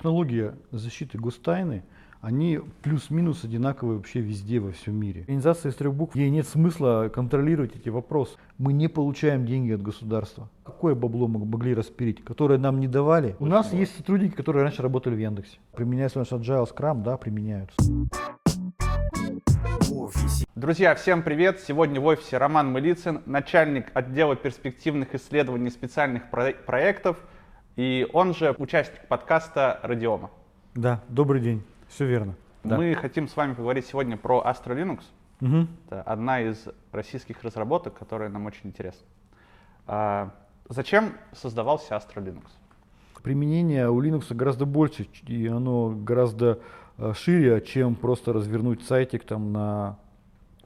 технология 0.00 0.54
защиты 0.70 1.18
гостайны, 1.18 1.82
они 2.22 2.58
плюс-минус 2.80 3.44
одинаковые 3.44 3.98
вообще 3.98 4.20
везде 4.20 4.58
во 4.58 4.72
всем 4.72 4.94
мире. 4.94 5.22
Организация 5.22 5.72
из 5.72 5.74
трех 5.74 5.94
букв, 5.94 6.16
ей 6.16 6.30
нет 6.30 6.48
смысла 6.48 7.10
контролировать 7.14 7.76
эти 7.76 7.90
вопросы. 7.90 8.38
Мы 8.56 8.72
не 8.72 8.88
получаем 8.88 9.44
деньги 9.44 9.72
от 9.72 9.82
государства. 9.82 10.48
Какое 10.64 10.94
бабло 10.94 11.28
мы 11.28 11.44
могли 11.44 11.74
распилить, 11.74 12.24
которое 12.24 12.58
нам 12.58 12.80
не 12.80 12.88
давали? 12.88 13.36
У 13.40 13.44
нас 13.44 13.74
есть 13.74 13.94
сотрудники, 13.94 14.34
которые 14.34 14.62
раньше 14.62 14.80
работали 14.80 15.14
в 15.14 15.18
Яндексе. 15.18 15.58
Применяется 15.76 16.20
наш 16.20 16.28
Agile 16.28 16.66
Scrum, 16.66 17.02
да, 17.02 17.18
применяются. 17.18 17.76
Друзья, 20.54 20.94
всем 20.94 21.22
привет! 21.22 21.60
Сегодня 21.60 22.00
в 22.00 22.06
офисе 22.06 22.38
Роман 22.38 22.72
Мылицын, 22.72 23.20
начальник 23.26 23.90
отдела 23.92 24.34
перспективных 24.34 25.14
исследований 25.14 25.68
специальных 25.68 26.30
про- 26.30 26.54
проектов, 26.54 27.18
и 27.80 28.06
он 28.12 28.34
же 28.34 28.54
участник 28.58 29.08
подкаста 29.08 29.80
Радиома. 29.82 30.30
Да, 30.74 31.00
добрый 31.08 31.40
день. 31.40 31.62
Все 31.88 32.04
верно. 32.04 32.34
Да. 32.62 32.76
Мы 32.76 32.94
хотим 32.94 33.26
с 33.26 33.34
вами 33.34 33.54
поговорить 33.54 33.86
сегодня 33.86 34.18
про 34.18 34.44
Astra 34.46 34.76
Linux. 34.76 35.00
Мгм. 35.40 35.66
Это 35.86 36.02
одна 36.02 36.42
из 36.42 36.68
российских 36.92 37.42
разработок, 37.42 37.98
которая 37.98 38.28
нам 38.28 38.44
очень 38.44 38.64
интересна. 38.64 39.06
А, 39.86 40.30
зачем 40.68 41.14
создавался 41.32 41.94
Astra 41.94 42.22
Linux? 42.22 42.48
Применение 43.22 43.88
у 43.88 44.02
Linux 44.02 44.34
гораздо 44.34 44.66
больше, 44.66 45.08
и 45.26 45.46
оно 45.46 45.88
гораздо 45.88 46.60
э, 46.98 47.14
шире, 47.14 47.62
чем 47.62 47.94
просто 47.94 48.34
развернуть 48.34 48.82
сайтик 48.82 49.24
там 49.24 49.54
на 49.54 49.98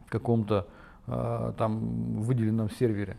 каком-то 0.09 0.67
э, 1.07 1.53
там 1.57 2.23
выделенном 2.23 2.71
сервере. 2.71 3.17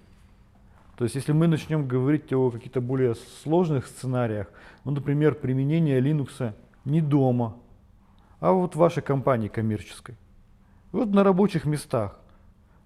То 0.98 1.04
есть, 1.04 1.16
если 1.16 1.34
мы 1.34 1.48
начнем 1.48 1.88
говорить 1.88 2.31
о 2.34 2.52
каких-то 2.52 2.80
более 2.80 3.16
сложных 3.44 3.88
сценариях, 3.88 4.48
ну, 4.86 4.91
например, 4.91 5.36
применение 5.36 5.99
Linux 5.99 6.53
не 6.86 7.02
дома, 7.02 7.58
а 8.40 8.52
вот 8.52 8.76
в 8.76 8.77
вашей 8.77 9.03
компании 9.03 9.50
коммерческой, 9.50 10.16
вот 10.92 11.09
на 11.09 11.23
рабочих 11.23 11.66
местах. 11.66 12.19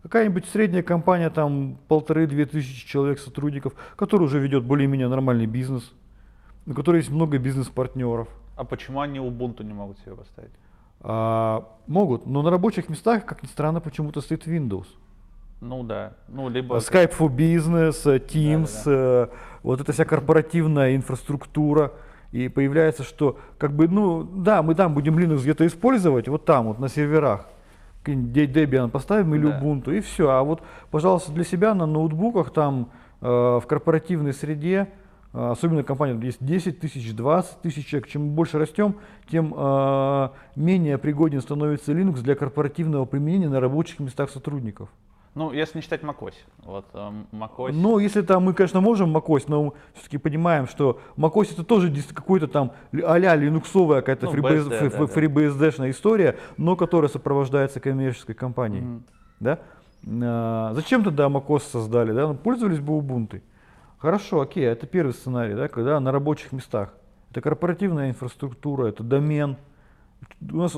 Какая-нибудь 0.01 0.45
средняя 0.45 0.81
компания, 0.81 1.29
там 1.29 1.77
полторы-две 1.87 2.45
тысячи 2.45 2.87
человек 2.87 3.19
сотрудников, 3.19 3.73
которая 3.95 4.27
уже 4.27 4.39
ведет 4.39 4.63
более-менее 4.63 5.09
нормальный 5.09 5.45
бизнес, 5.45 5.93
у 6.65 6.73
которой 6.73 6.97
есть 6.97 7.09
много 7.09 7.37
бизнес-партнеров. 7.37 8.29
А 8.55 8.63
почему 8.63 9.01
они 9.01 9.19
Ubuntu 9.19 9.63
не 9.63 9.73
могут 9.73 9.99
себе 9.99 10.15
поставить? 10.15 10.51
А, 11.01 11.67
могут, 11.85 12.25
но 12.25 12.41
на 12.41 12.49
рабочих 12.49 12.89
местах, 12.89 13.25
как 13.25 13.43
ни 13.43 13.47
странно, 13.47 13.81
почему-то 13.81 14.21
стоит 14.21 14.47
Windows. 14.47 14.87
Ну 15.61 15.83
да, 15.83 16.13
ну 16.27 16.47
либо... 16.49 16.77
Skype 16.77 17.13
for 17.17 17.27
Business, 17.27 18.09
э, 18.09 18.19
Teams, 18.19 18.83
э, 18.85 19.27
вот 19.61 19.81
эта 19.81 19.91
вся 19.91 20.05
корпоративная 20.05 20.95
инфраструктура. 20.95 21.91
И 22.31 22.47
появляется, 22.47 23.03
что 23.03 23.39
как 23.57 23.73
бы, 23.73 23.87
ну 23.87 24.23
да, 24.23 24.61
мы 24.61 24.75
там 24.75 24.93
будем 24.93 25.17
Linux 25.17 25.41
где-то 25.41 25.65
использовать, 25.65 26.27
вот 26.27 26.45
там, 26.45 26.67
вот 26.67 26.79
на 26.79 26.87
серверах. 26.87 27.47
Debian 28.05 28.89
поставим 28.89 29.35
или 29.35 29.47
Да. 29.47 29.59
Ubuntu, 29.59 29.95
и 29.95 29.99
все. 29.99 30.29
А 30.29 30.43
вот, 30.43 30.61
пожалуйста, 30.89 31.31
для 31.31 31.43
себя 31.43 31.73
на 31.73 31.85
ноутбуках 31.85 32.51
там 32.51 32.91
э, 33.21 33.25
в 33.27 33.63
корпоративной 33.67 34.33
среде, 34.33 34.87
э, 35.33 35.49
особенно 35.51 35.83
компания, 35.83 36.15
где 36.15 36.27
есть 36.27 36.43
10 36.43 36.79
тысяч, 36.79 37.13
20 37.13 37.61
тысяч 37.61 37.85
человек, 37.87 38.07
чем 38.07 38.29
больше 38.29 38.57
растем, 38.57 38.95
тем 39.29 39.53
э, 39.55 40.29
менее 40.55 40.97
пригоден 40.97 41.41
становится 41.41 41.91
Linux 41.91 42.21
для 42.21 42.35
корпоративного 42.35 43.05
применения 43.05 43.49
на 43.49 43.59
рабочих 43.59 43.99
местах 43.99 44.29
сотрудников. 44.29 44.89
Ну, 45.39 45.53
если 45.53 45.77
не 45.77 45.81
считать 45.81 46.01
macOS. 46.01 46.33
Вот 46.65 46.85
эм, 46.93 47.25
macOS... 47.31 47.71
Ну, 47.71 47.97
если 47.97 48.21
там 48.23 48.43
мы, 48.43 48.53
конечно, 48.53 48.81
можем 48.81 49.15
macOS, 49.15 49.45
но 49.47 49.73
все-таки 49.93 50.17
понимаем, 50.17 50.67
что 50.67 50.99
macOS 51.15 51.53
это 51.53 51.63
тоже 51.63 51.93
какой-то 52.13 52.49
там 52.49 52.73
а-ля 52.91 53.37
линуксовая 53.37 54.01
какая-то 54.01 54.25
Ну, 54.25 54.33
FreeBSD, 54.33 54.69
BSD, 54.69 54.89
да, 54.91 54.97
да. 54.97 55.03
FreeBSD-шная 55.05 55.91
история, 55.91 56.37
но 56.57 56.75
которая 56.75 57.09
сопровождается 57.09 57.79
коммерческой 57.79 58.33
компанией. 58.33 58.81
Мгм. 58.81 59.03
Да? 59.39 59.59
А, 60.21 60.73
зачем 60.73 61.05
тогда 61.05 61.27
macOS 61.27 61.71
создали? 61.71 62.11
Да? 62.11 62.27
Ну, 62.27 62.35
пользовались 62.35 62.81
бы 62.81 62.97
Ubuntu. 62.97 63.41
Хорошо, 63.97 64.41
окей, 64.41 64.65
это 64.65 64.87
первый 64.87 65.13
сценарий, 65.13 65.55
да, 65.55 65.69
когда 65.69 66.01
на 66.01 66.11
рабочих 66.11 66.51
местах. 66.51 66.93
Это 67.31 67.39
корпоративная 67.39 68.09
инфраструктура, 68.09 68.87
это 68.87 69.03
домен. 69.03 69.55
У 70.41 70.57
нас 70.57 70.73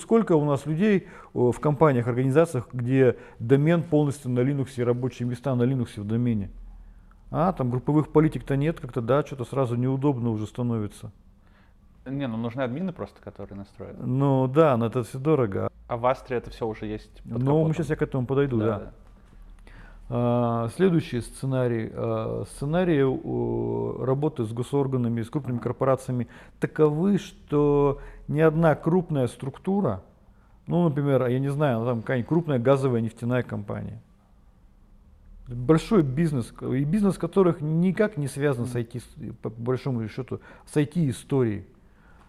сколько 0.00 0.32
у 0.32 0.44
нас 0.44 0.66
людей 0.66 1.08
о, 1.34 1.52
в 1.52 1.60
компаниях, 1.60 2.06
организациях, 2.06 2.68
где 2.72 3.16
домен 3.38 3.82
полностью 3.82 4.30
на 4.30 4.40
Linux 4.40 4.70
и 4.76 4.82
рабочие 4.82 5.28
места 5.28 5.54
на 5.54 5.62
Linux 5.62 6.00
в 6.00 6.04
домене? 6.06 6.50
А, 7.30 7.52
там 7.52 7.70
групповых 7.70 8.10
политик-то 8.10 8.56
нет, 8.56 8.80
как-то 8.80 9.00
да, 9.00 9.24
что-то 9.24 9.44
сразу 9.44 9.76
неудобно 9.76 10.30
уже 10.30 10.46
становится. 10.46 11.12
Не, 12.06 12.26
ну 12.26 12.38
нужны 12.38 12.62
админы 12.62 12.92
просто, 12.92 13.20
которые 13.20 13.58
настроят. 13.58 13.96
Ну 14.00 14.48
да, 14.48 14.76
но 14.78 14.86
это 14.86 15.02
все 15.02 15.18
дорого. 15.18 15.68
А 15.86 15.96
в 15.96 16.06
Астре 16.06 16.38
это 16.38 16.50
все 16.50 16.66
уже 16.66 16.86
есть 16.86 17.22
под 17.22 17.40
капотом. 17.40 17.68
мы 17.68 17.74
сейчас 17.74 17.90
я 17.90 17.96
к 17.96 18.02
этому 18.02 18.26
подойду, 18.26 18.58
да. 18.58 18.92
А, 20.10 20.68
Следующий 20.74 21.20
сценарий. 21.20 21.90
а, 21.92 22.44
Сценарии 22.46 23.02
о, 23.02 24.04
работы 24.04 24.44
с 24.44 24.52
госорганами, 24.52 25.20
с 25.20 25.28
крупными 25.28 25.58
корпорациями 25.58 26.28
таковы, 26.60 27.18
что 27.18 28.00
ни 28.28 28.40
одна 28.40 28.74
крупная 28.74 29.26
структура, 29.26 30.02
ну, 30.66 30.88
например, 30.88 31.26
я 31.28 31.38
не 31.38 31.48
знаю, 31.48 31.84
там 31.84 32.02
какая-нибудь 32.02 32.28
крупная 32.28 32.58
газовая 32.58 33.00
нефтяная 33.00 33.42
компания, 33.42 34.00
большой 35.48 36.02
бизнес, 36.02 36.52
и 36.60 36.84
бизнес 36.84 37.16
которых 37.16 37.60
никак 37.60 38.16
не 38.18 38.28
связан 38.28 38.66
с 38.66 38.74
IT, 38.74 39.02
по 39.40 39.48
большому 39.48 40.06
счету, 40.08 40.40
с 40.66 40.76
IT-историей. 40.76 41.66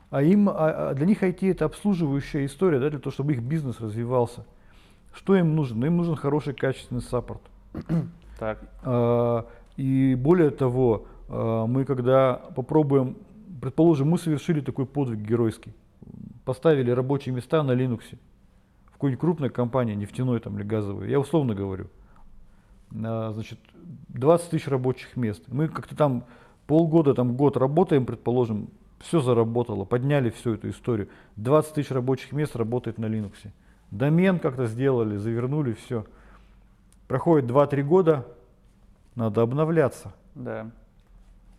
А 0.10 0.24
им, 0.24 0.50
а- 0.50 0.90
а 0.90 0.94
для 0.96 1.06
них 1.06 1.22
IT 1.22 1.52
это 1.52 1.66
обслуживающая 1.66 2.46
история, 2.46 2.80
да, 2.80 2.90
для 2.90 3.00
того, 3.00 3.12
чтобы 3.12 3.34
их 3.34 3.42
бизнес 3.44 3.80
развивался. 3.80 4.46
Что 5.14 5.36
им 5.36 5.56
нужно? 5.56 5.82
Ну, 5.82 5.86
Им 5.88 5.98
нужен 5.98 6.16
хороший, 6.16 6.54
качественный 6.54 7.02
саппорт. 7.02 7.42
Так, 8.40 8.60
А, 8.84 9.46
И 9.76 10.16
более 10.16 10.50
того, 10.50 11.06
а, 11.28 11.66
мы 11.66 11.84
когда 11.86 12.34
попробуем, 12.56 13.18
предположим, 13.62 14.10
мы 14.10 14.18
совершили 14.18 14.62
такой 14.62 14.86
подвиг 14.86 15.20
геройский, 15.20 15.74
поставили 16.46 16.92
рабочие 16.92 17.34
места 17.34 17.64
на 17.64 17.72
Linux 17.72 18.18
в 18.88 18.92
какой-нибудь 18.94 19.20
крупной 19.20 19.50
компании, 19.50 19.96
нефтяной 19.96 20.40
там 20.40 20.58
или 20.58 20.64
газовой, 20.64 21.10
я 21.10 21.20
условно 21.20 21.56
говорю, 21.56 21.88
А, 23.04 23.32
значит, 23.34 23.60
20 24.10 24.50
тысяч 24.50 24.68
рабочих 24.68 25.16
мест. 25.16 25.44
Мы 25.48 25.68
как-то 25.68 25.96
там 25.96 26.26
полгода, 26.68 27.14
там 27.14 27.36
год 27.36 27.56
работаем, 27.58 28.06
предположим, 28.06 28.70
все 29.00 29.22
заработало, 29.22 29.86
подняли 29.86 30.30
всю 30.30 30.56
эту 30.56 30.70
историю. 30.70 31.10
20 31.38 31.74
тысяч 31.74 31.92
рабочих 31.92 32.32
мест 32.32 32.56
работает 32.56 32.98
на 32.98 33.06
Linux. 33.06 33.36
Домен 33.92 34.40
как-то 34.40 34.66
сделали, 34.66 35.18
завернули, 35.18 35.74
все. 35.74 36.06
Проходит 37.08 37.50
2-3 37.50 37.84
года, 37.84 38.28
надо 39.16 39.42
обновляться. 39.42 40.14
да. 40.36 40.70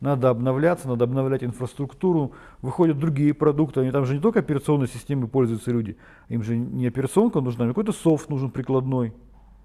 Надо 0.00 0.30
обновляться, 0.30 0.88
надо 0.88 1.04
обновлять 1.04 1.44
инфраструктуру. 1.44 2.32
Выходят 2.62 2.98
другие 2.98 3.34
продукты. 3.34 3.80
Они 3.80 3.90
там 3.90 4.06
же 4.06 4.14
не 4.14 4.20
только 4.20 4.38
операционной 4.38 4.88
системой 4.88 5.28
пользуются 5.28 5.70
люди. 5.70 5.96
Им 6.28 6.42
же 6.42 6.56
не 6.56 6.86
операционка 6.86 7.40
нужна, 7.40 7.66
а 7.66 7.68
какой-то 7.68 7.92
софт 7.92 8.30
нужен 8.30 8.50
прикладной. 8.50 9.12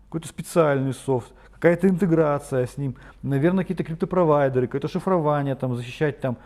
Какой-то 0.08 0.28
специальный 0.28 0.94
софт, 0.94 1.34
какая-то 1.54 1.88
интеграция 1.88 2.66
с 2.66 2.78
ним, 2.78 2.96
наверное, 3.24 3.64
какие-то 3.64 3.84
криптопровайдеры, 3.84 4.68
какое-то 4.68 4.88
шифрование, 4.88 5.56
там, 5.56 5.76
защищать 5.76 6.22
там, 6.22 6.38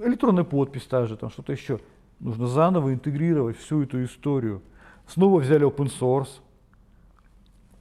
электронная 0.00 0.44
подпись 0.44 0.84
та 0.84 1.06
же, 1.06 1.16
там, 1.16 1.30
что-то 1.30 1.52
еще. 1.52 1.80
Нужно 2.20 2.46
заново 2.46 2.92
интегрировать 2.92 3.58
всю 3.58 3.82
эту 3.82 4.04
историю. 4.04 4.62
Снова 5.06 5.40
взяли 5.40 5.66
open 5.66 5.90
source, 6.00 6.40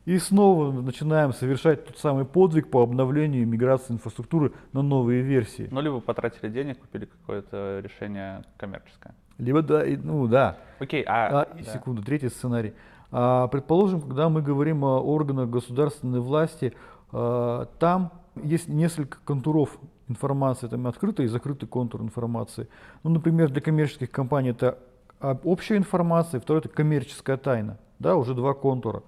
и 0.05 0.19
снова 0.19 0.71
начинаем 0.71 1.33
совершать 1.33 1.85
тот 1.85 1.97
самый 1.97 2.25
подвиг 2.25 2.69
по 2.69 2.83
обновлению 2.83 3.41
и 3.41 3.45
миграции 3.45 3.93
инфраструктуры 3.93 4.53
на 4.71 4.81
новые 4.81 5.21
версии. 5.21 5.67
Ну, 5.71 5.81
либо 5.81 5.99
потратили 5.99 6.49
денег, 6.49 6.79
купили 6.79 7.05
какое-то 7.05 7.81
решение 7.83 8.43
коммерческое. 8.57 9.15
Либо 9.37 9.61
да, 9.61 9.83
и- 9.85 9.97
ну 9.97 10.27
да. 10.27 10.57
Окей, 10.79 11.03
а... 11.07 11.41
А, 11.41 11.47
да. 11.53 11.73
секунду, 11.73 12.03
третий 12.03 12.29
сценарий. 12.29 12.73
А, 13.11 13.47
предположим, 13.47 14.01
когда 14.01 14.29
мы 14.29 14.41
говорим 14.41 14.83
о 14.83 14.99
органах 14.99 15.49
государственной 15.49 16.19
власти, 16.19 16.73
а, 17.11 17.65
там 17.79 18.11
есть 18.43 18.67
несколько 18.67 19.17
контуров 19.25 19.77
информации, 20.07 20.67
там 20.67 20.85
открытый 20.85 21.25
и 21.25 21.27
закрытый 21.27 21.67
контур 21.67 22.01
информации. 22.01 22.67
Ну, 23.03 23.09
например, 23.09 23.49
для 23.49 23.61
коммерческих 23.61 24.11
компаний 24.11 24.49
это 24.49 24.77
общая 25.19 25.77
информация, 25.77 26.39
второе 26.39 26.59
это 26.59 26.69
коммерческая 26.69 27.37
тайна. 27.37 27.79
Да, 27.97 28.15
уже 28.15 28.35
два 28.35 28.53
контура. 28.53 29.01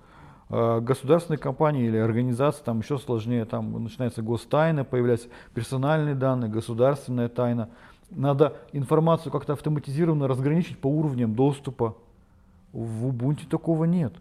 А, 0.49 0.79
Государственные 0.79 1.39
компании 1.39 1.85
или 1.85 1.97
организации 1.97 2.63
там 2.63 2.79
еще 2.79 2.97
сложнее, 2.97 3.45
там 3.45 3.83
начинается 3.83 4.21
гостайна, 4.21 4.83
появляются 4.83 5.27
персональные 5.53 6.15
данные, 6.15 6.49
государственная 6.49 7.29
тайна. 7.29 7.69
Надо 8.09 8.55
информацию 8.71 9.31
как-то 9.31 9.53
автоматизированно 9.53 10.27
разграничить 10.27 10.79
по 10.79 10.87
уровням 10.87 11.35
доступа. 11.35 11.97
В 12.71 13.07
Ubuntu 13.07 13.47
такого 13.49 13.83
нет. 13.85 14.13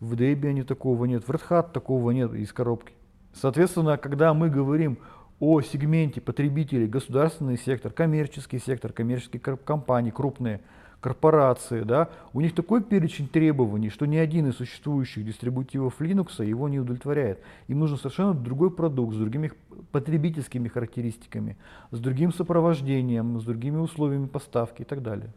В 0.00 0.14
Debian 0.14 0.62
такого 0.64 1.06
нет. 1.06 1.26
В 1.26 1.30
Red 1.30 1.42
Hat 1.48 1.72
такого 1.72 2.10
нет 2.10 2.34
из 2.34 2.52
коробки. 2.52 2.92
Соответственно, 3.32 3.96
когда 3.96 4.34
мы 4.34 4.50
говорим 4.50 4.98
о 5.40 5.60
сегменте 5.62 6.20
потребителей, 6.20 6.86
государственный 6.86 7.58
сектор, 7.58 7.92
коммерческий 7.92 8.58
сектор, 8.58 8.92
коммерческие 8.92 9.40
компании, 9.40 10.10
крупные 10.10 10.60
корпорации, 11.04 11.82
да, 11.82 12.08
у 12.32 12.40
них 12.40 12.54
такой 12.54 12.82
перечень 12.82 13.28
требований, 13.28 13.90
что 13.90 14.06
ни 14.06 14.16
один 14.16 14.48
из 14.48 14.56
существующих 14.56 15.22
дистрибутивов 15.26 16.00
Linux 16.00 16.42
его 16.42 16.66
не 16.70 16.80
удовлетворяет. 16.80 17.42
Им 17.68 17.80
нужен 17.80 17.98
совершенно 17.98 18.32
другой 18.32 18.70
продукт 18.70 19.14
с 19.14 19.18
другими 19.18 19.52
потребительскими 19.92 20.68
характеристиками, 20.68 21.58
с 21.90 22.00
другим 22.00 22.32
сопровождением, 22.32 23.38
с 23.38 23.44
другими 23.44 23.76
условиями 23.76 24.28
поставки 24.28 24.80
и 24.80 24.84
так 24.86 25.02
далее. 25.02 25.30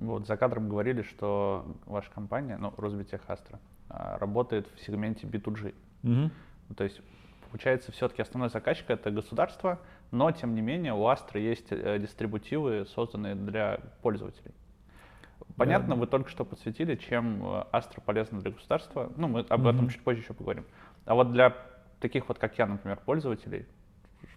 Вот, 0.00 0.26
за 0.26 0.38
кадром 0.38 0.70
говорили, 0.70 1.02
что 1.02 1.66
ваша 1.84 2.10
компания, 2.10 2.56
ну, 2.56 2.72
Росбитех 2.78 3.20
Астра, 3.28 3.60
работает 3.90 4.66
в 4.76 4.80
сегменте 4.86 5.26
B2G. 5.26 5.74
Угу. 6.04 6.74
То 6.74 6.84
есть, 6.84 7.02
получается, 7.50 7.92
все-таки 7.92 8.22
основной 8.22 8.48
заказчик 8.48 8.88
это 8.88 9.10
государство, 9.10 9.78
но, 10.10 10.32
тем 10.32 10.54
не 10.54 10.62
менее, 10.62 10.94
у 10.94 11.02
Astra 11.02 11.38
есть 11.38 11.66
э, 11.68 11.98
дистрибутивы, 11.98 12.86
созданные 12.86 13.34
для 13.34 13.80
пользователей. 14.00 14.54
Понятно, 15.56 15.94
да. 15.94 16.00
вы 16.00 16.06
только 16.06 16.30
что 16.30 16.44
подсветили, 16.44 16.96
чем 16.96 17.42
э, 17.44 17.80
полезна 18.04 18.40
для 18.40 18.50
государства. 18.50 19.12
Ну, 19.16 19.28
мы 19.28 19.40
об 19.40 19.60
угу. 19.60 19.68
этом 19.68 19.88
чуть 19.88 20.02
позже 20.02 20.20
еще 20.20 20.34
поговорим. 20.34 20.64
А 21.04 21.14
вот 21.14 21.32
для 21.32 21.56
таких 22.00 22.28
вот, 22.28 22.38
как 22.38 22.58
я, 22.58 22.66
например, 22.66 22.98
пользователей, 23.04 23.66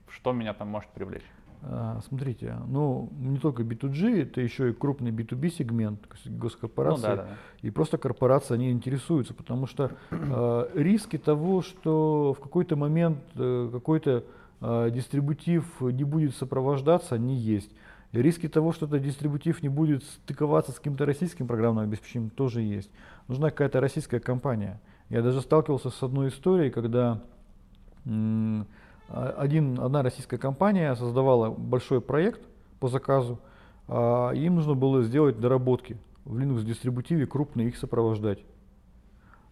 что 0.10 0.32
меня 0.32 0.54
там 0.54 0.70
может 0.70 0.90
привлечь? 0.92 1.26
А, 1.62 2.00
смотрите, 2.08 2.56
ну 2.68 3.10
не 3.20 3.38
только 3.38 3.64
B2G, 3.64 4.24
это 4.24 4.40
еще 4.40 4.70
и 4.70 4.74
крупный 4.74 5.12
B2B 5.12 5.50
сегмент, 5.50 6.00
госкорпорации. 6.26 7.02
Ну, 7.02 7.16
да, 7.16 7.24
да. 7.24 7.28
И 7.62 7.70
просто 7.70 7.98
корпорации, 7.98 8.54
они 8.54 8.72
интересуются, 8.72 9.34
потому 9.34 9.68
что 9.68 9.92
э, 10.10 10.70
риски 10.76 11.18
того, 11.18 11.62
что 11.62 12.34
в 12.34 12.40
какой-то 12.40 12.78
момент 12.78 13.20
э, 13.36 13.70
какой-то 13.74 14.24
э, 14.62 14.90
дистрибутив 14.92 15.82
не 15.82 16.06
будет 16.06 16.34
сопровождаться, 16.36 17.16
они 17.16 17.36
есть. 17.36 17.72
Риски 18.12 18.48
того, 18.48 18.74
что 18.74 18.88
этот 18.88 19.04
дистрибутив 19.04 19.62
не 19.62 19.70
будет 19.70 20.04
стыковаться 20.04 20.72
с 20.72 20.76
каким-то 20.76 21.06
российским 21.06 21.48
программным 21.48 21.84
обеспечением, 21.84 22.32
тоже 22.32 22.62
есть. 22.62 22.90
Нужна 23.28 23.52
какая-то 23.52 23.80
российская 23.80 24.20
компания. 24.20 24.82
Я 25.10 25.22
даже 25.22 25.42
сталкивался 25.42 25.92
с 25.92 26.02
одной 26.04 26.30
историей, 26.30 26.72
когда 26.72 27.22
один, 28.06 29.80
одна 29.80 30.02
российская 30.02 30.38
компания 30.38 30.96
создавала 30.96 31.50
большой 31.52 32.02
проект 32.02 32.42
по 32.80 32.88
заказу, 32.88 33.40
а 33.88 34.32
им 34.32 34.56
нужно 34.56 34.74
было 34.74 35.04
сделать 35.04 35.40
доработки 35.40 35.98
в 36.26 36.38
Linux 36.38 36.64
дистрибутиве, 36.64 37.28
крупно 37.28 37.62
их 37.62 37.78
сопровождать. 37.78 38.40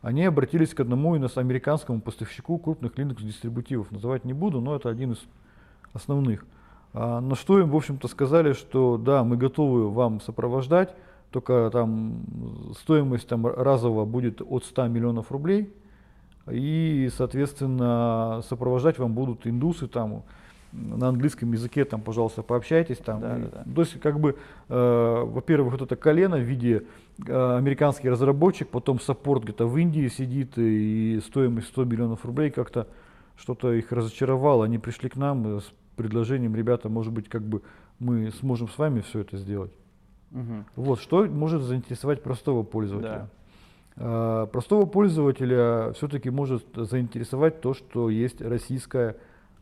Они 0.01 0.24
обратились 0.24 0.74
к 0.74 0.80
одному 0.80 1.15
из 1.15 1.38
американскому 1.38 2.01
поставщику 2.01 2.57
крупных 2.60 2.94
Linux 2.94 3.24
дистрибутивов. 3.24 3.92
Называть 3.92 4.25
не 4.25 4.33
буду, 4.33 4.62
но 4.62 4.75
это 4.75 4.89
один 4.89 5.13
из 5.13 5.24
основных. 5.94 6.45
На 6.98 7.36
что 7.36 7.60
им, 7.60 7.70
в 7.70 7.76
общем-то, 7.76 8.08
сказали, 8.08 8.54
что 8.54 8.98
да, 8.98 9.24
мы 9.24 9.38
готовы 9.38 9.90
вам 9.90 10.22
сопровождать, 10.22 10.96
только 11.32 11.70
там 11.72 12.24
стоимость 12.80 13.28
там 13.28 13.46
разового 13.46 14.06
будет 14.06 14.42
от 14.42 14.66
100 14.66 14.88
миллионов 14.88 15.32
рублей, 15.32 15.74
и, 16.50 17.10
соответственно, 17.16 18.42
сопровождать 18.48 18.98
вам 19.00 19.14
будут 19.14 19.46
индусы 19.46 19.88
там, 19.88 20.24
на 20.72 21.10
английском 21.10 21.52
языке, 21.52 21.86
там, 21.86 22.02
пожалуйста, 22.02 22.44
пообщайтесь. 22.44 22.98
Там. 22.98 23.20
Да, 23.20 23.38
да, 23.38 23.48
да. 23.66 23.74
То 23.74 23.82
есть, 23.82 24.00
как 24.00 24.20
бы, 24.20 24.38
э, 24.70 25.24
во-первых, 25.26 25.74
вот 25.74 25.82
это 25.82 25.96
колено 25.96 26.38
в 26.38 26.42
виде 26.42 26.84
э, 27.26 27.58
американский 27.58 28.10
разработчик, 28.10 28.70
потом 28.70 29.00
саппорт 29.00 29.44
где-то 29.44 29.68
в 29.68 29.78
Индии 29.78 30.08
сидит, 30.08 30.58
и 30.58 31.20
стоимость 31.26 31.68
100 31.68 31.86
миллионов 31.86 32.26
рублей 32.26 32.52
как-то 32.52 32.88
что-то 33.38 33.74
их 33.74 33.92
разочаровало. 33.92 34.66
Они 34.66 34.78
пришли 34.78 35.10
к 35.10 35.16
нам 35.16 35.60
с 35.60 35.72
предложением, 35.98 36.56
ребята, 36.56 36.88
может 36.88 37.12
быть, 37.12 37.28
как 37.28 37.44
бы 37.44 37.62
мы 38.00 38.32
сможем 38.32 38.70
с 38.70 38.78
вами 38.78 39.02
все 39.02 39.20
это 39.20 39.38
сделать. 39.38 39.74
Угу. 40.32 40.66
Вот, 40.78 41.00
что 41.02 41.26
может 41.26 41.62
заинтересовать 41.64 42.24
простого 42.24 42.64
пользователя? 42.64 43.10
Да. 43.10 43.30
А, 43.98 44.46
простого 44.46 44.86
пользователя 44.86 45.92
все-таки 45.94 46.30
может 46.30 46.66
заинтересовать 46.76 47.62
то, 47.62 47.74
что 47.74 48.10
есть 48.10 48.42
российское 48.42 49.18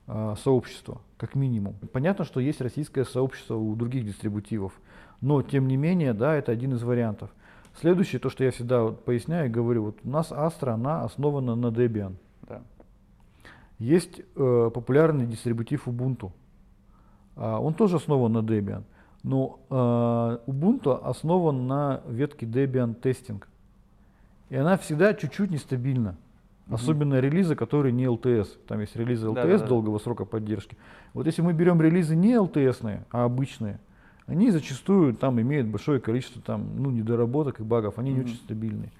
а, 0.07 0.35
сообщество, 0.35 1.01
как 1.17 1.35
минимум. 1.35 1.75
Понятно, 1.91 2.25
что 2.25 2.39
есть 2.39 2.61
российское 2.61 3.05
сообщество 3.05 3.55
у 3.55 3.75
других 3.75 4.05
дистрибутивов, 4.05 4.73
но 5.21 5.41
тем 5.41 5.67
не 5.67 5.77
менее, 5.77 6.13
да, 6.13 6.35
это 6.35 6.51
один 6.51 6.73
из 6.73 6.83
вариантов. 6.83 7.31
Следующее, 7.79 8.19
то, 8.19 8.29
что 8.29 8.43
я 8.43 8.51
всегда 8.51 8.83
вот 8.83 9.03
поясняю 9.03 9.47
и 9.47 9.51
говорю, 9.51 9.85
вот 9.85 9.97
у 10.03 10.09
нас 10.09 10.31
Astra, 10.31 10.73
она 10.73 11.03
основана 11.03 11.55
на 11.55 11.67
Debian. 11.67 12.15
Да. 12.47 12.61
Есть 13.79 14.21
э, 14.35 14.71
популярный 14.73 15.25
дистрибутив 15.25 15.87
Ubuntu. 15.87 16.31
А, 17.35 17.59
он 17.59 17.73
тоже 17.73 17.97
основан 17.97 18.33
на 18.33 18.39
Debian, 18.39 18.83
но 19.23 19.59
э, 19.69 20.49
Ubuntu 20.49 21.01
основан 21.03 21.67
на 21.67 22.01
ветке 22.07 22.45
Debian 22.45 22.99
Testing. 22.99 23.43
И 24.49 24.55
она 24.55 24.77
всегда 24.77 25.13
чуть-чуть 25.13 25.51
нестабильна. 25.51 26.15
Угу. 26.67 26.75
Особенно 26.75 27.19
релизы, 27.19 27.55
которые 27.55 27.91
не 27.91 28.05
LTS. 28.05 28.47
Там 28.67 28.79
есть 28.79 28.95
релизы 28.95 29.27
LTS 29.27 29.33
да, 29.33 29.57
да, 29.57 29.67
долгого 29.67 29.99
срока 29.99 30.25
поддержки. 30.25 30.77
Вот 31.13 31.25
если 31.25 31.41
мы 31.41 31.53
берем 31.53 31.81
релизы 31.81 32.15
не 32.15 32.33
LTS, 32.33 33.01
а 33.11 33.25
обычные, 33.25 33.79
они 34.25 34.51
зачастую 34.51 35.13
там 35.13 35.39
имеют 35.41 35.67
большое 35.67 35.99
количество 35.99 36.41
там, 36.41 36.81
ну, 36.81 36.89
недоработок 36.89 37.59
и 37.59 37.63
багов, 37.63 37.99
они 37.99 38.11
угу. 38.11 38.19
не 38.19 38.25
очень 38.25 38.35
стабильные. 38.37 38.91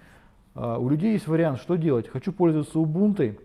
А 0.54 0.78
у 0.78 0.90
людей 0.90 1.14
есть 1.14 1.28
вариант, 1.28 1.60
что 1.60 1.76
делать. 1.76 2.08
Хочу 2.10 2.32
пользоваться 2.32 2.78
Ubuntu, 2.78 3.38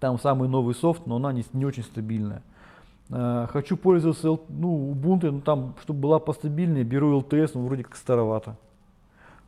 там 0.00 0.18
самый 0.18 0.48
новый 0.48 0.74
софт, 0.74 1.06
но 1.06 1.16
она 1.16 1.32
не, 1.32 1.44
не 1.52 1.64
очень 1.64 1.84
стабильная. 1.84 2.42
А, 3.10 3.46
хочу 3.48 3.76
пользоваться 3.76 4.38
ну, 4.48 4.92
Ubuntu, 4.92 5.30
ну, 5.30 5.40
там, 5.40 5.74
чтобы 5.82 6.00
была 6.00 6.18
постабильнее, 6.18 6.84
беру 6.84 7.20
LTS, 7.20 7.52
но 7.54 7.62
вроде 7.62 7.84
как 7.84 7.96
старовато. 7.96 8.56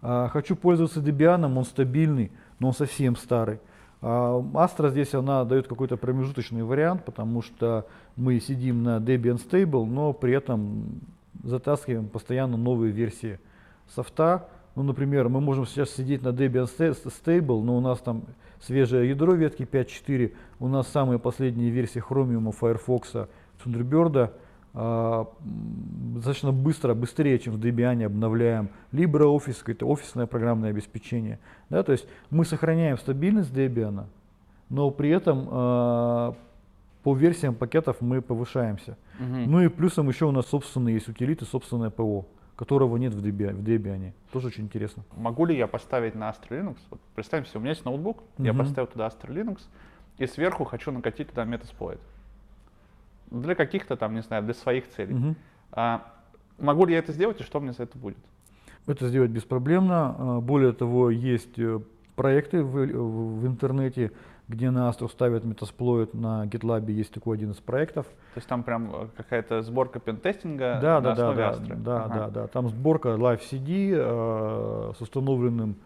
А, 0.03 0.29
хочу 0.29 0.57
пользоваться 0.57 1.01
Debian, 1.01 1.45
он 1.45 1.65
стабильный, 1.65 2.31
но 2.59 2.69
он 2.69 2.75
совсем 2.75 3.17
старый. 3.17 3.61
А, 4.03 4.41
Astra 4.55 4.91
здесь 4.91 5.15
она 5.15 5.45
дает 5.45 5.69
какой-то 5.69 5.97
промежуточный 5.97 6.65
вариант, 6.65 7.05
потому 7.05 7.41
что 7.41 7.87
мы 8.17 8.41
сидим 8.41 8.83
на 8.83 8.99
Debian 8.99 9.41
Stable, 9.41 9.87
но 9.87 10.13
при 10.13 10.35
этом 10.35 11.01
затаскиваем 11.43 12.09
постоянно 12.09 12.57
новые 12.57 12.93
версии 12.93 13.39
софта. 13.95 14.49
Ну, 14.75 14.83
например, 14.83 15.29
мы 15.29 15.41
можем 15.41 15.67
сейчас 15.67 15.91
сидеть 15.91 16.23
на 16.23 16.29
Debian 16.29 16.65
Stable, 16.65 17.63
но 17.63 17.77
у 17.77 17.81
нас 17.81 17.99
там 18.01 18.25
свежее 18.61 19.11
ядро 19.11 19.35
ветки 19.35 19.63
5.4, 19.63 20.35
у 20.61 20.69
нас 20.69 20.89
самые 20.89 21.19
последние 21.19 21.71
версии 21.71 22.03
Chromium, 22.03 22.53
Firefox, 22.53 23.29
Thunderbird, 23.63 24.33
а, 24.75 25.29
достаточно 26.15 26.53
быстро, 26.53 26.95
быстрее, 26.95 27.39
чем 27.39 27.55
в 27.55 27.59
Debian 27.59 28.05
обновляем 28.05 28.71
LibreOffice, 28.93 29.59
какое-то 29.59 29.87
офисное 29.87 30.27
программное 30.27 30.71
обеспечение. 30.71 31.39
Да, 31.69 31.83
то 31.83 31.93
есть 31.93 32.07
мы 32.31 32.47
сохраняем 32.47 32.97
стабильность 32.97 33.53
Debian, 33.53 34.05
но 34.71 34.91
при 34.91 35.11
этом 35.11 35.47
э, 35.51 36.33
по 37.03 37.15
версиям 37.15 37.55
пакетов 37.55 37.99
мы 38.01 38.23
повышаемся. 38.23 38.97
Угу. 39.21 39.51
Ну 39.51 39.61
и 39.61 39.69
плюсом 39.69 40.09
еще 40.09 40.25
у 40.25 40.31
нас 40.31 40.47
собственные 40.47 40.95
есть 40.95 41.09
утилиты, 41.09 41.45
собственное 41.45 41.91
ПО, 41.91 42.25
которого 42.57 42.97
нет 42.97 43.15
в 43.15 43.25
Debian. 43.25 43.55
В 43.55 43.65
Debian. 43.65 44.13
Тоже 44.33 44.49
очень 44.49 44.65
интересно. 44.65 45.03
Могу 45.17 45.47
ли 45.47 45.57
я 45.57 45.67
поставить 45.67 46.15
на 46.15 46.31
Astra 46.31 46.51
Linux? 46.51 46.79
Вот 46.91 47.01
представим 47.15 47.47
себе, 47.47 47.59
у 47.59 47.61
меня 47.61 47.71
есть 47.71 47.85
ноутбук, 47.85 48.19
угу. 48.19 48.45
я 48.45 48.55
поставил 48.55 48.87
туда 48.87 49.07
Astra 49.07 49.29
Linux, 49.29 49.61
и 50.19 50.27
сверху 50.27 50.65
хочу 50.65 50.93
накатить 50.93 51.29
туда 51.31 51.45
Metasploit 51.45 51.99
для 53.33 53.55
каких-то 53.55 53.97
там, 53.97 54.15
не 54.15 54.23
знаю, 54.23 54.43
для 54.43 54.55
своих 54.55 54.89
целей. 54.91 55.15
Угу. 55.15 55.35
А, 55.73 56.13
могу 56.59 56.85
ли 56.85 56.93
я 56.93 56.99
это 56.99 57.13
сделать 57.13 57.41
и 57.41 57.45
что 57.45 57.61
мне 57.61 57.73
за 57.73 57.85
это 57.85 57.97
будет? 57.99 58.19
Это 58.87 59.09
сделать 59.09 59.31
беспроблемно. 59.31 60.15
А, 60.19 60.41
более 60.41 60.73
того, 60.73 61.11
есть 61.11 61.59
э, 61.59 61.81
проекты 62.15 62.63
в, 62.63 62.87
в 62.87 63.47
интернете, 63.47 64.13
где 64.53 64.71
на 64.71 64.91
Astro 64.91 65.11
ставят 65.11 65.45
метасплоид, 65.45 66.15
на 66.15 66.45
GitLab 66.47 66.91
есть 66.93 67.13
такой 67.13 67.37
один 67.39 67.53
из 67.53 67.57
проектов. 67.57 68.07
То 68.07 68.39
есть 68.39 68.49
там 68.49 68.63
прям 68.63 68.95
э, 68.95 69.09
какая-то 69.17 69.63
сборка 69.63 69.99
пентестинга 69.99 70.79
да, 70.81 71.01
на 71.01 71.01
да, 71.01 71.13
основе 71.13 71.37
да, 71.37 71.51
Astra? 71.51 71.77
Да, 71.77 72.05
ага. 72.05 72.15
да, 72.15 72.29
да. 72.29 72.47
Там 72.49 72.69
сборка 72.69 73.09
Live 73.11 73.41
CD 73.51 73.93
э, 73.95 74.93
с 74.97 75.01
установленным, 75.01 75.77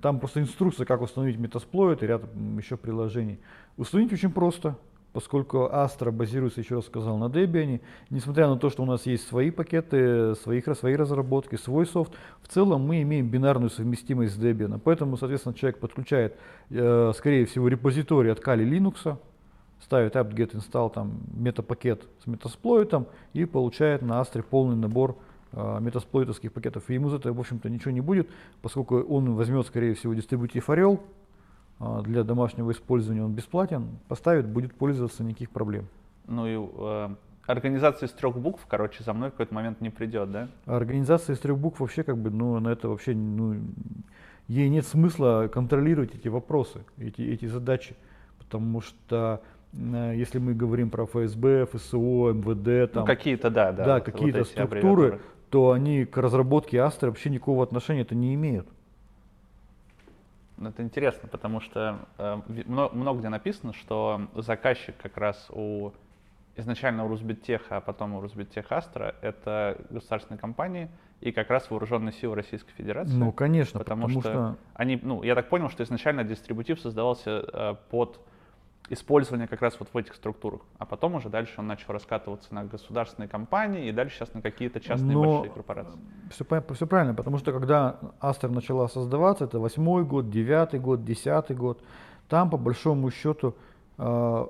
там 0.00 0.20
просто 0.20 0.40
инструкция, 0.40 0.86
как 0.86 1.02
установить 1.02 1.38
метасплоид 1.38 2.02
и 2.02 2.06
ряд 2.06 2.22
еще 2.56 2.76
приложений. 2.76 3.40
Установить 3.76 4.12
очень 4.12 4.30
просто 4.30 4.76
поскольку 5.14 5.68
Astra 5.72 6.10
базируется, 6.10 6.60
еще 6.60 6.74
раз 6.74 6.86
сказал, 6.86 7.16
на 7.16 7.26
Debian, 7.26 7.80
несмотря 8.10 8.48
на 8.48 8.58
то, 8.58 8.68
что 8.68 8.82
у 8.82 8.86
нас 8.86 9.06
есть 9.06 9.26
свои 9.28 9.50
пакеты, 9.52 10.34
своих, 10.34 10.64
свои 10.76 10.96
разработки, 10.96 11.54
свой 11.54 11.86
софт, 11.86 12.12
в 12.42 12.48
целом 12.48 12.82
мы 12.82 13.00
имеем 13.02 13.28
бинарную 13.28 13.70
совместимость 13.70 14.34
с 14.34 14.38
Debian. 14.38 14.80
Поэтому, 14.82 15.16
соответственно, 15.16 15.54
человек 15.54 15.78
подключает, 15.78 16.36
э, 16.68 17.12
скорее 17.16 17.46
всего, 17.46 17.68
репозиторий 17.68 18.32
от 18.32 18.40
Kali 18.40 18.68
Linux, 18.68 19.16
ставит 19.80 20.16
apt-get 20.16 20.52
install 20.52 20.92
там 20.92 21.20
метапакет 21.32 22.08
с 22.24 22.26
метасплойтом 22.26 23.06
и 23.34 23.44
получает 23.44 24.02
на 24.02 24.20
Astra 24.20 24.42
полный 24.42 24.76
набор 24.76 25.16
э, 25.52 25.78
метасплойтовских 25.80 26.52
пакетов. 26.52 26.90
И 26.90 26.94
ему 26.94 27.08
за 27.08 27.18
это, 27.18 27.32
в 27.32 27.38
общем-то, 27.38 27.70
ничего 27.70 27.92
не 27.92 28.00
будет, 28.00 28.28
поскольку 28.62 28.98
он 28.98 29.36
возьмет, 29.36 29.64
скорее 29.68 29.94
всего, 29.94 30.12
дистрибутив 30.12 30.68
Орел, 30.70 31.00
для 32.04 32.24
домашнего 32.24 32.70
использования 32.72 33.24
он 33.24 33.32
бесплатен, 33.32 33.98
поставит, 34.08 34.46
будет 34.46 34.74
пользоваться, 34.74 35.24
никаких 35.24 35.50
проблем. 35.50 35.86
Ну 36.26 36.46
и 36.46 36.56
э, 36.56 37.08
организация 37.46 38.06
из 38.06 38.12
трех 38.12 38.36
букв, 38.38 38.64
короче, 38.68 39.02
за 39.02 39.12
мной 39.12 39.28
в 39.28 39.32
какой-то 39.32 39.54
момент 39.54 39.80
не 39.80 39.90
придет, 39.90 40.30
да? 40.30 40.48
Организация 40.66 41.34
из 41.34 41.40
трех 41.40 41.58
букв 41.58 41.80
вообще 41.80 42.02
как 42.02 42.16
бы, 42.18 42.30
ну, 42.30 42.58
на 42.60 42.68
это 42.68 42.88
вообще, 42.88 43.14
ну, 43.14 43.56
ей 44.48 44.68
нет 44.68 44.86
смысла 44.86 45.48
контролировать 45.52 46.14
эти 46.14 46.28
вопросы, 46.28 46.84
эти, 46.98 47.22
эти 47.22 47.46
задачи, 47.46 47.96
потому 48.38 48.80
что 48.80 49.42
э, 49.72 50.14
если 50.16 50.38
мы 50.38 50.54
говорим 50.54 50.90
про 50.90 51.06
ФСБ, 51.06 51.66
ФСО, 51.66 52.32
МВД, 52.32 52.92
там, 52.92 53.02
ну, 53.02 53.06
какие-то, 53.06 53.50
да, 53.50 53.72
да, 53.72 53.84
да 53.84 53.94
вот, 53.96 54.04
какие-то 54.04 54.38
вот 54.38 54.48
структуры, 54.48 55.20
то 55.50 55.70
они 55.72 56.04
к 56.04 56.16
разработке 56.16 56.80
Астры 56.80 57.10
вообще 57.10 57.30
никакого 57.30 57.62
отношения 57.62 58.00
это 58.00 58.14
не 58.14 58.34
имеют. 58.34 58.66
Ну, 60.56 60.68
это 60.68 60.82
интересно, 60.82 61.28
потому 61.28 61.60
что 61.60 61.98
э, 62.18 62.40
много, 62.46 62.94
много 62.94 63.18
где 63.18 63.28
написано, 63.28 63.72
что 63.72 64.28
заказчик 64.34 64.94
как 64.96 65.16
раз 65.16 65.48
у 65.50 65.92
изначально 66.56 67.04
у 67.04 67.08
Русбиттеха, 67.08 67.78
а 67.78 67.80
потом 67.80 68.14
у 68.14 68.20
Русбиттех 68.20 68.70
Астра 68.70 69.16
это 69.22 69.76
государственные 69.90 70.38
компании 70.38 70.88
и 71.20 71.32
как 71.32 71.50
раз 71.50 71.70
вооруженные 71.70 72.12
силы 72.12 72.36
Российской 72.36 72.72
Федерации. 72.72 73.14
Ну, 73.14 73.32
конечно, 73.32 73.78
потому, 73.78 74.02
потому 74.02 74.20
что, 74.20 74.30
что 74.30 74.56
они, 74.74 74.98
ну, 75.02 75.22
я 75.22 75.34
так 75.34 75.48
понял, 75.48 75.70
что 75.70 75.82
изначально 75.82 76.22
дистрибутив 76.22 76.80
создавался 76.80 77.44
э, 77.52 77.74
под 77.90 78.20
использование 78.90 79.48
как 79.48 79.62
раз 79.62 79.76
вот 79.78 79.88
в 79.92 79.96
этих 79.96 80.14
структурах. 80.14 80.60
А 80.78 80.84
потом 80.84 81.14
уже 81.14 81.28
дальше 81.28 81.54
он 81.58 81.66
начал 81.66 81.92
раскатываться 81.92 82.54
на 82.54 82.64
государственные 82.64 83.28
компании 83.28 83.88
и 83.88 83.92
дальше 83.92 84.16
сейчас 84.16 84.34
на 84.34 84.42
какие-то 84.42 84.80
частные 84.80 85.16
Но 85.16 85.22
большие 85.22 85.52
корпорации. 85.52 85.98
Все, 86.30 86.44
все 86.74 86.86
правильно, 86.86 87.14
потому 87.14 87.38
что 87.38 87.52
когда 87.52 87.98
Астер 88.20 88.50
начала 88.50 88.88
создаваться, 88.88 89.44
это 89.44 89.58
восьмой 89.58 90.04
год, 90.04 90.30
девятый 90.30 90.80
год, 90.80 91.04
десятый 91.04 91.56
год, 91.56 91.82
там 92.28 92.50
по 92.50 92.58
большому 92.58 93.10
счету 93.10 93.54
э, 93.96 94.46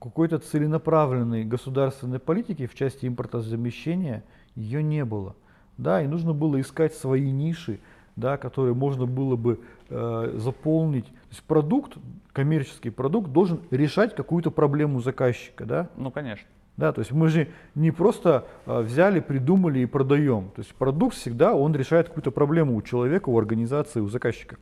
какой-то 0.00 0.38
целенаправленной 0.38 1.44
государственной 1.44 2.18
политики 2.18 2.66
в 2.66 2.74
части 2.74 3.06
импортозамещения 3.06 4.24
ее 4.54 4.82
не 4.82 5.04
было. 5.04 5.36
Да, 5.78 6.02
и 6.02 6.06
нужно 6.06 6.32
было 6.32 6.60
искать 6.60 6.94
свои 6.94 7.30
ниши, 7.30 7.80
да, 8.16 8.36
которые 8.38 8.74
можно 8.74 9.06
было 9.06 9.36
бы 9.36 9.60
э, 9.88 10.32
заполнить. 10.36 11.06
То 11.06 11.30
есть 11.30 11.42
продукт, 11.44 11.96
коммерческий 12.32 12.90
продукт 12.90 13.30
должен 13.30 13.60
решать 13.70 14.14
какую-то 14.14 14.50
проблему 14.50 15.00
заказчика, 15.00 15.64
да? 15.64 15.88
Ну, 15.96 16.10
конечно. 16.10 16.48
Да, 16.76 16.92
то 16.92 17.00
есть 17.00 17.12
мы 17.12 17.28
же 17.28 17.48
не 17.74 17.90
просто 17.90 18.46
э, 18.66 18.80
взяли, 18.80 19.20
придумали 19.20 19.80
и 19.80 19.86
продаем. 19.86 20.50
То 20.54 20.60
есть 20.60 20.74
продукт 20.74 21.16
всегда, 21.16 21.54
он 21.54 21.74
решает 21.74 22.08
какую-то 22.08 22.30
проблему 22.30 22.76
у 22.76 22.82
человека, 22.82 23.28
у 23.28 23.38
организации, 23.38 24.00
у 24.00 24.08
заказчика. 24.08 24.56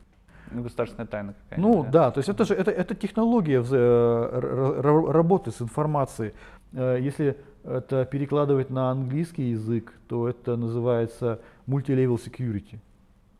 Ну, 0.51 0.61
государственная 0.61 1.07
тайна 1.07 1.33
какая-то. 1.33 1.61
Ну 1.61 1.83
да? 1.83 1.89
да, 1.89 2.11
то 2.11 2.19
есть 2.19 2.29
это 2.29 2.45
же 2.45 2.53
это, 2.53 2.71
это 2.71 2.95
технология 2.95 3.63
э, 3.69 4.81
работы 4.81 5.51
с 5.51 5.61
информацией. 5.61 6.33
Э, 6.71 6.97
если 7.01 7.37
это 7.63 8.05
перекладывать 8.05 8.69
на 8.69 8.91
английский 8.91 9.49
язык, 9.49 9.93
то 10.07 10.29
это 10.29 10.55
называется 10.55 11.41
multi-level 11.67 12.17
security. 12.17 12.79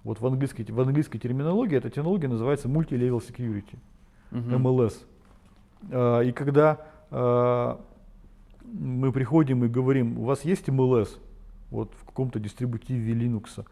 Вот 0.06 0.22
в 0.22 0.28
английской, 0.28 0.64
в 0.64 0.80
английской 0.80 1.18
терминологии 1.18 1.78
эта 1.78 1.90
технология 1.90 2.28
называется 2.28 2.68
multi-level 2.68 3.22
security, 3.28 3.76
uh-huh. 4.32 4.62
MLS. 4.62 4.94
А, 5.92 6.22
и 6.22 6.32
когда 6.32 6.86
а, 7.10 7.82
мы 8.64 9.12
приходим 9.12 9.66
и 9.66 9.68
говорим, 9.68 10.20
у 10.20 10.26
вас 10.26 10.46
есть 10.46 10.70
MLS, 10.70 11.10
вот 11.72 11.92
в 12.00 12.06
каком-то 12.06 12.40
дистрибутиве 12.40 13.14
Linux, 13.14 13.66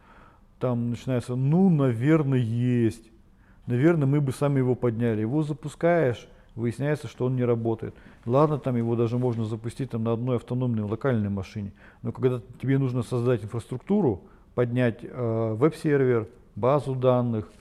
там 0.60 0.90
начинается, 0.90 1.36
ну, 1.36 1.70
наверное, 1.70 2.40
есть. 2.40 3.12
Наверное, 3.68 4.08
мы 4.08 4.20
бы 4.20 4.32
сами 4.32 4.58
его 4.58 4.74
подняли. 4.74 5.22
Его 5.22 5.44
запускаешь, 5.44 6.28
выясняется, 6.56 7.08
что 7.08 7.28
он 7.28 7.36
не 7.36 7.44
работает. 7.44 7.94
Ладно, 8.26 8.58
там 8.58 8.76
его 8.76 8.96
даже 8.96 9.20
можно 9.20 9.46
запустить 9.46 9.92
там, 9.92 10.04
на 10.04 10.14
одной 10.14 10.38
автономной 10.38 10.84
локальной 10.84 11.30
машине. 11.30 11.74
Но 12.02 12.12
когда 12.12 12.42
тебе 12.60 12.80
нужно 12.80 13.04
создать 13.04 13.44
инфраструктуру, 13.44 14.24
поднять 14.56 15.00
э, 15.02 15.56
веб-сервер, 15.58 16.28
базу 16.56 16.96
данных, 16.96 17.52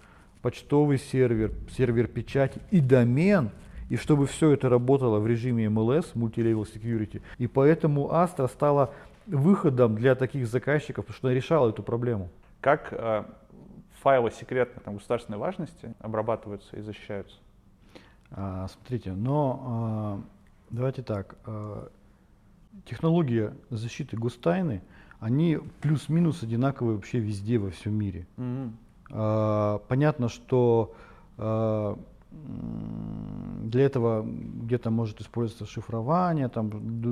почтовый 0.43 0.99
сервер, 0.99 1.53
сервер 1.77 2.07
печати 2.07 2.61
и 2.71 2.81
домен, 2.81 3.51
и 3.89 3.97
чтобы 3.97 4.27
все 4.27 4.53
это 4.53 4.69
работало 4.69 5.19
в 5.19 5.27
режиме 5.27 5.67
MLS, 5.67 6.13
Multi-Level 6.15 6.67
Security. 6.73 7.23
И 7.39 7.47
поэтому 7.47 8.11
Astra 8.11 8.49
стала 8.49 8.93
выходом 9.27 9.97
для 9.97 10.15
таких 10.15 10.47
заказчиков, 10.47 11.07
потому 11.07 11.17
что 11.17 11.29
она 11.29 11.35
решала 11.35 11.71
эту 11.71 11.83
проблему. 11.83 12.29
Как 12.61 12.89
э, 12.93 13.25
файлы 14.03 14.31
секретной 14.31 14.83
там, 14.83 14.97
государственной 14.97 15.39
важности 15.39 15.95
обрабатываются 16.01 16.77
и 16.77 16.81
защищаются? 16.81 17.37
А, 18.31 18.69
смотрите, 18.69 19.13
но 19.13 19.63
а, 19.65 20.21
давайте 20.71 21.03
так. 21.03 21.37
А, 21.45 21.89
технология 22.85 23.55
защиты 23.71 24.17
гостайны– 24.17 24.83
они 25.23 25.61
плюс-минус 25.81 26.43
одинаковые 26.43 26.97
вообще 26.97 27.21
везде 27.21 27.57
во 27.59 27.71
всем 27.71 27.95
мире. 27.95 28.27
Mm-hmm. 28.37 28.71
А, 29.13 29.79
понятно, 29.87 30.29
что 30.29 30.95
а, 31.39 31.97
для 32.33 33.85
этого 33.85 34.27
где-то 34.27 34.91
может 34.91 35.21
использоваться 35.21 35.65
шифрование, 35.65 36.49
там 36.49 36.71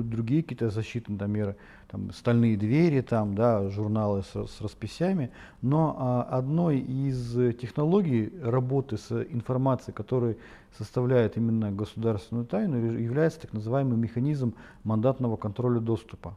другие 0.09 0.43
какие-то 0.43 0.69
защитные 0.69 1.17
там, 1.17 1.31
меры, 1.31 1.55
там 1.89 2.11
стальные 2.11 2.57
двери, 2.57 2.99
там, 2.99 3.33
да, 3.33 3.69
журналы 3.69 4.23
с, 4.23 4.45
с 4.45 4.59
расписями. 4.59 5.31
Но 5.61 5.95
а, 5.97 6.23
одной 6.23 6.79
из 6.79 7.33
технологий 7.59 8.33
работы 8.43 8.97
с 8.97 9.09
информацией, 9.29 9.93
которая 9.95 10.35
составляет 10.77 11.37
именно 11.37 11.71
государственную 11.71 12.45
тайну, 12.45 12.91
является 12.91 13.39
так 13.39 13.53
называемый 13.53 13.97
механизм 13.97 14.53
мандатного 14.83 15.37
контроля 15.37 15.79
доступа. 15.79 16.35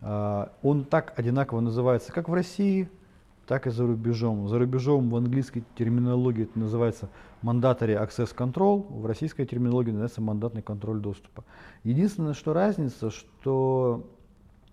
А, 0.00 0.52
он 0.62 0.84
так 0.84 1.18
одинаково 1.18 1.60
называется 1.60 2.12
как 2.12 2.28
в 2.28 2.34
России, 2.34 2.88
так 3.46 3.66
и 3.66 3.70
за 3.70 3.86
рубежом. 3.86 4.46
За 4.48 4.58
рубежом 4.58 5.10
в 5.10 5.16
английской 5.16 5.64
терминологии 5.76 6.44
это 6.44 6.58
называется 6.58 7.08
mandatory 7.42 7.98
access 8.00 8.34
control, 8.36 8.86
в 8.88 9.06
российской 9.06 9.46
терминологии 9.46 9.90
называется 9.90 10.20
мандатный 10.20 10.62
контроль 10.62 11.00
доступа. 11.00 11.44
Единственное, 11.82 12.34
что 12.34 12.52
разница, 12.52 13.10
что 13.10 14.06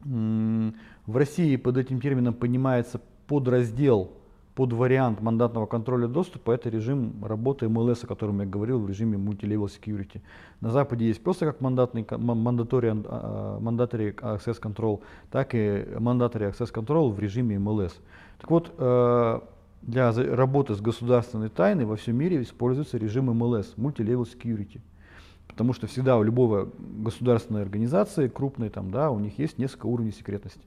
в 0.03 1.17
России 1.17 1.55
под 1.55 1.77
этим 1.77 1.99
термином 1.99 2.33
понимается 2.33 3.01
подраздел 3.27 4.11
под 4.55 4.71
вариант 4.71 5.21
мандатного 5.21 5.65
контроля 5.65 6.07
доступа 6.07 6.53
это 6.53 6.69
режим 6.69 7.23
работы 7.23 7.65
MLS, 7.65 8.05
о 8.05 8.07
котором 8.07 8.39
я 8.39 8.47
говорил, 8.47 8.79
в 8.79 8.89
режиме 8.89 9.17
multi-level 9.17 9.67
security. 9.67 10.21
На 10.61 10.71
Западе 10.71 11.05
есть 11.05 11.21
просто 11.21 11.45
как 11.45 11.59
мандатный, 11.59 12.03
mandatory, 12.03 13.05
а, 13.05 13.59
mandatory 13.59 14.15
access 14.15 14.61
control, 14.61 15.01
так 15.29 15.53
и 15.53 15.57
mandatory 15.57 16.51
access 16.51 16.73
control 16.73 17.11
в 17.11 17.19
режиме 17.19 17.57
MLS. 17.57 17.91
Так 18.39 18.49
вот, 18.49 18.73
э, 18.77 19.39
для 19.81 20.11
работы 20.13 20.73
с 20.73 20.81
государственной 20.81 21.49
тайной 21.49 21.83
во 21.83 21.97
всем 21.97 22.15
мире 22.15 22.41
используется 22.41 22.97
режим 22.97 23.29
MLS, 23.29 23.75
multi-level 23.75 24.23
security. 24.23 24.79
Потому 25.47 25.73
что 25.73 25.87
всегда 25.87 26.17
у 26.17 26.23
любого 26.23 26.69
государственной 26.77 27.61
организации, 27.61 28.29
крупной, 28.29 28.69
там, 28.69 28.89
да, 28.89 29.11
у 29.11 29.19
них 29.19 29.37
есть 29.37 29.57
несколько 29.57 29.85
уровней 29.87 30.11
секретности. 30.11 30.63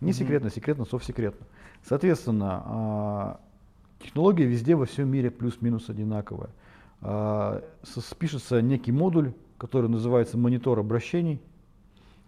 Не 0.00 0.14
секретно, 0.14 0.50
секретно, 0.50 0.86
совсекретно. 0.86 1.46
Соответственно, 1.86 2.62
а, 2.64 3.40
технология 4.02 4.44
везде 4.44 4.74
во 4.76 4.86
всем 4.86 5.08
мире 5.08 5.30
плюс-минус 5.30 5.88
одинаковая. 5.88 6.50
А, 7.00 7.62
пишется 8.18 8.60
некий 8.62 8.92
модуль, 8.92 9.32
который 9.58 9.88
называется 9.88 10.38
монитор 10.38 10.78
обращений. 10.78 11.40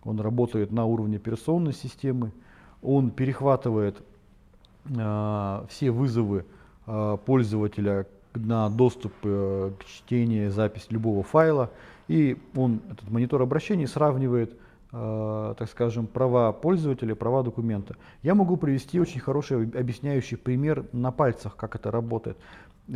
Он 0.04 0.20
работает 0.20 0.72
на 0.72 0.84
уровне 0.84 1.16
операционной 1.16 1.72
системы. 1.72 2.32
Он 2.82 3.10
перехватывает 3.10 4.02
а, 4.98 5.66
все 5.68 5.90
вызовы 5.90 6.44
пользователя 7.26 8.06
на 8.34 8.68
доступ 8.70 9.12
э, 9.24 9.72
к 9.78 9.84
чтению, 9.84 10.50
запись 10.50 10.86
любого 10.90 11.22
файла. 11.22 11.70
И 12.08 12.36
он, 12.54 12.80
этот 12.90 13.10
монитор 13.10 13.42
обращений, 13.42 13.86
сравнивает 13.86 14.56
Э, 14.94 15.54
так 15.56 15.70
скажем, 15.70 16.06
права 16.06 16.52
пользователя, 16.52 17.14
права 17.14 17.42
документа. 17.42 17.96
Я 18.22 18.34
могу 18.34 18.58
привести 18.58 19.00
очень 19.00 19.20
хороший 19.20 19.62
объясняющий 19.62 20.36
пример 20.36 20.84
на 20.92 21.10
пальцах, 21.10 21.56
как 21.56 21.74
это 21.74 21.90
работает. 21.90 22.36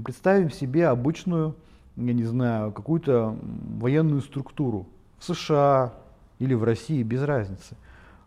Представим 0.04 0.50
себе 0.50 0.88
обычную, 0.88 1.54
я 1.96 2.12
не 2.12 2.24
знаю, 2.24 2.72
какую-то 2.72 3.34
военную 3.78 4.20
структуру 4.20 4.86
в 5.18 5.24
США 5.24 5.94
или 6.38 6.52
в 6.52 6.64
России, 6.64 7.02
без 7.02 7.22
разницы. 7.22 7.76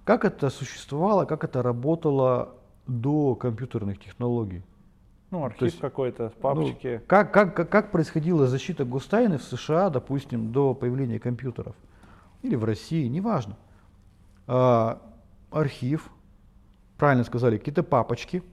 Как 0.03 0.25
это 0.25 0.49
существовало, 0.49 1.25
как 1.25 1.43
это 1.43 1.61
работало 1.61 2.55
до 2.87 3.35
компьютерных 3.35 3.99
технологий? 3.99 4.63
Ну, 5.29 5.45
архив 5.45 5.77
какой-то, 5.77 6.33
папочки. 6.41 7.01
Ну, 7.01 7.05
как, 7.05 7.31
как, 7.31 7.55
как, 7.55 7.69
как 7.69 7.91
происходила 7.91 8.47
защита 8.47 8.83
гостайны 8.83 9.37
в 9.37 9.43
США, 9.43 9.91
допустим, 9.91 10.51
до 10.51 10.73
появления 10.73 11.19
компьютеров? 11.19 11.75
Или 12.41 12.55
в 12.55 12.63
России, 12.63 13.07
неважно. 13.07 13.57
А, 14.47 15.01
архив, 15.51 16.09
правильно 16.97 17.23
сказали, 17.23 17.57
какие-то 17.57 17.83
папочки. 17.83 18.43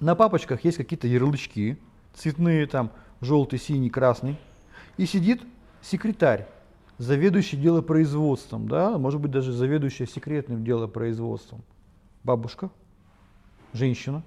На 0.00 0.14
папочках 0.14 0.64
есть 0.64 0.76
какие-то 0.76 1.06
ярлычки, 1.06 1.78
цветные 2.14 2.66
там, 2.66 2.90
желтый, 3.20 3.58
синий, 3.58 3.90
красный. 3.90 4.38
И 4.96 5.06
сидит 5.06 5.42
секретарь, 5.82 6.46
заведующий 6.98 7.56
делопроизводством, 7.56 8.68
да, 8.68 8.98
может 8.98 9.20
быть 9.20 9.30
даже 9.30 9.52
заведующая 9.52 10.06
секретным 10.06 10.64
делопроизводством, 10.64 11.62
бабушка, 12.22 12.70
женщина, 13.72 14.22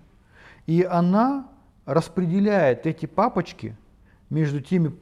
и 0.66 0.84
она 0.84 1.48
распределяет 1.86 2.86
эти 2.86 3.06
папочки 3.06 3.78
между 4.30 4.60
теми 4.60 4.94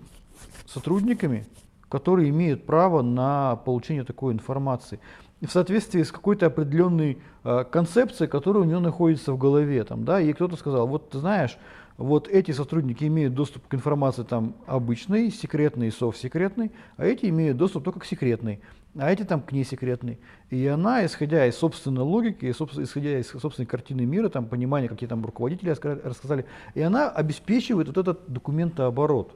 сотрудниками, 0.67 1.47
которые 1.95 2.29
имеют 2.29 2.65
право 2.65 3.01
на 3.01 3.55
получение 3.55 4.03
такой 4.03 4.33
информации 4.33 4.99
в 5.39 5.49
соответствии 5.49 6.03
с 6.03 6.11
какой-то 6.11 6.47
определенной 6.47 7.19
э, 7.45 7.63
концепцией, 7.71 8.27
которая 8.27 8.63
у 8.63 8.65
нее 8.65 8.79
находится 8.79 9.31
в 9.31 9.37
голове. 9.37 9.81
Там, 9.85 10.03
да, 10.03 10.19
и 10.19 10.33
кто-то 10.33 10.57
сказал, 10.57 10.87
вот 10.87 11.11
ты 11.11 11.19
знаешь, 11.19 11.57
вот 11.95 12.27
эти 12.27 12.51
сотрудники 12.51 13.05
имеют 13.05 13.33
доступ 13.33 13.65
к 13.69 13.73
информации 13.73 14.23
там 14.23 14.55
обычной, 14.67 15.31
секретной 15.31 15.89
совсекретной, 15.89 16.73
а 16.97 17.05
эти 17.05 17.27
имеют 17.27 17.55
доступ 17.55 17.85
только 17.85 18.01
к 18.01 18.05
секретной, 18.05 18.59
а 18.97 19.09
эти 19.09 19.23
там 19.23 19.39
к 19.39 19.53
несекретной. 19.53 20.19
И 20.49 20.67
она, 20.67 21.05
исходя 21.05 21.45
из 21.45 21.55
собственной 21.55 22.03
логики, 22.03 22.51
исходя 22.51 23.19
из 23.19 23.27
собственной 23.29 23.67
картины 23.67 24.01
мира, 24.01 24.27
там 24.27 24.47
понимания, 24.47 24.89
какие 24.89 25.07
там 25.07 25.25
руководители 25.25 25.69
рассказали, 25.69 26.45
и 26.73 26.81
она 26.81 27.09
обеспечивает 27.09 27.87
вот 27.87 27.97
этот 27.97 28.29
документооборот. 28.29 29.33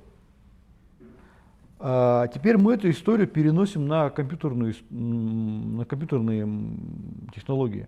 А 1.81 2.27
теперь 2.27 2.57
мы 2.57 2.73
эту 2.73 2.89
историю 2.89 3.27
переносим 3.27 3.87
на, 3.87 4.09
компьютерную, 4.09 4.75
на 4.89 5.85
компьютерные 5.85 6.45
технологии. 7.33 7.87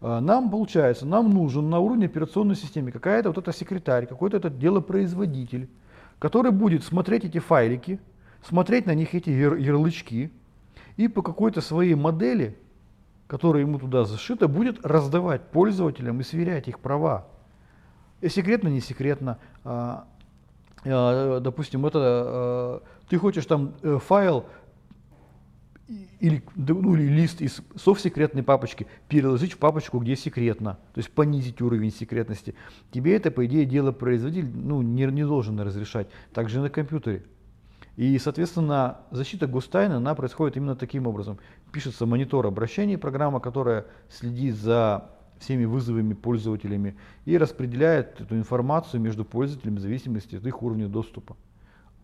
А, 0.00 0.20
нам, 0.20 0.50
получается, 0.50 1.04
нам 1.04 1.30
нужен 1.30 1.68
на 1.68 1.78
уровне 1.78 2.06
операционной 2.06 2.56
системы 2.56 2.90
какая-то 2.90 3.28
вот 3.28 3.38
эта 3.38 3.52
секретарь, 3.52 4.06
какой-то 4.06 4.38
этот 4.38 4.58
делопроизводитель, 4.58 5.68
который 6.18 6.52
будет 6.52 6.84
смотреть 6.84 7.26
эти 7.26 7.38
файлики, 7.38 8.00
смотреть 8.42 8.86
на 8.86 8.94
них 8.94 9.14
эти 9.14 9.28
ярлычки 9.28 10.32
и 10.96 11.08
по 11.08 11.20
какой-то 11.20 11.60
своей 11.60 11.94
модели, 11.94 12.56
которая 13.26 13.62
ему 13.62 13.78
туда 13.78 14.04
зашита, 14.04 14.48
будет 14.48 14.86
раздавать 14.86 15.42
пользователям 15.50 16.20
и 16.20 16.22
сверять 16.22 16.68
их 16.68 16.78
права. 16.78 17.26
И 18.22 18.30
секретно, 18.30 18.68
не 18.68 18.80
секретно. 18.80 19.38
А, 20.84 21.40
допустим, 21.40 21.86
это 21.86 22.82
ты 23.08 23.18
хочешь 23.18 23.46
там 23.46 23.74
э, 23.82 23.98
файл 24.04 24.46
или, 26.18 26.42
ну, 26.56 26.94
или 26.96 27.08
лист 27.08 27.40
из 27.40 27.62
совсекретной 27.76 28.42
папочки 28.42 28.86
переложить 29.08 29.52
в 29.52 29.58
папочку, 29.58 29.98
где 29.98 30.16
секретно, 30.16 30.78
то 30.94 30.98
есть 30.98 31.10
понизить 31.12 31.60
уровень 31.60 31.92
секретности. 31.92 32.54
Тебе 32.90 33.14
это, 33.16 33.30
по 33.30 33.46
идее, 33.46 33.64
дело 33.64 33.92
производитель 33.92 34.50
ну, 34.52 34.82
не, 34.82 35.04
не 35.04 35.24
должен 35.24 35.60
разрешать. 35.60 36.08
Также 36.32 36.60
на 36.60 36.70
компьютере. 36.70 37.24
И, 37.96 38.18
соответственно, 38.18 38.98
защита 39.10 39.46
гостайна, 39.46 39.96
она 39.96 40.14
происходит 40.14 40.56
именно 40.56 40.76
таким 40.76 41.06
образом. 41.06 41.38
Пишется 41.72 42.04
монитор 42.04 42.46
обращений, 42.46 42.98
программа, 42.98 43.40
которая 43.40 43.86
следит 44.10 44.56
за 44.56 45.10
всеми 45.38 45.64
вызовами 45.64 46.14
пользователями 46.14 46.96
и 47.24 47.38
распределяет 47.38 48.20
эту 48.20 48.36
информацию 48.36 49.00
между 49.00 49.24
пользователями 49.24 49.76
в 49.76 49.80
зависимости 49.80 50.36
от 50.36 50.46
их 50.46 50.62
уровня 50.62 50.88
доступа. 50.88 51.36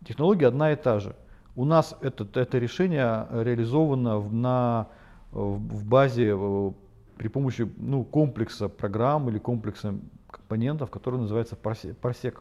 Технология 0.05 0.47
одна 0.47 0.71
и 0.71 0.75
та 0.75 0.99
же. 0.99 1.15
У 1.55 1.65
нас 1.65 1.95
это, 2.01 2.27
это 2.39 2.57
решение 2.57 3.27
реализовано 3.31 4.19
в, 4.19 4.33
на, 4.33 4.87
в 5.31 5.85
базе 5.85 6.33
э, 6.35 6.71
при 7.17 7.27
помощи 7.27 7.71
ну, 7.77 8.03
комплекса 8.03 8.69
программ 8.69 9.29
или 9.29 9.37
комплекса 9.37 9.95
компонентов, 10.29 10.89
который 10.89 11.19
называется 11.19 11.55
Parsec. 11.55 12.39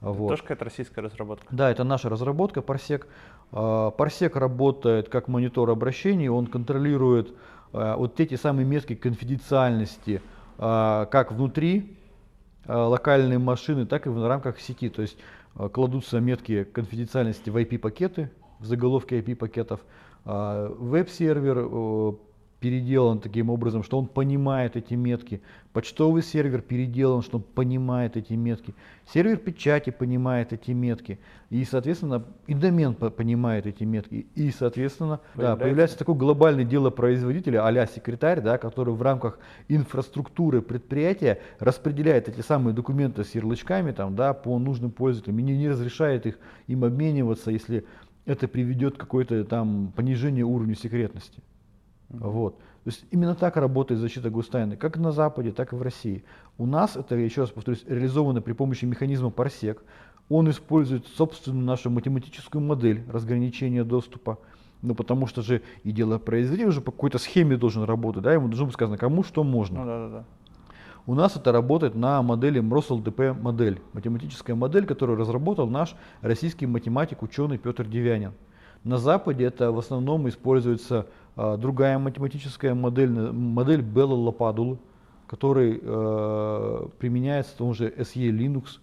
Вот. 0.00 0.28
Тоже 0.28 0.42
какая-то 0.42 0.64
российская 0.64 1.02
разработка? 1.02 1.46
Да, 1.50 1.70
это 1.70 1.84
наша 1.84 2.08
разработка 2.08 2.60
Parsec. 2.60 3.04
Parsec 3.52 4.38
работает 4.38 5.10
как 5.10 5.28
монитор 5.28 5.68
обращений, 5.68 6.28
он 6.28 6.46
контролирует 6.46 7.34
вот 7.72 8.20
эти 8.20 8.34
самые 8.34 8.66
метки 8.66 8.94
конфиденциальности 8.94 10.22
э, 10.58 11.06
как 11.10 11.32
внутри 11.32 11.96
локальной 12.66 13.38
машины, 13.38 13.86
так 13.86 14.06
и 14.06 14.10
в 14.10 14.28
рамках 14.28 14.60
сети. 14.60 14.88
То 14.90 15.02
есть 15.02 15.16
Э, 15.56 15.68
кладутся 15.68 16.20
метки 16.20 16.64
конфиденциальности 16.64 17.50
в 17.50 17.56
IP-пакеты, 17.56 18.30
в 18.58 18.66
заголовке 18.66 19.20
IP-пакетов. 19.20 19.80
Веб-сервер 20.24 21.58
э, 21.58 22.12
переделан 22.60 23.20
таким 23.20 23.50
образом, 23.50 23.82
что 23.82 23.98
он 23.98 24.06
понимает 24.06 24.76
эти 24.76 24.94
метки. 24.94 25.40
Почтовый 25.72 26.22
сервер 26.22 26.60
переделан, 26.60 27.22
что 27.22 27.38
он 27.38 27.42
понимает 27.42 28.16
эти 28.16 28.34
метки. 28.34 28.74
Сервер 29.12 29.38
печати 29.38 29.90
понимает 29.90 30.52
эти 30.52 30.72
метки. 30.72 31.18
И, 31.48 31.64
соответственно, 31.64 32.24
и 32.46 32.54
домен 32.54 32.94
понимает 32.94 33.66
эти 33.66 33.84
метки. 33.84 34.26
И, 34.34 34.50
соответственно, 34.50 35.20
да, 35.34 35.56
появляется 35.56 35.98
такой 35.98 36.14
глобальный 36.16 36.64
делопроизводитель, 36.64 37.56
а 37.56 37.86
секретарь, 37.86 38.40
да, 38.42 38.58
который 38.58 38.94
в 38.94 39.00
рамках 39.00 39.38
инфраструктуры 39.68 40.60
предприятия 40.60 41.40
распределяет 41.58 42.28
эти 42.28 42.42
самые 42.42 42.74
документы 42.74 43.24
с 43.24 43.34
ярлычками 43.34 43.92
там, 43.92 44.14
да, 44.14 44.34
по 44.34 44.58
нужным 44.58 44.90
пользователям 44.90 45.38
и 45.38 45.42
не, 45.42 45.56
не 45.56 45.68
разрешает 45.70 46.26
их 46.26 46.38
им 46.66 46.84
обмениваться, 46.84 47.50
если 47.50 47.86
это 48.26 48.48
приведет 48.48 48.96
к 48.96 49.00
какой-то 49.00 49.44
там 49.44 49.92
понижению 49.96 50.48
уровня 50.48 50.74
секретности. 50.74 51.40
Вот. 52.10 52.58
То 52.58 52.90
есть 52.90 53.04
именно 53.10 53.34
так 53.34 53.56
работает 53.56 54.00
защита 54.00 54.30
гостайны, 54.30 54.76
как 54.76 54.96
на 54.96 55.12
Западе, 55.12 55.52
так 55.52 55.72
и 55.72 55.76
в 55.76 55.82
России. 55.82 56.24
У 56.58 56.66
нас 56.66 56.96
это, 56.96 57.14
еще 57.14 57.42
раз 57.42 57.50
повторюсь, 57.50 57.84
реализовано 57.86 58.40
при 58.40 58.52
помощи 58.52 58.84
механизма 58.84 59.28
Parsec. 59.28 59.78
Он 60.28 60.48
использует 60.50 61.06
собственную 61.06 61.64
нашу 61.64 61.90
математическую 61.90 62.62
модель 62.62 63.04
разграничения 63.10 63.84
доступа. 63.84 64.38
Ну, 64.82 64.94
потому 64.94 65.26
что 65.26 65.42
же 65.42 65.62
и 65.84 65.92
дело 65.92 66.18
производитель 66.18 66.68
уже 66.68 66.80
по 66.80 66.90
какой-то 66.90 67.18
схеме 67.18 67.56
должен 67.56 67.82
работать, 67.82 68.22
да, 68.22 68.32
ему 68.32 68.48
должно 68.48 68.64
быть 68.64 68.74
сказано, 68.74 68.96
кому 68.96 69.22
что 69.22 69.44
можно. 69.44 69.80
Ну, 69.80 69.86
да, 69.86 69.98
да, 69.98 70.08
да. 70.08 70.24
У 71.06 71.14
нас 71.14 71.36
это 71.36 71.52
работает 71.52 71.94
на 71.94 72.22
модели 72.22 72.60
МРОС-ЛДП 72.60 73.34
модель, 73.38 73.80
математическая 73.92 74.56
модель, 74.56 74.86
которую 74.86 75.18
разработал 75.18 75.68
наш 75.68 75.94
российский 76.22 76.66
математик, 76.66 77.22
ученый 77.22 77.58
Петр 77.58 77.86
Девянин. 77.86 78.32
На 78.84 78.96
Западе 78.96 79.44
это 79.44 79.72
в 79.72 79.78
основном 79.78 80.28
используется 80.28 81.06
а, 81.36 81.56
другая 81.56 81.98
математическая 81.98 82.74
модель, 82.74 83.10
модель 83.10 83.82
Белла 83.82 84.14
Лопадулы, 84.14 84.78
который 85.26 85.78
э, 85.80 86.88
применяется 86.98 87.54
в 87.54 87.56
том 87.58 87.72
же 87.72 87.88
SE 87.90 88.30
Linux. 88.30 88.80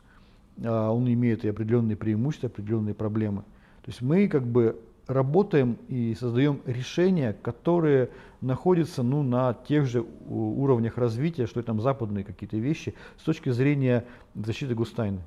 Э, 0.63 0.87
он 0.87 1.11
имеет 1.11 1.43
и 1.43 1.49
определенные 1.49 1.97
преимущества, 1.97 2.47
определенные 2.47 2.93
проблемы. 2.93 3.41
То 3.81 3.91
есть 3.91 4.01
мы 4.01 4.29
как 4.29 4.43
бы 4.43 4.79
работаем 5.07 5.77
и 5.89 6.15
создаем 6.15 6.61
решения, 6.65 7.35
которые 7.41 8.11
находятся 8.39 9.03
ну, 9.03 9.23
на 9.23 9.53
тех 9.53 9.87
же 9.87 10.05
уровнях 10.29 10.97
развития, 10.97 11.47
что 11.47 11.59
и 11.59 11.63
там 11.63 11.81
западные 11.81 12.23
какие-то 12.23 12.57
вещи, 12.57 12.93
с 13.17 13.23
точки 13.23 13.49
зрения 13.49 14.05
защиты 14.35 14.73
гостайны. 14.73 15.19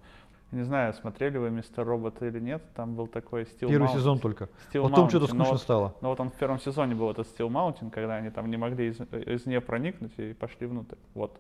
Не 0.53 0.65
знаю, 0.65 0.93
смотрели 0.95 1.39
вы 1.39 1.51
«Мистер 1.51 1.87
Робот» 1.87 2.21
или 2.23 2.41
нет, 2.41 2.63
там 2.75 2.97
был 2.97 3.07
такой 3.07 3.43
Steel 3.43 3.69
Первый 3.69 3.87
Mountain. 3.87 3.95
сезон 3.95 4.19
только. 4.19 4.49
Steel 4.73 4.83
Потом 4.83 5.09
что-то 5.09 5.27
скучно 5.27 5.53
но 5.53 5.57
стало. 5.57 5.85
Вот, 5.85 6.03
но 6.03 6.09
вот 6.09 6.21
он 6.21 6.31
в 6.31 6.35
первом 6.35 6.59
сезоне 6.59 6.97
был 6.97 7.09
этот 7.09 7.29
Steel 7.29 7.49
Mountain, 7.49 7.91
когда 7.91 8.17
они 8.17 8.31
там 8.31 8.51
не 8.51 8.57
могли 8.57 8.89
из, 8.89 9.01
из 9.01 9.47
нее 9.47 9.61
проникнуть 9.61 10.13
и 10.17 10.33
пошли 10.33 10.67
внутрь. 10.67 10.97
Вот. 11.15 11.39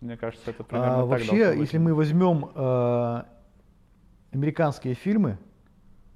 Мне 0.00 0.16
кажется, 0.16 0.50
это 0.50 0.64
примерно 0.64 0.94
а, 0.94 1.00
так 1.00 1.08
Вообще, 1.08 1.54
если 1.58 1.76
мы 1.76 1.94
возьмем 1.94 2.50
э, 2.54 3.22
американские 4.32 4.94
фильмы, 4.94 5.38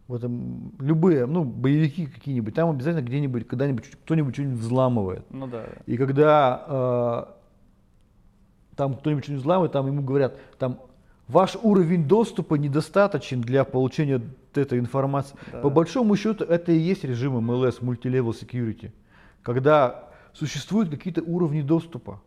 вот, 0.08 0.22
любые, 0.22 1.26
ну, 1.26 1.44
боевики 1.44 2.06
какие-нибудь, 2.06 2.54
там 2.54 2.70
обязательно 2.70 3.02
где-нибудь, 3.02 3.46
когда-нибудь 3.46 3.90
кто-нибудь 4.04 4.34
что-нибудь 4.34 4.58
взламывает. 4.58 5.24
Ну 5.30 5.46
да. 5.46 5.66
И 5.86 5.96
когда 5.96 6.64
э, 6.66 7.24
там 8.76 8.94
кто-нибудь 8.94 9.24
что-нибудь 9.24 9.42
взламывает, 9.42 9.72
там 9.72 9.86
ему 9.86 10.02
говорят, 10.02 10.38
там 10.58 10.80
ваш 11.30 11.56
уровень 11.62 12.06
доступа 12.06 12.56
недостаточен 12.56 13.40
для 13.40 13.64
получения 13.64 14.20
этой 14.54 14.78
информации. 14.78 15.36
Да. 15.52 15.60
По 15.60 15.70
большому 15.70 16.16
счету 16.16 16.44
это 16.44 16.72
и 16.72 16.78
есть 16.78 17.04
режим 17.04 17.38
MLS, 17.38 17.80
Multilevel 17.80 18.32
Security, 18.32 18.90
когда 19.42 20.10
существуют 20.32 20.90
какие-то 20.90 21.22
уровни 21.22 21.62
доступа. 21.62 22.20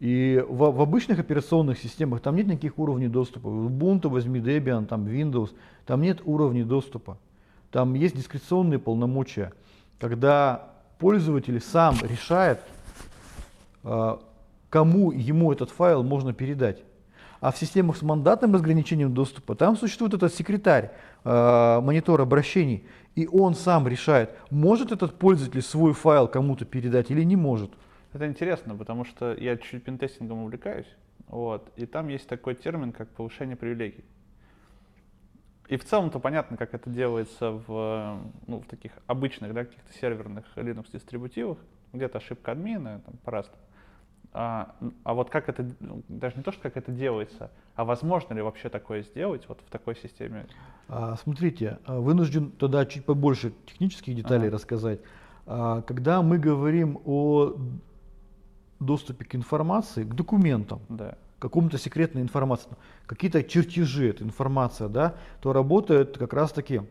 И 0.00 0.44
в, 0.46 0.58
в 0.58 0.80
обычных 0.80 1.20
операционных 1.20 1.78
системах 1.78 2.20
там 2.20 2.36
нет 2.36 2.48
никаких 2.48 2.78
уровней 2.78 3.08
доступа. 3.08 3.48
В 3.48 3.70
Ubuntu 3.70 4.08
возьми 4.08 4.40
Debian, 4.40 4.86
там 4.86 5.06
Windows, 5.06 5.50
там 5.86 6.02
нет 6.02 6.20
уровней 6.24 6.64
доступа. 6.64 7.16
Там 7.70 7.94
есть 7.94 8.16
дискреционные 8.16 8.78
полномочия, 8.78 9.52
когда 9.98 10.70
пользователь 10.98 11.60
сам 11.60 11.96
решает, 12.02 12.60
а, 13.84 14.20
кому 14.68 15.12
ему 15.12 15.52
этот 15.52 15.70
файл 15.70 16.02
можно 16.02 16.34
передать. 16.34 16.82
А 17.40 17.52
в 17.52 17.58
системах 17.58 17.96
с 17.96 18.02
мандатным 18.02 18.54
разграничением 18.54 19.12
доступа 19.12 19.54
там 19.54 19.76
существует 19.76 20.14
этот 20.14 20.34
секретарь, 20.34 20.92
э, 21.24 21.80
монитор 21.80 22.20
обращений, 22.20 22.86
и 23.14 23.26
он 23.26 23.54
сам 23.54 23.86
решает, 23.88 24.30
может 24.50 24.92
этот 24.92 25.18
пользователь 25.18 25.62
свой 25.62 25.92
файл 25.92 26.28
кому-то 26.28 26.64
передать 26.64 27.10
или 27.10 27.22
не 27.22 27.36
может. 27.36 27.70
Это 28.12 28.26
интересно, 28.26 28.74
потому 28.74 29.04
что 29.04 29.34
я 29.34 29.56
чуть-чуть 29.56 29.84
пентестингом 29.84 30.44
увлекаюсь, 30.44 30.88
вот, 31.28 31.70
и 31.76 31.86
там 31.86 32.08
есть 32.08 32.28
такой 32.28 32.54
термин, 32.54 32.92
как 32.92 33.08
повышение 33.10 33.56
привилегий. 33.56 34.04
И 35.68 35.76
в 35.76 35.84
целом-то 35.84 36.20
понятно, 36.20 36.56
как 36.56 36.74
это 36.74 36.88
делается 36.88 37.50
в, 37.50 38.20
ну, 38.46 38.60
в 38.60 38.66
таких 38.66 38.92
обычных, 39.06 39.52
да, 39.52 39.64
каких-то 39.64 39.92
серверных 39.98 40.44
Linux 40.54 40.86
дистрибутивах, 40.92 41.58
где-то 41.92 42.18
ошибка 42.18 42.52
админа, 42.52 43.00
там 43.04 43.16
по-разному. 43.24 43.58
А, 44.38 44.74
а 45.02 45.14
вот 45.14 45.30
как 45.30 45.48
это, 45.48 45.66
ну, 45.80 46.02
даже 46.08 46.36
не 46.36 46.42
то, 46.42 46.52
что 46.52 46.60
как 46.60 46.76
это 46.76 46.92
делается, 46.92 47.50
а 47.74 47.86
возможно 47.86 48.34
ли 48.34 48.42
вообще 48.42 48.68
такое 48.68 49.02
сделать 49.02 49.48
вот 49.48 49.60
в 49.66 49.70
такой 49.70 49.96
системе? 49.96 50.46
А, 50.90 51.16
смотрите, 51.16 51.78
а, 51.86 51.98
вынужден 51.98 52.50
тогда 52.50 52.84
чуть 52.84 53.06
побольше 53.06 53.54
технических 53.64 54.14
деталей 54.14 54.48
ага. 54.48 54.56
рассказать. 54.56 55.00
А, 55.46 55.80
когда 55.80 56.20
мы 56.20 56.36
говорим 56.36 57.00
о 57.06 57.54
доступе 58.78 59.24
к 59.24 59.34
информации, 59.34 60.04
к 60.04 60.12
документам, 60.12 60.80
да. 60.90 61.14
какому-то 61.38 61.78
секретной 61.78 62.20
информации, 62.20 62.68
какие-то 63.06 63.42
чертежи, 63.42 64.10
эта 64.10 64.22
информация, 64.22 64.88
да, 64.88 65.14
то 65.40 65.54
работает 65.54 66.18
как 66.18 66.34
раз-таки 66.34 66.82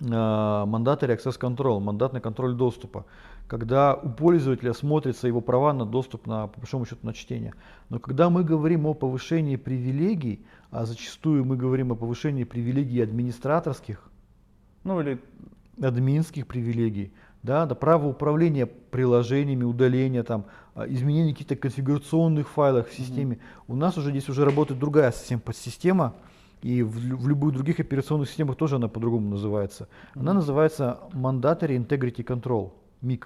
э, 0.00 0.02
mandatory 0.02 1.14
access 1.14 1.38
control, 1.38 1.80
мандатный 1.80 2.22
контроль 2.22 2.54
доступа, 2.54 3.04
когда 3.50 3.94
у 3.94 4.08
пользователя 4.08 4.72
смотрятся 4.72 5.26
его 5.26 5.40
права 5.40 5.72
на 5.72 5.84
доступ, 5.84 6.28
на, 6.28 6.46
по 6.46 6.60
большому 6.60 6.86
счету, 6.86 7.04
на 7.04 7.12
чтение. 7.12 7.52
Но 7.88 7.98
когда 7.98 8.30
мы 8.30 8.44
говорим 8.44 8.86
о 8.86 8.94
повышении 8.94 9.56
привилегий, 9.56 10.46
а 10.70 10.86
зачастую 10.86 11.44
мы 11.44 11.56
говорим 11.56 11.90
о 11.90 11.96
повышении 11.96 12.44
привилегий 12.44 13.00
администраторских, 13.00 14.08
ну 14.84 15.00
или 15.00 15.20
админских 15.82 16.46
привилегий, 16.46 17.12
да, 17.42 17.66
да, 17.66 17.74
право 17.74 18.06
управления 18.06 18.66
приложениями, 18.66 19.64
удаления, 19.64 20.22
там, 20.22 20.44
а, 20.76 20.86
изменения 20.86 21.32
каких-то 21.32 21.56
конфигурационных 21.56 22.48
файлов 22.50 22.88
в 22.88 22.94
системе. 22.94 23.34
Mm-hmm. 23.34 23.64
У 23.66 23.74
нас 23.74 23.98
уже 23.98 24.10
здесь 24.10 24.28
уже 24.28 24.44
работает 24.44 24.78
другая 24.78 25.10
совсем 25.10 25.40
подсистема, 25.40 26.14
и 26.62 26.84
в, 26.84 26.92
в 26.92 27.28
любых 27.28 27.52
других 27.54 27.80
операционных 27.80 28.28
системах 28.28 28.54
тоже 28.54 28.76
она 28.76 28.86
по-другому 28.86 29.28
называется. 29.28 29.88
Mm-hmm. 30.14 30.20
Она 30.20 30.34
называется 30.34 31.00
Mandatory 31.14 31.84
Integrity 31.84 32.24
Control, 32.24 32.70
MIC. 33.02 33.24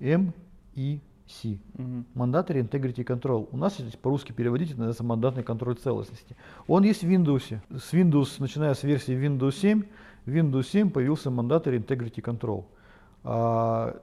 M, 0.00 0.32
I, 0.76 1.00
C. 1.26 1.58
Mm-hmm. 1.76 2.04
Mandatory 2.14 2.60
Integrity 2.60 3.02
Control. 3.02 3.48
У 3.50 3.56
нас 3.56 3.76
здесь 3.76 3.96
по-русски 3.96 4.32
переводить 4.32 4.70
это 4.70 4.78
называется 4.78 5.04
мандатный 5.04 5.42
контроль 5.42 5.76
целостности. 5.76 6.36
Он 6.66 6.84
есть 6.84 7.02
в 7.02 7.08
Windows. 7.08 7.58
С 7.70 7.92
Windows, 7.92 8.36
начиная 8.38 8.74
с 8.74 8.82
версии 8.82 9.14
Windows 9.14 9.52
7, 9.52 9.84
в 10.24 10.30
Windows 10.30 10.64
7 10.64 10.90
появился 10.90 11.30
Mandatory 11.30 11.84
Integrity 11.84 12.22
Control. 12.22 12.64
А, 13.24 14.00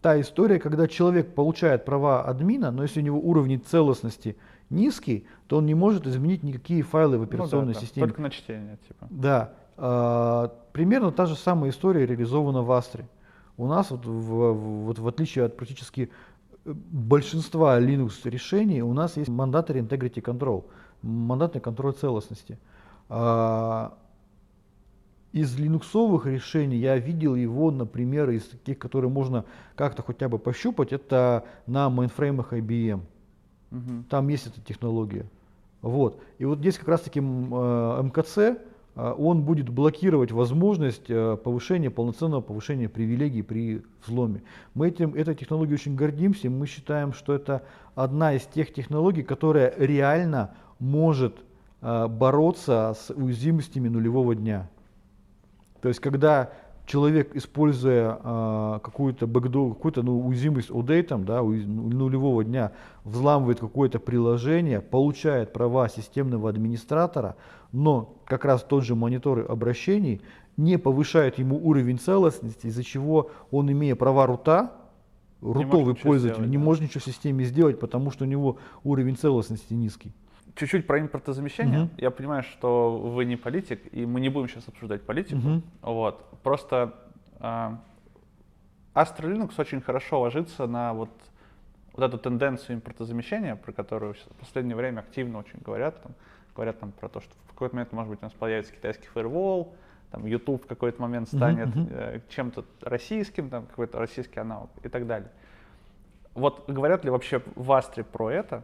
та 0.00 0.20
история, 0.20 0.58
когда 0.58 0.88
человек 0.88 1.34
получает 1.34 1.84
права 1.84 2.24
админа, 2.24 2.70
но 2.70 2.82
если 2.82 3.00
у 3.00 3.04
него 3.04 3.18
уровень 3.20 3.60
целостности 3.60 4.36
низкий, 4.70 5.26
то 5.46 5.58
он 5.58 5.66
не 5.66 5.74
может 5.74 6.06
изменить 6.06 6.42
никакие 6.42 6.82
файлы 6.82 7.18
в 7.18 7.22
операционной 7.22 7.68
ну, 7.68 7.74
да, 7.74 7.80
системе. 7.80 8.06
Только 8.06 8.22
на 8.22 8.30
чтение, 8.30 8.78
типа. 8.88 9.06
Да. 9.10 9.52
А, 9.76 10.52
примерно 10.72 11.12
та 11.12 11.26
же 11.26 11.36
самая 11.36 11.70
история 11.70 12.06
реализована 12.06 12.62
в 12.62 12.72
Астре. 12.72 13.06
У 13.56 13.66
нас, 13.66 13.90
вот, 13.90 14.04
в, 14.04 14.52
вот, 14.52 14.98
в 14.98 15.08
отличие 15.08 15.44
от 15.44 15.56
практически 15.56 16.10
э, 16.64 16.72
большинства 16.72 17.80
Linux 17.80 18.28
решений, 18.28 18.82
у 18.82 18.92
нас 18.92 19.16
есть 19.16 19.30
Mandatory 19.30 19.86
Integrity 19.86 20.22
Control, 20.22 20.64
мандатный 21.02 21.60
контроль 21.60 21.94
целостности. 21.94 22.58
А, 23.08 23.96
из 25.32 25.58
линуксовых 25.58 26.26
решений 26.26 26.78
я 26.78 26.96
видел 26.96 27.34
его, 27.34 27.70
например, 27.70 28.30
из 28.30 28.44
таких, 28.44 28.78
которые 28.78 29.10
можно 29.10 29.44
как-то 29.74 30.02
хотя 30.02 30.28
бы 30.28 30.38
пощупать, 30.38 30.92
это 30.92 31.44
на 31.66 31.90
мейнфреймах 31.90 32.52
IBM. 32.52 33.00
Угу. 33.70 34.04
Там 34.08 34.28
есть 34.28 34.46
эта 34.46 34.60
технология. 34.60 35.26
Вот. 35.82 36.22
И 36.38 36.44
вот 36.44 36.58
здесь 36.60 36.78
как 36.78 36.88
раз-таки 36.88 37.20
МКЦ, 37.20 38.38
э, 38.38 38.56
он 38.96 39.42
будет 39.42 39.68
блокировать 39.68 40.32
возможность 40.32 41.04
э, 41.08 41.36
повышения, 41.36 41.90
полноценного 41.90 42.40
повышения 42.40 42.88
привилегий 42.88 43.42
при 43.42 43.82
взломе. 44.04 44.42
Мы 44.74 44.88
этим, 44.88 45.14
этой 45.14 45.34
технологией 45.34 45.74
очень 45.74 45.94
гордимся. 45.94 46.48
Мы 46.48 46.66
считаем, 46.66 47.12
что 47.12 47.34
это 47.34 47.62
одна 47.94 48.32
из 48.32 48.42
тех 48.42 48.72
технологий, 48.72 49.22
которая 49.22 49.74
реально 49.76 50.54
может 50.78 51.36
э, 51.82 52.08
бороться 52.08 52.96
с 52.98 53.12
уязвимостями 53.12 53.88
нулевого 53.88 54.34
дня. 54.34 54.70
То 55.82 55.88
есть, 55.88 56.00
когда 56.00 56.50
человек, 56.86 57.34
используя 57.34 58.18
э, 58.22 58.78
какую-то 58.82 59.26
бэкдор, 59.26 59.74
какую-то 59.74 60.02
ну, 60.02 60.26
уязвимость 60.26 60.70
ODay, 60.70 61.02
там, 61.02 61.24
да, 61.24 61.42
у, 61.42 61.52
нулевого 61.52 62.44
дня, 62.44 62.72
взламывает 63.04 63.60
какое-то 63.60 63.98
приложение, 63.98 64.80
получает 64.80 65.52
права 65.52 65.88
системного 65.88 66.48
администратора, 66.48 67.36
но 67.72 68.16
как 68.24 68.44
раз 68.44 68.62
тот 68.62 68.84
же 68.84 68.94
монитор 68.94 69.46
обращений 69.48 70.22
не 70.56 70.78
повышает 70.78 71.38
ему 71.38 71.60
уровень 71.62 71.98
целостности, 71.98 72.68
из-за 72.68 72.84
чего 72.84 73.30
он, 73.50 73.70
имея 73.70 73.96
права 73.96 74.26
рута, 74.26 74.72
рутовый 75.42 75.94
пользователь, 75.94 76.36
сделать, 76.36 76.50
не 76.50 76.56
да. 76.56 76.64
может 76.64 76.82
ничего 76.84 77.00
в 77.00 77.04
системе 77.04 77.44
сделать, 77.44 77.78
потому 77.78 78.10
что 78.10 78.24
у 78.24 78.28
него 78.28 78.56
уровень 78.84 79.16
целостности 79.16 79.74
низкий 79.74 80.14
чуть-чуть 80.56 80.86
про 80.86 80.98
импортозамещение. 81.00 81.82
Угу. 81.82 81.90
Я 81.98 82.10
понимаю, 82.10 82.42
что 82.42 82.96
вы 82.96 83.24
не 83.24 83.36
политик, 83.36 83.80
и 83.92 84.06
мы 84.06 84.20
не 84.20 84.28
будем 84.30 84.48
сейчас 84.48 84.68
обсуждать 84.68 85.02
политику. 85.02 85.38
Угу. 85.38 85.62
Вот. 85.82 86.24
Просто 86.42 86.94
э, 87.38 87.70
Astra 88.94 89.22
Linux 89.22 89.52
очень 89.58 89.80
хорошо 89.80 90.20
ложится 90.20 90.66
на 90.66 90.94
вот, 90.94 91.10
вот 91.92 92.02
эту 92.02 92.18
тенденцию 92.18 92.76
импортозамещения, 92.76 93.54
про 93.54 93.72
которую 93.72 94.14
в 94.14 94.36
последнее 94.40 94.76
время 94.76 95.00
активно 95.00 95.38
очень 95.38 95.60
говорят. 95.60 96.02
Там, 96.02 96.12
говорят 96.54 96.80
там 96.80 96.92
про 96.92 97.08
то, 97.08 97.20
что 97.20 97.34
в 97.44 97.48
какой-то 97.50 97.76
момент, 97.76 97.92
может 97.92 98.10
быть, 98.10 98.22
у 98.22 98.24
нас 98.24 98.32
появится 98.32 98.72
китайский 98.72 99.08
фаервол, 99.08 99.74
там 100.10 100.24
YouTube 100.24 100.64
в 100.64 100.66
какой-то 100.66 101.02
момент 101.02 101.28
станет 101.28 101.68
uh-huh. 101.68 101.88
э, 101.90 102.20
чем-то 102.30 102.64
российским, 102.80 103.50
там 103.50 103.66
какой-то 103.66 103.98
российский 103.98 104.40
аналог 104.40 104.70
и 104.82 104.88
так 104.88 105.06
далее. 105.06 105.30
Вот 106.32 106.68
говорят 106.68 107.04
ли 107.04 107.10
вообще 107.10 107.42
в 107.54 107.72
Астре 107.72 108.04
про 108.04 108.30
это? 108.30 108.62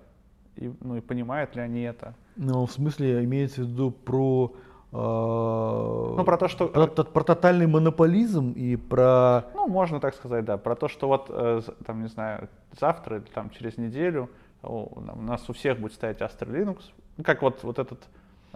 И, 0.57 0.73
ну, 0.81 0.97
и 0.97 1.01
понимают 1.01 1.57
ли 1.57 1.63
они 1.63 1.83
это. 1.83 2.15
Ну, 2.37 2.67
в 2.67 2.73
смысле, 2.73 3.25
имеется 3.25 3.63
в 3.63 3.67
виду 3.67 3.91
про 3.91 4.53
э, 4.93 6.15
ну, 6.17 6.25
про 6.25 6.37
то, 6.37 6.49
что... 6.49 6.69
Про, 6.69 6.87
про 6.87 7.25
тотальный 7.25 7.67
монополизм 7.67 8.53
и 8.53 8.77
про... 8.77 9.47
Ну, 9.55 9.69
можно 9.69 10.01
так 10.01 10.15
сказать, 10.15 10.45
да. 10.45 10.59
Про 10.59 10.77
то, 10.77 10.89
что 10.89 11.09
вот, 11.09 11.27
э, 11.29 11.61
там, 11.87 12.03
не 12.03 12.09
знаю, 12.09 12.49
завтра 12.79 13.17
или 13.19 13.25
там 13.25 13.51
через 13.51 13.79
неделю 13.79 14.29
у 14.63 15.01
нас 15.01 15.49
у 15.51 15.53
всех 15.53 15.81
будет 15.81 15.93
стоять 15.93 16.21
Astra 16.21 16.49
Linux. 16.49 16.83
Ну, 17.17 17.25
как 17.25 17.43
вот, 17.43 17.65
вот 17.65 17.79
этот 17.79 17.99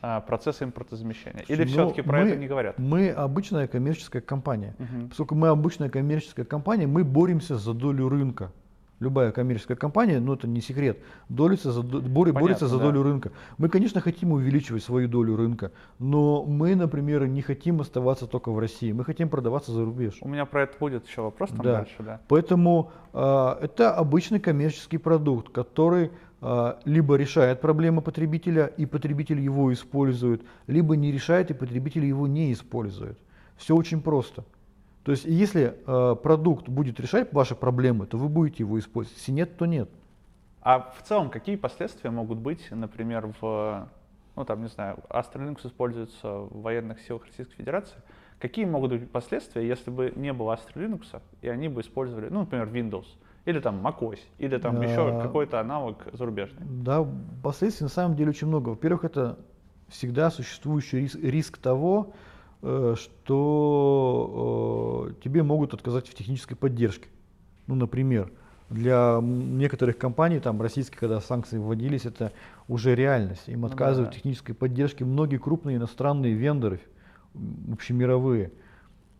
э, 0.00 0.20
процесс 0.26 0.62
импортозамещения. 0.62 1.44
Или 1.48 1.64
ну, 1.64 1.68
все-таки 1.68 2.02
про 2.02 2.20
мы, 2.20 2.28
это 2.28 2.36
не 2.38 2.46
говорят? 2.46 2.78
Мы 2.78 3.10
обычная 3.10 3.66
коммерческая 3.66 4.22
компания. 4.22 4.74
Угу. 4.78 5.08
Поскольку 5.08 5.34
мы 5.34 5.48
обычная 5.48 5.90
коммерческая 5.90 6.44
компания, 6.44 6.86
мы 6.86 7.04
боремся 7.04 7.56
за 7.56 7.72
долю 7.74 8.08
рынка 8.08 8.52
любая 9.00 9.32
коммерческая 9.32 9.76
компания, 9.76 10.20
ну 10.20 10.34
это 10.34 10.48
не 10.48 10.60
секрет, 10.60 10.98
долится 11.28 11.72
за, 11.72 11.82
бор, 11.82 12.26
Понятно, 12.26 12.40
борется 12.40 12.68
за 12.68 12.78
да. 12.78 12.84
долю 12.84 13.02
рынка. 13.02 13.32
Мы, 13.58 13.68
конечно, 13.68 14.00
хотим 14.00 14.32
увеличивать 14.32 14.82
свою 14.82 15.08
долю 15.08 15.36
рынка, 15.36 15.72
но 15.98 16.44
мы, 16.44 16.74
например, 16.74 17.26
не 17.26 17.42
хотим 17.42 17.80
оставаться 17.80 18.26
только 18.26 18.50
в 18.50 18.58
России, 18.58 18.92
мы 18.92 19.04
хотим 19.04 19.28
продаваться 19.28 19.72
за 19.72 19.84
рубеж. 19.84 20.18
У 20.22 20.28
меня 20.28 20.46
про 20.46 20.62
это 20.62 20.78
будет 20.78 21.06
еще 21.06 21.22
вопрос 21.22 21.50
там 21.50 21.60
да. 21.60 21.72
дальше, 21.78 21.96
да. 21.98 22.20
Поэтому 22.28 22.92
э, 23.12 23.56
это 23.62 23.94
обычный 23.94 24.40
коммерческий 24.40 24.98
продукт, 24.98 25.50
который 25.50 26.10
э, 26.40 26.74
либо 26.84 27.16
решает 27.16 27.60
проблемы 27.60 28.02
потребителя, 28.02 28.66
и 28.66 28.86
потребитель 28.86 29.40
его 29.40 29.72
использует, 29.72 30.42
либо 30.66 30.96
не 30.96 31.12
решает, 31.12 31.50
и 31.50 31.54
потребитель 31.54 32.04
его 32.04 32.26
не 32.26 32.52
использует. 32.52 33.18
Все 33.56 33.74
очень 33.74 34.00
просто. 34.02 34.44
То 35.06 35.12
есть, 35.12 35.24
если 35.24 35.76
э, 35.86 36.16
продукт 36.20 36.68
будет 36.68 36.98
решать 36.98 37.32
ваши 37.32 37.54
проблемы, 37.54 38.06
то 38.06 38.18
вы 38.18 38.28
будете 38.28 38.64
его 38.64 38.76
использовать. 38.76 39.16
Если 39.18 39.30
нет, 39.30 39.56
то 39.56 39.64
нет. 39.64 39.88
А 40.62 40.80
в 40.80 41.00
целом, 41.06 41.30
какие 41.30 41.54
последствия 41.54 42.10
могут 42.10 42.38
быть, 42.38 42.66
например, 42.72 43.32
в, 43.40 43.88
ну 44.34 44.44
там, 44.44 44.62
не 44.62 44.68
знаю, 44.68 44.98
Astra 45.08 45.34
Linux 45.34 45.64
используется 45.64 46.28
в 46.28 46.60
военных 46.60 47.00
силах 47.02 47.24
Российской 47.26 47.54
Федерации. 47.54 47.94
Какие 48.40 48.64
могут 48.64 48.90
быть 48.90 49.08
последствия, 49.08 49.64
если 49.64 49.92
бы 49.92 50.12
не 50.16 50.32
было 50.32 50.54
Astra 50.54 50.74
Linux, 50.74 51.22
и 51.40 51.48
они 51.48 51.68
бы 51.68 51.82
использовали, 51.82 52.28
ну, 52.28 52.40
например, 52.40 52.66
Windows, 52.66 53.06
или 53.44 53.60
там 53.60 53.86
macOS, 53.86 54.18
или 54.38 54.58
там 54.58 54.82
еще 54.82 55.22
какой-то 55.22 55.60
аналог 55.60 55.98
зарубежный? 56.14 56.66
Да, 56.68 57.06
последствий 57.44 57.84
на 57.84 57.90
самом 57.90 58.16
деле 58.16 58.30
очень 58.30 58.48
много. 58.48 58.70
Во-первых, 58.70 59.04
это 59.04 59.38
всегда 59.86 60.30
существующий 60.30 61.02
риск, 61.02 61.16
риск 61.22 61.58
того, 61.58 62.12
что 62.62 64.46
э, 65.08 65.12
тебе 65.22 65.42
могут 65.42 65.74
отказать 65.74 66.08
в 66.08 66.14
технической 66.14 66.56
поддержке. 66.56 67.08
Ну, 67.66 67.74
например, 67.74 68.32
для 68.70 69.20
некоторых 69.22 69.98
компаний, 69.98 70.40
там, 70.40 70.60
российских, 70.60 70.98
когда 70.98 71.20
санкции 71.20 71.58
вводились, 71.58 72.06
это 72.06 72.32
уже 72.68 72.94
реальность. 72.94 73.48
Им 73.48 73.60
ну 73.60 73.66
отказывают 73.66 74.12
в 74.12 74.16
технической 74.16 74.54
поддержке 74.54 75.04
многие 75.04 75.36
крупные 75.36 75.76
иностранные 75.76 76.32
вендоры, 76.32 76.80
общемировые. 77.72 78.52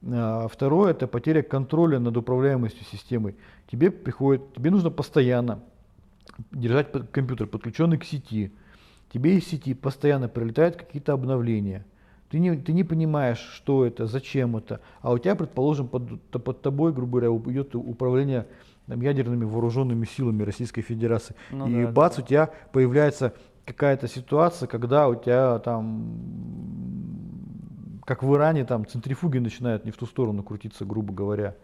А 0.05 0.49
второе– 0.49 0.91
это 0.93 1.07
потеря 1.07 1.43
контроля 1.43 1.99
над 1.99 2.17
управляемостью 2.17 2.85
системой. 2.85 3.37
Тебе 3.71 3.91
приходит, 3.91 4.55
тебе 4.55 4.71
нужно 4.71 4.91
постоянно 4.91 5.61
держать 6.51 6.91
компьютер 7.13 7.47
подключенный 7.47 7.99
к 7.99 8.05
сети. 8.05 8.53
Тебе 9.13 9.39
из 9.39 9.47
сети 9.47 9.75
постоянно 9.75 10.29
прилетают 10.29 10.77
какие-то 10.77 11.13
обновления– 11.13 11.85
Ты 12.31 12.39
не, 12.41 12.57
ты 12.57 12.73
не 12.73 12.83
понимаешь, 12.83 13.39
что 13.39 13.87
это, 13.87 14.07
зачем 14.07 14.57
это, 14.57 14.81
а 15.01 15.13
у 15.13 15.19
тебя, 15.19 15.37
предположим, 15.37 15.87
под, 15.87 16.21
под 16.31 16.63
тобой, 16.63 16.93
грубо 16.93 17.21
говоря, 17.21 17.53
идет 17.53 17.75
управление 17.75 18.47
там, 18.87 19.01
ядерными 19.01 19.45
вооруженными 19.45 20.05
силами 20.07 20.43
Российской 20.43 20.83
Федерации. 20.83 21.37
Ну, 21.51 21.69
и 21.69 21.85
да, 21.85 21.91
бац, 21.91 22.17
да. 22.17 22.23
у 22.23 22.27
тебя 22.27 22.51
появляется 22.73 23.33
какая-то 23.65 24.09
ситуация, 24.09 24.67
когда 24.67 25.09
у 25.09 25.15
тебя 25.15 25.59
там, 25.61 26.05
как 28.05 28.23
в 28.23 28.35
Иране, 28.35 28.65
там 28.65 28.87
центрифуги 28.87 29.39
начинают 29.39 29.85
не 29.85 29.91
в 29.91 29.97
ту 29.97 30.07
сторону 30.07 30.43
крутиться, 30.43 30.85
грубо 30.85 31.13
говоря. 31.13 31.55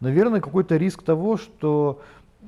Наверное, 0.00 0.40
какой-то 0.40 0.76
риск 0.76 1.02
того, 1.02 1.36
что 1.36 2.00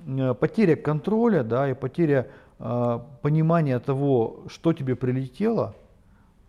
э, 0.06 0.35
потеря 0.35 0.76
контроля, 0.76 1.42
да, 1.42 1.70
и 1.70 1.74
потеря 1.74 2.28
э, 2.59 2.98
понимания 3.22 3.78
того, 3.80 4.44
что 4.48 4.72
тебе 4.72 4.94
прилетело, 4.94 5.74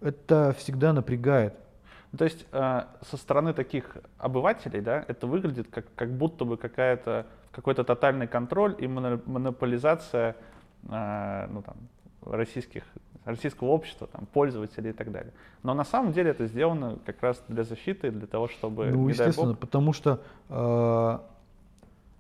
это 0.02 0.54
всегда 0.58 0.94
напрягает. 0.94 1.54
То 2.18 2.26
есть 2.26 2.46
э, 2.52 2.84
со 3.10 3.18
стороны 3.18 3.54
таких 3.54 3.98
обывателей, 4.18 4.82
да, 4.82 5.06
это 5.08 5.28
выглядит 5.28 5.68
как, 5.70 5.86
как 5.96 6.12
будто 6.12 6.44
бы 6.44 6.58
какая-то 6.58 7.26
какой-то 7.52 7.84
тотальный 7.84 8.28
контроль 8.28 8.76
и 8.80 8.88
монополизация 8.88 10.36
э, 10.90 11.48
ну, 11.50 11.62
там, 11.62 11.76
российских, 12.26 12.84
российского 13.26 13.70
общества, 13.70 14.08
там, 14.08 14.26
пользователей 14.26 14.92
и 14.92 14.94
так 14.94 15.12
далее. 15.12 15.34
Но 15.64 15.74
на 15.74 15.84
самом 15.84 16.14
деле 16.14 16.32
это 16.32 16.48
сделано 16.48 17.00
как 17.06 17.22
раз 17.22 17.44
для 17.48 17.64
защиты, 17.64 18.12
для 18.12 18.28
того, 18.28 18.48
чтобы... 18.48 18.88
Ну, 18.88 19.08
естественно, 19.08 19.52
бог... 19.52 19.60
потому 19.60 19.94
что 19.94 20.22
э, 20.50 21.20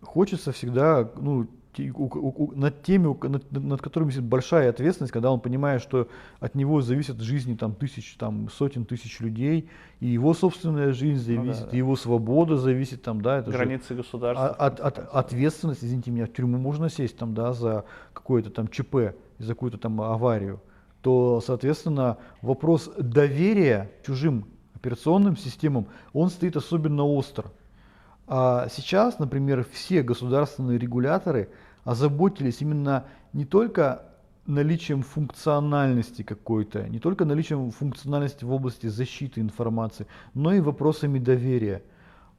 хочется 0.02 0.52
всегда, 0.52 1.10
ну, 1.15 1.48
над 1.78 2.84
теми, 2.84 3.28
над, 3.28 3.52
над 3.52 3.82
которыми 3.82 4.10
висит 4.10 4.24
большая 4.24 4.70
ответственность, 4.70 5.14
когда 5.14 5.32
он 5.32 5.40
понимает, 5.40 5.82
что 5.82 6.08
от 6.40 6.56
него 6.56 6.82
зависят 6.82 7.20
жизни 7.22 7.56
там, 7.56 7.74
тысяч, 7.74 8.16
там, 8.18 8.50
сотен 8.50 8.86
тысяч 8.86 9.20
людей, 9.20 9.70
и 10.00 10.08
его 10.08 10.34
собственная 10.34 10.92
жизнь 10.92 11.24
зависит, 11.24 11.62
ну, 11.62 11.66
да, 11.66 11.72
да. 11.72 11.76
и 11.76 11.78
его 11.78 11.96
свобода 11.96 12.58
зависит. 12.58 13.02
Там, 13.04 13.22
да, 13.22 13.40
это 13.40 13.52
Границы 13.52 13.96
государства. 13.96 14.50
От, 14.50 14.80
от, 14.80 14.98
ответственность, 14.98 15.84
извините 15.84 16.12
меня, 16.12 16.26
в 16.26 16.34
тюрьму 16.34 16.58
можно 16.58 16.90
сесть 16.90 17.18
там, 17.18 17.34
да, 17.34 17.54
за 17.54 17.86
какое-то 18.14 18.50
там 18.50 18.68
ЧП, 18.68 19.16
за 19.40 19.54
какую-то 19.54 19.78
там 19.78 20.02
аварию, 20.02 20.62
то, 21.02 21.42
соответственно, 21.46 22.18
вопрос 22.42 22.92
доверия 22.98 23.92
чужим 24.06 24.46
операционным 24.76 25.38
системам, 25.38 25.88
он 26.12 26.30
стоит 26.30 26.58
особенно 26.58 27.06
остро. 27.06 27.52
А 28.34 28.70
сейчас, 28.70 29.20
например, 29.20 29.65
все 29.74 30.04
государственные 30.04 30.78
регуляторы 30.78 31.50
озаботились 31.84 32.62
именно 32.62 33.04
не 33.34 33.44
только 33.44 34.04
наличием 34.46 35.04
функциональности 35.04 36.22
какой-то, 36.22 36.88
не 36.88 37.00
только 37.00 37.26
наличием 37.26 37.72
функциональности 37.72 38.46
в 38.46 38.54
области 38.54 38.88
защиты 38.88 39.41
информации, 39.41 40.08
но 40.34 40.54
и 40.54 40.62
вопросами 40.62 41.20
доверия. 41.20 41.84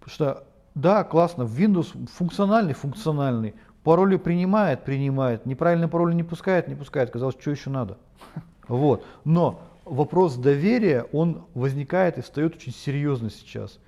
Потому 0.01 0.15
что, 0.15 0.45
да, 0.75 1.05
классно, 1.05 1.43
Windows 1.43 2.09
функциональный, 2.17 2.73
функциональный, 2.73 3.55
пароли 3.85 4.17
принимает, 4.17 4.87
принимает, 4.87 5.45
неправильный 5.45 5.89
пароль 5.89 6.17
не 6.17 6.23
пускает, 6.23 6.69
не 6.69 6.75
пускает, 6.75 7.11
казалось, 7.11 7.37
что 7.39 7.51
еще 7.51 7.69
надо. 7.69 7.99
Вот. 8.67 9.05
Но 9.25 9.61
вопрос 9.85 10.37
доверия, 10.37 11.05
он 11.13 11.45
возникает 11.53 12.17
и 12.17 12.23
встает 12.23 12.55
очень 12.55 12.73
серьезно 12.73 13.29
сейчас. 13.29 13.79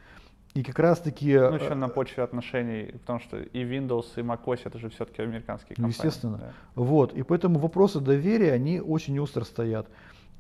И 0.55 0.63
как 0.63 0.79
раз 0.79 1.01
таки... 1.01 1.37
Ну, 1.37 1.57
еще 1.57 1.75
на 1.75 1.89
почве 1.89 2.23
отношений, 2.23 2.93
потому 2.93 3.19
что 3.19 3.39
и 3.39 3.65
Windows, 3.65 4.07
и 4.17 4.21
macOS 4.21 4.61
это 4.65 4.79
же 4.79 4.89
все-таки 4.89 5.21
американские 5.21 5.75
компании. 5.75 5.95
Естественно. 5.95 6.39
Да. 6.39 6.53
Вот. 6.77 7.13
И 7.13 7.23
поэтому 7.25 7.59
вопросы 7.59 8.01
доверия, 8.01 8.53
они 8.53 8.81
очень 8.81 9.19
остро 9.19 9.43
стоят. 9.43 9.89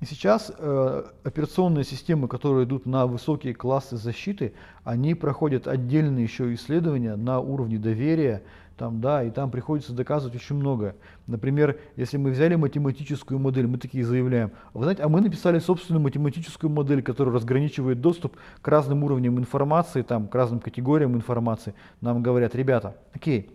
И 0.01 0.07
сейчас 0.07 0.53
э, 0.57 1.05
операционные 1.25 1.85
системы, 1.85 2.29
которые 2.29 2.65
идут 2.65 2.87
на 2.87 3.07
высокие 3.07 3.55
классы 3.55 3.97
защиты, 3.97 4.55
они 4.85 5.15
проходят 5.15 5.67
отдельные 5.67 6.25
еще 6.25 6.53
исследования 6.55 7.17
на 7.17 7.41
уровне 7.41 7.79
доверия, 7.79 8.43
там, 8.77 9.01
да, 9.01 9.23
и 9.23 9.31
там 9.31 9.51
приходится 9.51 9.93
доказывать 9.93 10.35
очень 10.35 10.57
многое. 10.57 10.97
Например, 11.27 11.79
если 11.97 12.17
мы 12.17 12.31
взяли 12.31 12.57
математическую 12.57 13.39
модель, 13.39 13.67
мы 13.67 13.79
такие 13.79 14.05
заявляем, 14.05 14.51
вы 14.73 14.85
знаете, 14.85 15.03
а 15.03 15.09
мы 15.09 15.21
написали 15.21 15.59
собственную 15.61 16.03
математическую 16.03 16.71
модель, 16.71 17.03
которая 17.03 17.35
разграничивает 17.35 18.01
доступ 18.01 18.37
к 18.61 18.69
разным 18.69 19.05
уровням 19.05 19.39
информации, 19.39 20.03
там, 20.03 20.27
к 20.27 20.35
разным 20.35 20.61
категориям 20.61 21.15
информации. 21.15 21.75
Нам 22.01 22.23
говорят, 22.23 22.55
ребята, 22.55 22.97
окей, 23.13 23.51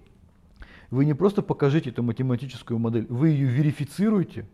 вы 0.89 1.05
не 1.05 1.13
просто 1.13 1.41
покажите 1.41 1.89
эту 1.89 2.01
математическую 2.01 2.79
модель, 2.79 3.05
вы 3.09 3.29
ее 3.29 3.47
верифицируете, 3.47 4.45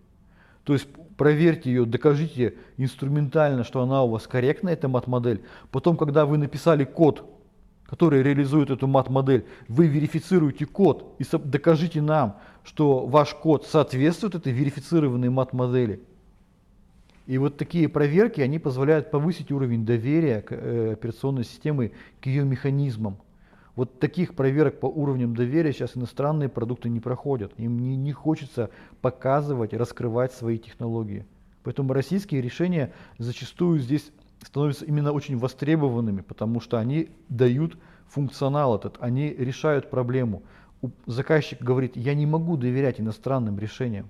то 0.63 0.73
есть 0.73 0.88
проверьте 1.15 1.69
ее, 1.69 1.86
докажите 1.86 2.56
инструментально, 2.78 3.63
что 3.63 3.82
она 3.84 4.04
у 4.04 4.10
вас 4.10 4.25
корректная, 4.25 4.73
эта 4.73 4.88
мат-модель. 4.88 5.43
Потом, 5.69 5.95
когда 5.95 6.25
вы 6.25 6.39
написали 6.39 6.86
код, 6.86 7.34
который 7.87 8.23
реализует 8.23 8.69
эту 8.69 8.87
мат-модель, 8.87 9.45
вы 9.67 9.87
верифицируете 9.87 10.65
код 10.65 11.15
и 11.19 11.25
докажите 11.37 12.01
нам, 12.01 12.37
что 12.63 13.05
ваш 13.05 13.33
код 13.33 13.65
соответствует 13.65 14.35
этой 14.35 14.51
верифицированной 14.51 15.29
мат-модели. 15.29 16.01
И 17.27 17.37
вот 17.37 17.57
такие 17.57 17.89
проверки, 17.89 18.41
они 18.41 18.59
позволяют 18.59 19.09
повысить 19.09 19.51
уровень 19.51 19.85
доверия 19.85 20.41
к 20.41 20.51
э, 20.51 20.93
операционной 20.93 21.43
системе, 21.43 21.91
к 22.21 22.27
ее 22.27 22.43
механизмам. 22.43 23.17
Вот 23.75 23.99
таких 23.99 24.35
проверок 24.35 24.79
по 24.79 24.85
уровням 24.85 25.35
доверия 25.35 25.73
сейчас 25.73 25.97
иностранные 25.97 26.49
продукты 26.49 26.87
не 26.87 26.99
проходят. 26.99 27.51
Им 27.57 27.79
не, 27.79 27.95
не 27.95 28.13
хочется 28.13 28.69
показывать, 29.01 29.73
раскрывать 29.73 30.33
свои 30.33 30.57
технологии. 30.57 31.25
Поэтому 31.63 31.93
российские 31.93 32.41
решения 32.41 32.93
зачастую 33.17 33.79
здесь 33.79 34.11
становятся 34.45 34.86
именно 34.86 35.12
очень 35.12 35.38
востребованными, 35.38 36.21
потому 36.21 36.62
что 36.62 36.77
они 36.77 37.10
дают 37.29 37.77
функционал 38.08 38.75
этот, 38.75 38.97
они 38.99 39.29
решают 39.29 39.89
проблему. 39.89 40.43
Заказчик 41.08 41.62
говорит, 41.62 41.97
я 41.97 42.13
не 42.13 42.25
могу 42.25 42.55
доверять 42.55 43.01
иностранным 43.01 43.58
решениям. 43.58 44.08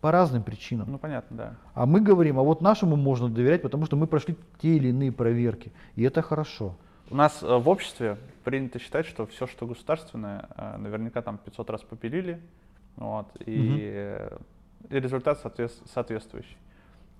По 0.00 0.12
разным 0.12 0.44
причинам. 0.44 0.92
Ну 0.92 0.98
понятно, 0.98 1.36
да. 1.36 1.54
А 1.74 1.84
мы 1.84 2.00
говорим, 2.00 2.38
а 2.38 2.42
вот 2.42 2.60
нашему 2.60 2.94
можно 2.94 3.28
доверять, 3.28 3.62
потому 3.62 3.86
что 3.86 3.96
мы 3.96 4.06
прошли 4.06 4.36
те 4.60 4.76
или 4.76 4.88
иные 4.88 5.10
проверки. 5.10 5.72
И 5.96 6.04
это 6.04 6.22
хорошо. 6.22 6.76
У 7.10 7.16
нас 7.16 7.42
э, 7.42 7.56
в 7.56 7.68
обществе 7.68 8.16
принято 8.44 8.78
считать, 8.78 9.06
что 9.06 9.26
все, 9.26 9.48
что 9.48 9.66
государственное, 9.66 10.48
э, 10.56 10.76
наверняка 10.76 11.20
там 11.22 11.38
500 11.38 11.70
раз 11.70 11.82
попилили, 11.82 12.40
вот, 12.96 13.26
и, 13.44 13.58
угу. 13.58 14.94
и 14.94 15.00
результат 15.00 15.40
соответствующий. 15.92 16.56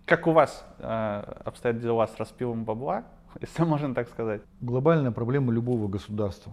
Как 0.08 0.26
у 0.26 0.32
вас 0.32 0.64
э, 0.78 1.22
обстоят 1.44 1.80
дела 1.80 2.06
с 2.06 2.16
распилом 2.16 2.64
бабла, 2.64 3.04
если 3.42 3.62
можно 3.64 3.94
так 3.94 4.08
сказать? 4.08 4.40
Глобальная 4.62 5.10
проблема 5.10 5.52
любого 5.52 5.86
государства. 5.86 6.50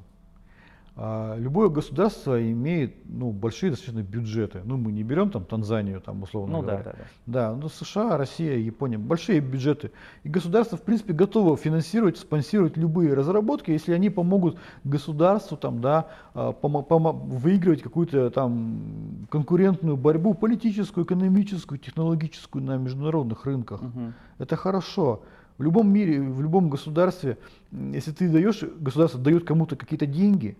А, 0.97 1.37
любое 1.37 1.67
государство 1.67 2.41
имеет 2.41 2.95
ну, 3.03 3.31
большие 3.31 3.71
достаточно 3.71 4.01
бюджеты. 4.01 4.61
Ну, 4.63 4.77
мы 4.77 4.93
не 4.93 5.03
берем 5.03 5.29
там 5.29 5.43
Танзанию, 5.43 5.99
там, 5.99 6.23
условно 6.23 6.53
ну, 6.53 6.61
говоря. 6.61 6.77
Да, 6.77 6.83
да, 6.83 6.97
да. 7.25 7.51
да, 7.51 7.55
ну, 7.55 7.67
США, 7.67 8.17
Россия, 8.17 8.55
Япония, 8.55 8.97
большие 8.97 9.41
бюджеты. 9.41 9.91
И 10.23 10.29
государство, 10.29 10.77
в 10.77 10.83
принципе, 10.83 11.11
готово 11.11 11.57
финансировать, 11.57 12.17
спонсировать 12.17 12.77
любые 12.77 13.13
разработки, 13.13 13.71
если 13.71 13.91
они 13.91 14.09
помогут 14.09 14.57
государству 14.85 15.57
там, 15.57 15.81
да, 15.81 16.07
а, 16.33 16.51
пом- 16.51 16.87
пом- 16.87 17.27
выигрывать 17.27 17.81
какую-то 17.81 18.29
там 18.29 19.27
конкурентную 19.29 19.97
борьбу, 19.97 20.33
политическую, 20.33 21.05
экономическую, 21.05 21.77
технологическую 21.77 22.63
на 22.63 22.77
международных 22.77 23.45
рынках. 23.45 23.81
Угу. 23.81 24.13
Это 24.39 24.55
хорошо. 24.55 25.23
В 25.57 25.63
любом 25.63 25.89
мире, 25.91 26.21
в 26.21 26.41
любом 26.41 26.69
государстве, 26.69 27.37
если 27.71 28.11
ты 28.11 28.29
даешь, 28.29 28.63
государство 28.79 29.19
дает 29.19 29.43
кому-то 29.43 29.75
какие-то 29.75 30.05
деньги, 30.05 30.57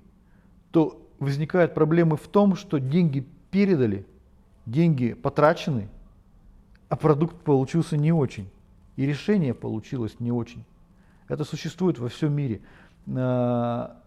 то 0.75 1.01
возникают 1.19 1.73
проблемы 1.73 2.17
в 2.17 2.27
том, 2.27 2.57
что 2.57 2.81
деньги 2.81 3.25
передали, 3.49 4.05
деньги 4.65 5.13
потрачены, 5.13 5.88
а 6.89 6.97
продукт 6.97 7.38
получился 7.45 7.95
не 7.95 8.11
очень. 8.11 8.49
И 8.97 9.05
решение 9.05 9.53
получилось 9.53 10.19
не 10.19 10.33
очень. 10.33 10.65
Это 11.29 11.45
существует 11.45 11.97
во 11.97 12.09
всем 12.09 12.33
мире. 12.33 12.59
А, 13.07 14.01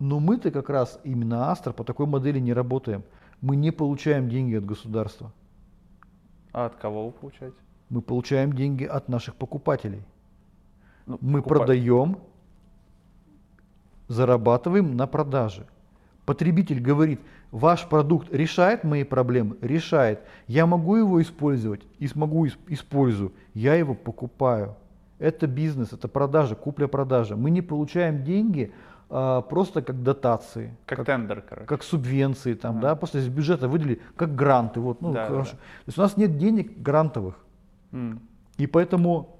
но 0.00 0.18
мы-то 0.18 0.50
как 0.50 0.70
раз, 0.70 0.98
именно 1.04 1.52
Астра, 1.52 1.72
по 1.72 1.84
такой 1.84 2.06
модели 2.06 2.40
не 2.40 2.52
работаем. 2.52 3.04
Мы 3.40 3.54
не 3.54 3.70
получаем 3.70 4.28
деньги 4.28 4.56
от 4.56 4.64
государства. 4.64 5.32
А 6.52 6.66
от 6.66 6.74
кого 6.74 7.06
вы 7.06 7.12
получаете? 7.12 7.56
Мы 7.90 8.02
получаем 8.02 8.54
деньги 8.54 8.82
от 8.82 9.08
наших 9.08 9.36
покупателей. 9.36 10.02
Ну, 11.06 11.16
мы 11.20 11.42
покупатель. 11.42 11.66
продаем 11.66 12.18
зарабатываем 14.08 14.96
на 14.96 15.06
продаже. 15.06 15.66
Потребитель 16.26 16.80
говорит, 16.80 17.20
ваш 17.50 17.86
продукт 17.88 18.32
решает 18.32 18.84
мои 18.84 19.04
проблемы? 19.04 19.56
Решает. 19.60 20.20
Я 20.46 20.66
могу 20.66 20.96
его 20.96 21.20
использовать? 21.20 21.82
И 21.98 22.06
смогу, 22.06 22.46
использую. 22.68 23.32
Я 23.52 23.74
его 23.74 23.94
покупаю. 23.94 24.76
Это 25.18 25.46
бизнес, 25.46 25.92
это 25.92 26.08
продажа, 26.08 26.54
купля-продажа. 26.54 27.36
Мы 27.36 27.50
не 27.50 27.62
получаем 27.62 28.24
деньги 28.24 28.72
а, 29.10 29.42
просто 29.42 29.82
как 29.82 30.02
дотации. 30.02 30.76
Как, 30.86 30.98
как 30.98 31.06
тендер, 31.06 31.42
короче. 31.42 31.66
Как 31.66 31.82
субвенции, 31.82 32.54
там, 32.54 32.80
да. 32.80 32.90
да, 32.90 32.96
просто 32.96 33.18
из 33.18 33.28
бюджета 33.28 33.68
выделили, 33.68 34.00
как 34.16 34.34
гранты. 34.34 34.80
Вот, 34.80 35.00
ну, 35.00 35.12
да, 35.12 35.26
хорошо. 35.26 35.52
Да, 35.52 35.56
да. 35.56 35.62
То 35.84 35.88
есть 35.88 35.98
у 35.98 36.00
нас 36.00 36.16
нет 36.16 36.38
денег 36.38 36.78
грантовых. 36.78 37.36
Mm. 37.92 38.18
И 38.56 38.66
поэтому 38.66 39.38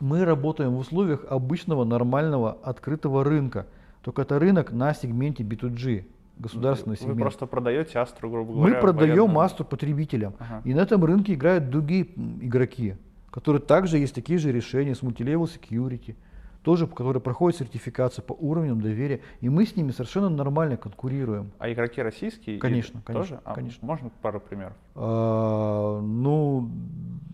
Мы 0.00 0.24
работаем 0.24 0.74
в 0.74 0.78
условиях 0.78 1.24
обычного 1.28 1.84
нормального 1.84 2.56
открытого 2.62 3.24
рынка. 3.24 3.66
Только 4.08 4.22
это 4.22 4.38
рынок 4.38 4.72
на 4.72 4.94
сегменте 4.94 5.42
B2G, 5.42 6.06
государственный 6.38 6.94
Вы 6.94 7.00
сегмент. 7.02 7.20
просто 7.20 7.44
продаете 7.44 7.98
Астру, 7.98 8.30
грубо 8.30 8.54
говоря. 8.54 8.76
Мы 8.76 8.80
продаем. 8.80 9.38
Астру 9.38 9.66
потребителям. 9.66 10.32
Ага. 10.38 10.62
И 10.64 10.72
на 10.72 10.80
этом 10.80 11.04
рынке 11.04 11.34
играют 11.34 11.68
другие 11.68 12.08
игроки, 12.40 12.94
которые 13.30 13.60
также 13.60 13.98
есть 13.98 14.14
такие 14.14 14.38
же 14.38 14.50
решения 14.50 14.94
с 14.94 15.02
multilevel 15.02 15.44
security, 15.44 16.16
тоже, 16.62 16.86
которые 16.86 17.20
проходят 17.20 17.58
сертификацию 17.58 18.24
по 18.24 18.32
уровням 18.32 18.80
доверия. 18.80 19.20
И 19.42 19.50
мы 19.50 19.66
с 19.66 19.76
ними 19.76 19.90
совершенно 19.90 20.30
нормально 20.30 20.78
конкурируем. 20.78 21.50
А 21.58 21.70
игроки 21.70 22.00
российские? 22.00 22.56
и 22.56 22.58
Конечно, 22.58 23.02
тоже? 23.02 23.12
конечно, 23.12 23.40
А 23.44 23.54
конечно. 23.54 23.86
Можно 23.86 24.10
пару 24.22 24.40
примеров? 24.40 24.72
А, 24.94 26.00
ну, 26.00 26.70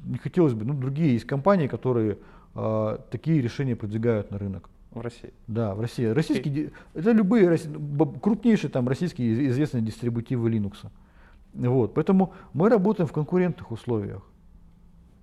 не 0.06 0.18
хотелось 0.18 0.54
бы. 0.54 0.64
Ну, 0.64 0.74
другие 0.74 1.12
есть 1.12 1.24
компании, 1.24 1.68
которые 1.68 2.18
а, 2.56 2.98
такие 3.12 3.40
решения 3.40 3.76
продвигают 3.76 4.32
на 4.32 4.38
рынок. 4.38 4.70
В 4.94 5.00
России. 5.00 5.32
Да, 5.46 5.74
в 5.74 5.80
России. 5.80 6.04
Российские, 6.06 6.54
ди- 6.54 6.70
это 6.94 7.10
любые 7.12 7.58
крупнейшие 8.22 8.70
там 8.70 8.88
российские 8.88 9.32
из- 9.32 9.52
известные 9.52 9.82
дистрибутивы 9.82 10.50
Linux. 10.50 10.76
Вот, 11.54 11.94
поэтому 11.94 12.32
мы 12.52 12.68
работаем 12.68 13.06
в 13.08 13.12
конкурентных 13.12 13.70
условиях. 13.70 14.22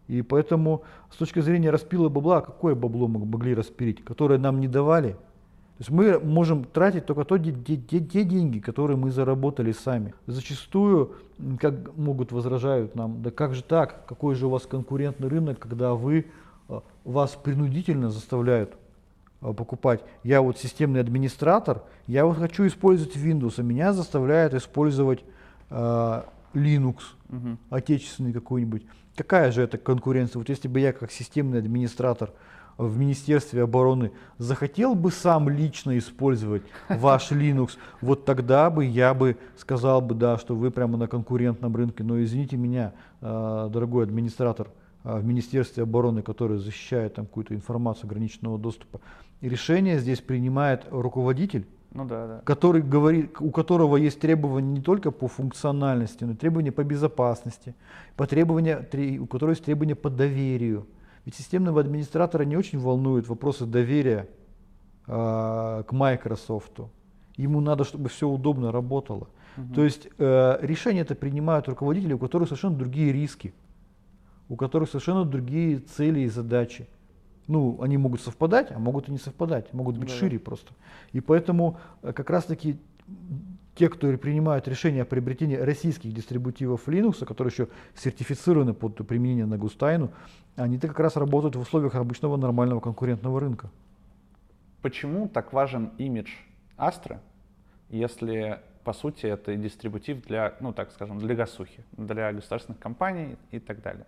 И 0.08 0.22
поэтому 0.22 0.84
с 1.10 1.16
точки 1.16 1.40
зрения 1.40 1.70
распила 1.70 2.10
бабла, 2.10 2.42
какое 2.42 2.76
бабло 2.76 3.08
мы 3.08 3.24
могли 3.26 3.54
распилить, 3.56 4.04
которое 4.04 4.40
нам 4.40 4.60
не 4.60 4.68
давали? 4.68 5.12
То 5.12 5.84
есть 5.84 5.90
мы 5.90 6.20
можем 6.20 6.66
тратить 6.66 7.06
только 7.06 7.24
то, 7.24 7.38
де- 7.38 7.52
де- 7.52 8.00
те 8.02 8.24
деньги, 8.24 8.60
которые 8.60 8.98
мы 8.98 9.10
заработали 9.10 9.72
сами. 9.72 10.14
Зачастую, 10.28 11.14
как 11.60 11.96
могут 11.98 12.32
возражают 12.32 12.94
нам, 12.96 13.22
да 13.24 13.32
как 13.32 13.56
же 13.56 13.64
так, 13.64 14.06
какой 14.06 14.36
же 14.36 14.48
у 14.48 14.50
вас 14.50 14.66
конкурентный 14.66 15.28
рынок, 15.30 15.60
когда 15.60 15.96
вы, 15.96 16.26
а, 16.70 16.84
вас 17.04 17.32
принудительно 17.42 18.10
заставляют 18.12 18.76
покупать. 19.42 20.02
Я 20.24 20.42
вот 20.42 20.58
системный 20.58 21.00
администратор, 21.00 21.84
я 22.08 22.26
вот 22.26 22.38
хочу 22.38 22.66
использовать 22.68 23.16
Windows, 23.18 23.56
а 23.58 23.64
меня 23.64 23.92
заставляют 23.94 24.54
использовать 24.54 25.24
а, 25.70 26.26
Linux 26.54 26.98
Мгм. 27.30 27.58
отечественный 27.70 28.34
какой-нибудь. 28.34 28.84
Какая 29.16 29.52
же 29.52 29.62
это 29.62 29.78
конкуренция? 29.78 30.40
Вот 30.40 30.50
если 30.50 30.68
бы 30.68 30.80
я 30.80 30.94
как 30.94 31.12
системный 31.12 31.60
администратор 31.60 32.32
в 32.78 32.98
Министерстве 32.98 33.64
обороны 33.64 34.12
захотел 34.38 34.96
бы 34.96 35.12
сам 35.12 35.50
лично 35.50 35.98
использовать 35.98 36.64
ваш 36.90 37.32
Linux, 37.32 37.72
вот 38.02 38.26
тогда 38.26 38.70
бы 38.70 38.86
я 38.86 39.14
бы 39.14 39.38
сказал 39.58 40.02
бы, 40.02 40.16
да, 40.16 40.38
что 40.38 40.56
вы 40.56 40.72
прямо 40.72 40.98
на 40.98 41.08
конкурентном 41.08 41.76
рынке. 41.76 42.04
Но 42.04 42.22
извините 42.24 42.58
меня, 42.58 42.94
а, 43.22 43.70
дорогой 43.70 44.04
администратор 44.04 44.68
в 45.04 45.24
Министерстве 45.26 45.84
обороны, 45.84 46.22
который 46.22 46.58
защищает 46.58 47.16
там 47.16 47.26
какую-то 47.26 47.56
информацию 47.56 48.06
ограниченного 48.06 48.58
доступа, 48.58 49.00
и 49.42 49.50
решение 49.50 50.00
здесь 50.00 50.22
принимает 50.22 50.86
руководитель, 50.92 51.66
Ну 51.94 52.06
да, 52.06 52.28
да. 52.28 52.42
который 52.46 52.82
говорит, 52.84 53.42
у 53.42 53.50
которого 53.52 53.98
есть 53.98 54.20
требования 54.20 54.74
не 54.74 54.82
только 54.82 55.12
по 55.12 55.28
функциональности, 55.28 56.24
но 56.24 56.34
и 56.34 56.36
требования 56.36 56.72
по 56.72 56.84
безопасности, 56.84 57.74
по 58.16 58.28
требования, 58.28 58.78
тре- 58.78 59.18
у 59.18 59.26
которого 59.26 59.52
есть 59.54 59.66
требования 59.66 59.96
по 59.96 60.10
доверию. 60.10 60.86
Ведь 61.26 61.36
системного 61.36 61.82
администратора 61.82 62.44
не 62.44 62.56
очень 62.58 62.80
волнуют 62.80 63.28
вопросы 63.28 63.66
доверия 63.66 64.28
а, 65.08 65.84
к 65.84 65.92
Microsoft. 65.92 66.80
Ему 67.38 67.62
надо, 67.62 67.84
чтобы 67.84 68.10
все 68.10 68.28
удобно 68.28 68.72
работало. 68.72 69.28
То 69.76 69.84
есть 69.84 70.08
э, 70.18 70.58
решения 70.62 71.02
это 71.02 71.14
принимают 71.14 71.68
руководители, 71.68 72.14
у 72.14 72.18
которых 72.18 72.48
совершенно 72.48 72.76
другие 72.78 73.12
риски, 73.12 73.54
у 74.52 74.58
которых 74.58 74.90
совершенно 74.90 75.24
другие 75.24 75.80
цели 75.80 76.20
и 76.20 76.28
задачи. 76.28 76.86
Ну, 77.48 77.82
они 77.82 77.98
могут 77.98 78.20
совпадать, 78.20 78.70
а 78.72 78.80
могут 78.80 79.08
и 79.08 79.12
не 79.14 79.18
совпадать, 79.18 79.74
могут 79.74 79.98
быть 79.98 80.10
Да-да. 80.10 80.20
шире 80.20 80.40
просто. 80.40 80.74
И 81.14 81.22
поэтому 81.22 81.80
э, 82.02 82.12
как 82.12 82.30
раз-таки 82.30 82.78
те, 83.76 83.88
кто 83.88 84.12
принимают 84.18 84.68
решение 84.68 85.04
о 85.04 85.06
приобретении 85.06 85.56
российских 85.56 86.14
дистрибутивов 86.14 86.90
Linux, 86.90 87.24
которые 87.24 87.54
еще 87.54 87.70
сертифицированы 87.96 88.74
под 88.74 88.96
применение 89.08 89.46
на 89.46 89.58
Густайну, 89.58 90.12
они-то 90.58 90.90
как 90.90 91.00
раз 91.00 91.16
работают 91.16 91.56
в 91.56 91.62
условиях 91.62 91.96
обычного 91.96 92.36
нормального 92.36 92.82
конкурентного 92.82 93.40
рынка. 93.40 93.70
Почему 94.82 95.30
так 95.30 95.54
важен 95.54 95.92
имидж 95.98 96.30
Astra, 96.78 97.20
если 97.88 98.60
по 98.84 98.92
сути 98.92 99.28
это 99.28 99.56
дистрибутив 99.56 100.26
для, 100.26 100.56
ну 100.60 100.74
так 100.74 100.92
скажем, 100.92 101.20
для 101.20 101.36
госухи, 101.36 101.86
для 101.94 102.34
государственных 102.34 102.82
компаний 102.82 103.38
и 103.52 103.60
так 103.60 103.82
далее? 103.82 104.06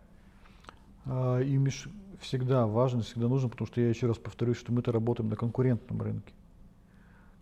А, 1.06 1.42
Имидж 1.42 1.88
всегда 2.20 2.68
важен, 2.68 3.02
всегда 3.02 3.28
нужен, 3.28 3.50
потому 3.50 3.68
что 3.68 3.82
я 3.82 3.90
еще 3.90 4.08
раз 4.08 4.18
повторюсь, 4.18 4.58
что 4.58 4.72
мы-то 4.72 4.92
работаем 4.92 5.30
на 5.30 5.36
конкурентном 5.36 6.02
рынке. 6.02 6.34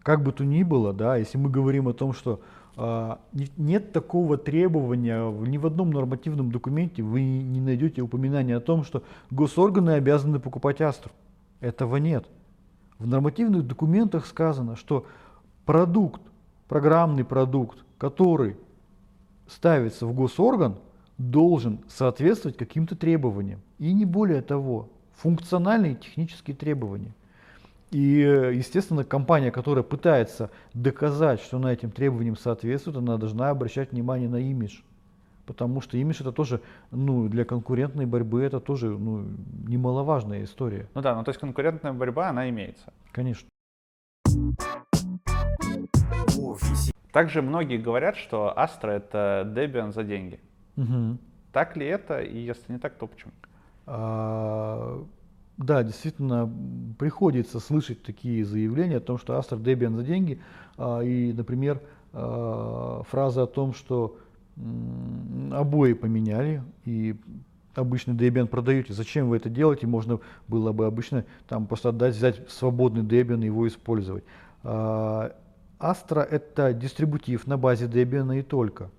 Как 0.02 0.24
бы 0.24 0.32
то 0.32 0.44
ни 0.44 0.64
было, 0.64 0.94
да, 0.94 1.18
если 1.18 1.38
мы 1.38 1.50
говорим 1.50 1.88
о 1.88 1.94
том, 1.94 2.14
что 2.14 2.42
а, 2.76 3.20
не- 3.34 3.52
нет 3.58 3.92
такого 3.92 4.38
требования 4.38 5.30
ни 5.46 5.58
в 5.58 5.66
одном 5.66 5.92
нормативном 5.92 6.52
документе, 6.52 7.04
вы 7.04 7.22
не 7.22 7.62
найдете 7.62 8.02
упоминания 8.02 8.56
о 8.56 8.62
том, 8.62 8.84
что 8.84 9.04
госорганы 9.30 9.92
обязаны 9.92 10.40
покупать 10.40 10.82
Астру. 10.82 11.12
Этого 11.60 11.98
нет. 11.98 12.26
В 12.98 13.08
нормативных 13.08 13.68
документах 13.68 14.26
сказано, 14.26 14.76
что 14.76 15.06
продукт, 15.66 16.22
программный 16.68 17.24
продукт, 17.24 17.78
который 17.98 18.58
ставится 19.48 20.08
в 20.08 20.14
госорган, 20.14 20.76
должен 21.22 21.80
соответствовать 21.88 22.58
каким-то 22.58 22.96
требованиям. 22.96 23.62
И 23.80 23.94
не 23.94 24.06
более 24.06 24.42
того, 24.42 24.90
функциональные 25.14 25.96
технические 25.96 26.56
требования. 26.56 27.14
И, 27.92 28.20
естественно, 28.54 29.04
компания, 29.04 29.52
которая 29.52 29.84
пытается 29.84 30.50
доказать, 30.74 31.42
что 31.42 31.58
она 31.58 31.74
этим 31.74 31.92
требованиям 31.92 32.38
соответствует, 32.38 32.98
она 32.98 33.18
должна 33.18 33.50
обращать 33.50 33.92
внимание 33.92 34.30
на 34.30 34.38
имидж. 34.38 34.80
Потому 35.46 35.82
что 35.82 35.98
имидж 35.98 36.22
это 36.22 36.32
тоже, 36.32 36.62
ну, 36.92 37.28
для 37.28 37.44
конкурентной 37.44 38.06
борьбы 38.06 38.42
это 38.44 38.60
тоже, 38.60 38.90
ну, 38.90 39.26
немаловажная 39.68 40.44
история. 40.44 40.88
Ну 40.96 41.02
да, 41.02 41.16
ну 41.16 41.24
то 41.24 41.30
есть 41.30 41.40
конкурентная 41.40 41.92
борьба, 41.92 42.30
она 42.30 42.50
имеется. 42.50 42.94
Конечно. 43.12 43.50
Также 47.12 47.42
многие 47.42 47.78
говорят, 47.78 48.16
что 48.16 48.54
Astra 48.56 48.92
это 48.92 49.44
Debian 49.54 49.92
за 49.92 50.04
деньги. 50.04 50.40
Мгм. 50.76 51.20
Так 51.52 51.76
ли 51.78 51.86
это? 51.86 52.20
И 52.22 52.38
если 52.40 52.74
не 52.74 52.80
так, 52.80 52.96
то 52.98 53.08
почему? 53.08 53.32
А, 53.86 55.04
Да, 55.58 55.84
действительно, 55.84 56.50
приходится 56.98 57.60
слышать 57.60 58.02
такие 58.04 58.44
заявления 58.46 58.98
о 58.98 59.02
том, 59.02 59.18
что 59.20 59.34
Astra 59.38 59.62
Debian 59.62 59.96
за 59.96 60.04
деньги. 60.04 60.40
А, 60.78 61.02
И, 61.02 61.34
например, 61.34 61.82
а, 62.14 63.04
фраза 63.10 63.44
о 63.44 63.48
том, 63.48 63.74
что 63.74 64.18
м, 64.58 65.52
обои 65.54 65.94
поменяли 65.94 66.62
и 66.86 67.16
обычный 67.76 68.16
Debian 68.16 68.48
продаете. 68.48 68.94
Зачем 68.94 69.30
вы 69.30 69.38
это 69.38 69.50
делаете? 69.50 69.88
Можно 69.88 70.20
было 70.48 70.72
бы 70.74 70.86
обычно 70.86 71.26
там 71.48 71.68
просто 71.68 71.90
отдать, 71.90 72.16
взять 72.16 72.50
свободный 72.50 73.04
Debian 73.04 73.42
и 73.42 73.46
его 73.46 73.68
использовать. 73.68 74.24
А, 74.64 75.34
Astra 75.80 76.22
это 76.24 76.74
дистрибутив 76.74 77.48
на 77.48 77.58
базе 77.58 77.86
Debian 77.88 78.38
и 78.40 78.42
только. 78.42 78.90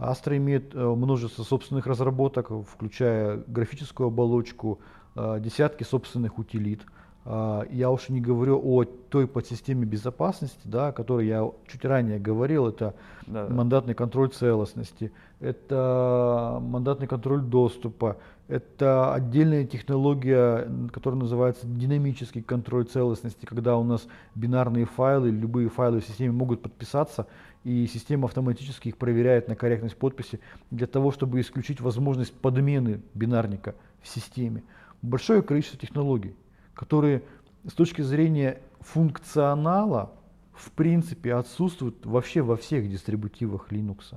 Astra 0.00 0.36
имеет 0.36 0.74
э, 0.74 0.78
множество 0.78 1.42
собственных 1.42 1.86
разработок, 1.86 2.50
включая 2.66 3.42
графическую 3.46 4.06
оболочку, 4.08 4.80
э, 5.14 5.38
десятки 5.40 5.84
собственных 5.84 6.38
утилит. 6.38 6.80
А, 7.24 7.66
Я 7.70 7.90
уж 7.90 8.08
не 8.08 8.20
говорю 8.20 8.58
о 8.64 8.84
той 8.84 9.26
подсистеме 9.26 9.84
безопасности, 9.84 10.60
да, 10.64 10.88
о 10.88 10.92
которой 10.92 11.26
я 11.26 11.46
чуть 11.66 11.84
ранее 11.84 12.18
говорил, 12.18 12.66
это 12.66 12.94
Да, 13.26 13.46
да. 13.46 13.54
мандатный 13.54 13.94
контроль 13.94 14.30
целостности, 14.30 15.12
это 15.38 16.58
мандатный 16.62 17.06
контроль 17.06 17.42
доступа, 17.42 18.16
это 18.48 19.12
отдельная 19.12 19.66
технология, 19.66 20.66
которая 20.92 21.20
называется 21.20 21.66
динамический 21.66 22.42
контроль 22.42 22.86
целостности, 22.86 23.44
когда 23.44 23.76
у 23.76 23.84
нас 23.84 24.06
бинарные 24.34 24.86
файлы, 24.86 25.28
любые 25.30 25.68
файлы 25.68 26.00
в 26.00 26.06
системе 26.06 26.32
могут 26.32 26.62
подписаться, 26.62 27.26
и 27.64 27.86
система 27.86 28.26
автоматически 28.26 28.88
их 28.88 28.96
проверяет 28.96 29.48
на 29.48 29.54
корректность 29.54 29.96
подписи 29.96 30.40
для 30.70 30.86
того, 30.86 31.10
чтобы 31.10 31.40
исключить 31.40 31.80
возможность 31.80 32.32
подмены 32.32 33.00
бинарника 33.14 33.74
в 34.02 34.08
системе. 34.08 34.62
Большое 35.02 35.42
количество 35.42 35.78
технологий, 35.78 36.34
которые 36.74 37.22
с 37.66 37.72
точки 37.72 38.02
зрения 38.02 38.60
функционала 38.80 40.12
в 40.52 40.70
принципе 40.72 41.34
отсутствуют 41.34 42.04
вообще 42.06 42.42
во 42.42 42.56
всех 42.56 42.88
дистрибутивах 42.90 43.70
Linux. 43.70 44.16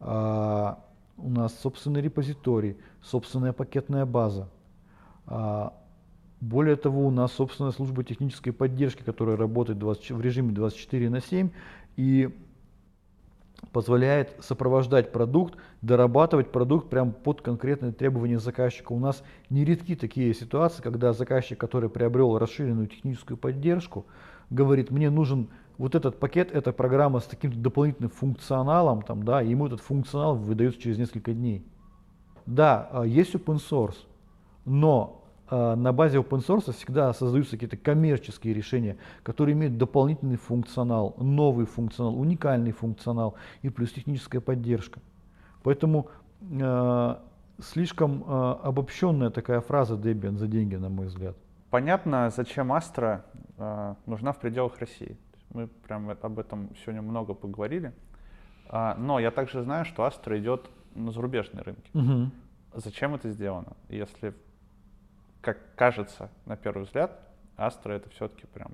А, 0.00 0.84
у 1.16 1.28
нас 1.28 1.58
собственный 1.60 2.00
репозиторий, 2.00 2.76
собственная 3.02 3.52
пакетная 3.52 4.06
база. 4.06 4.48
А, 5.26 5.74
более 6.40 6.74
того, 6.74 7.06
у 7.06 7.10
нас 7.12 7.32
собственная 7.32 7.70
служба 7.70 8.02
технической 8.02 8.52
поддержки, 8.52 9.04
которая 9.04 9.36
работает 9.36 9.78
20 9.78 10.10
в 10.10 10.20
режиме 10.20 10.52
24 10.52 11.08
на 11.08 11.20
7. 11.20 11.50
И 11.96 12.34
позволяет 13.72 14.36
сопровождать 14.40 15.12
продукт, 15.12 15.56
дорабатывать 15.80 16.50
продукт 16.50 16.90
прям 16.90 17.12
под 17.12 17.40
конкретные 17.42 17.92
требования 17.92 18.38
заказчика. 18.38 18.92
У 18.92 18.98
нас 18.98 19.22
нередки 19.50 19.96
такие 19.96 20.34
ситуации, 20.34 20.82
когда 20.82 21.12
заказчик, 21.12 21.58
который 21.58 21.88
приобрел 21.88 22.38
расширенную 22.38 22.88
техническую 22.88 23.36
поддержку, 23.36 24.06
говорит, 24.50 24.90
мне 24.90 25.10
нужен 25.10 25.48
вот 25.78 25.94
этот 25.94 26.18
пакет, 26.18 26.52
эта 26.52 26.72
программа 26.72 27.20
с 27.20 27.24
таким 27.24 27.62
дополнительным 27.62 28.10
функционалом, 28.10 29.02
там, 29.02 29.24
да, 29.24 29.40
ему 29.40 29.66
этот 29.66 29.80
функционал 29.80 30.36
выдается 30.36 30.80
через 30.80 30.98
несколько 30.98 31.32
дней. 31.32 31.64
Да, 32.44 32.88
а, 32.92 33.02
есть 33.04 33.34
open 33.34 33.56
source, 33.56 33.96
но 34.64 35.21
на 35.50 35.92
базе 35.92 36.18
open 36.18 36.46
source 36.46 36.72
всегда 36.72 37.12
создаются 37.12 37.52
какие-то 37.52 37.76
коммерческие 37.76 38.54
решения, 38.54 38.96
которые 39.22 39.54
имеют 39.54 39.76
дополнительный 39.76 40.36
функционал, 40.36 41.14
новый 41.18 41.66
функционал, 41.66 42.18
уникальный 42.18 42.72
функционал 42.72 43.34
и 43.60 43.68
плюс 43.68 43.92
техническая 43.92 44.40
поддержка. 44.40 45.00
Поэтому 45.62 46.08
э, 46.40 47.16
слишком 47.60 48.24
э, 48.26 48.56
обобщенная 48.62 49.30
такая 49.30 49.60
фраза 49.60 49.94
Debian 49.94 50.36
за 50.36 50.46
деньги, 50.46 50.76
на 50.76 50.88
мой 50.88 51.06
взгляд. 51.06 51.36
Понятно, 51.70 52.30
зачем 52.30 52.72
Astra 52.72 53.22
э, 53.58 53.94
нужна 54.06 54.32
в 54.32 54.38
пределах 54.38 54.78
России. 54.78 55.16
Мы 55.50 55.66
прям 55.66 56.10
об 56.10 56.38
этом 56.38 56.70
сегодня 56.82 57.02
много 57.02 57.34
поговорили. 57.34 57.92
А, 58.68 58.94
но 58.98 59.18
я 59.18 59.30
также 59.30 59.62
знаю, 59.62 59.84
что 59.84 60.06
Astra 60.06 60.38
идет 60.38 60.70
на 60.94 61.12
зарубежные 61.12 61.62
рынки. 61.62 61.90
Угу. 61.94 62.30
Зачем 62.74 63.14
это 63.14 63.30
сделано? 63.30 63.76
Если, 63.88 64.34
как 65.42 65.58
кажется 65.74 66.30
на 66.46 66.56
первый 66.56 66.84
взгляд, 66.84 67.20
Astra 67.58 67.92
это 67.92 68.08
все-таки 68.10 68.46
прям 68.46 68.70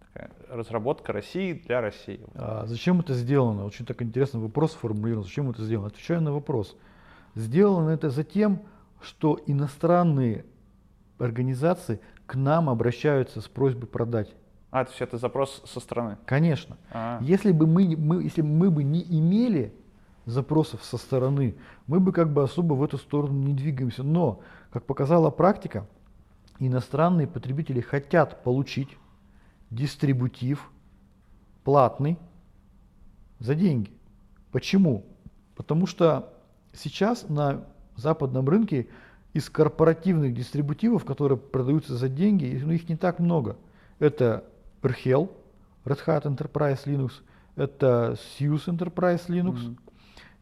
такая 0.00 0.30
разработка 0.48 1.12
России 1.12 1.52
для 1.52 1.80
России. 1.80 2.20
А 2.34 2.64
зачем 2.66 3.00
это 3.00 3.14
сделано? 3.14 3.64
Очень 3.64 3.86
так 3.86 4.02
интересный 4.02 4.40
вопрос 4.40 4.72
формулирован. 4.72 5.24
Зачем 5.24 5.50
это 5.50 5.62
сделано? 5.62 5.88
Отвечаю 5.88 6.22
на 6.22 6.32
вопрос. 6.32 6.76
Сделано 7.34 7.90
это 7.90 8.10
за 8.10 8.24
тем, 8.24 8.62
что 9.00 9.38
иностранные 9.46 10.46
организации 11.18 12.00
к 12.26 12.34
нам 12.34 12.68
обращаются 12.68 13.40
с 13.40 13.48
просьбой 13.48 13.86
продать. 13.86 14.34
А, 14.70 14.84
то 14.84 14.90
есть 14.90 15.00
это 15.00 15.16
запрос 15.18 15.62
со 15.64 15.80
стороны? 15.80 16.18
Конечно. 16.26 16.76
А-а-а. 16.90 17.22
Если 17.22 17.52
бы 17.52 17.66
мы, 17.66 17.96
мы, 17.96 18.22
если 18.22 18.42
мы 18.42 18.70
бы 18.70 18.82
не 18.82 19.02
имели 19.02 19.72
запросов 20.24 20.82
со 20.82 20.98
стороны, 20.98 21.56
мы 21.86 22.00
бы 22.00 22.12
как 22.12 22.32
бы 22.32 22.42
особо 22.42 22.74
в 22.74 22.82
эту 22.82 22.98
сторону 22.98 23.34
не 23.46 23.54
двигаемся. 23.54 24.02
Но, 24.02 24.40
как 24.70 24.84
показала 24.84 25.30
практика, 25.30 25.86
иностранные 26.58 27.26
потребители 27.26 27.80
хотят 27.80 28.42
получить 28.42 28.96
дистрибутив 29.70 30.70
платный 31.64 32.18
за 33.38 33.54
деньги. 33.54 33.90
Почему? 34.52 35.04
Потому 35.56 35.86
что 35.86 36.32
сейчас 36.72 37.28
на 37.28 37.64
западном 37.96 38.48
рынке 38.48 38.88
из 39.32 39.50
корпоративных 39.50 40.34
дистрибутивов, 40.34 41.04
которые 41.04 41.38
продаются 41.38 41.96
за 41.96 42.08
деньги, 42.08 42.60
ну, 42.64 42.72
их 42.72 42.88
не 42.88 42.96
так 42.96 43.18
много. 43.18 43.56
Это 43.98 44.44
RHEL, 44.82 45.30
Red 45.84 45.98
Hat 46.06 46.22
Enterprise 46.22 46.84
Linux, 46.86 47.12
это 47.54 48.16
SUSE 48.38 48.66
Enterprise 48.66 49.26
Linux, 49.28 49.56
mm-hmm. 49.56 49.78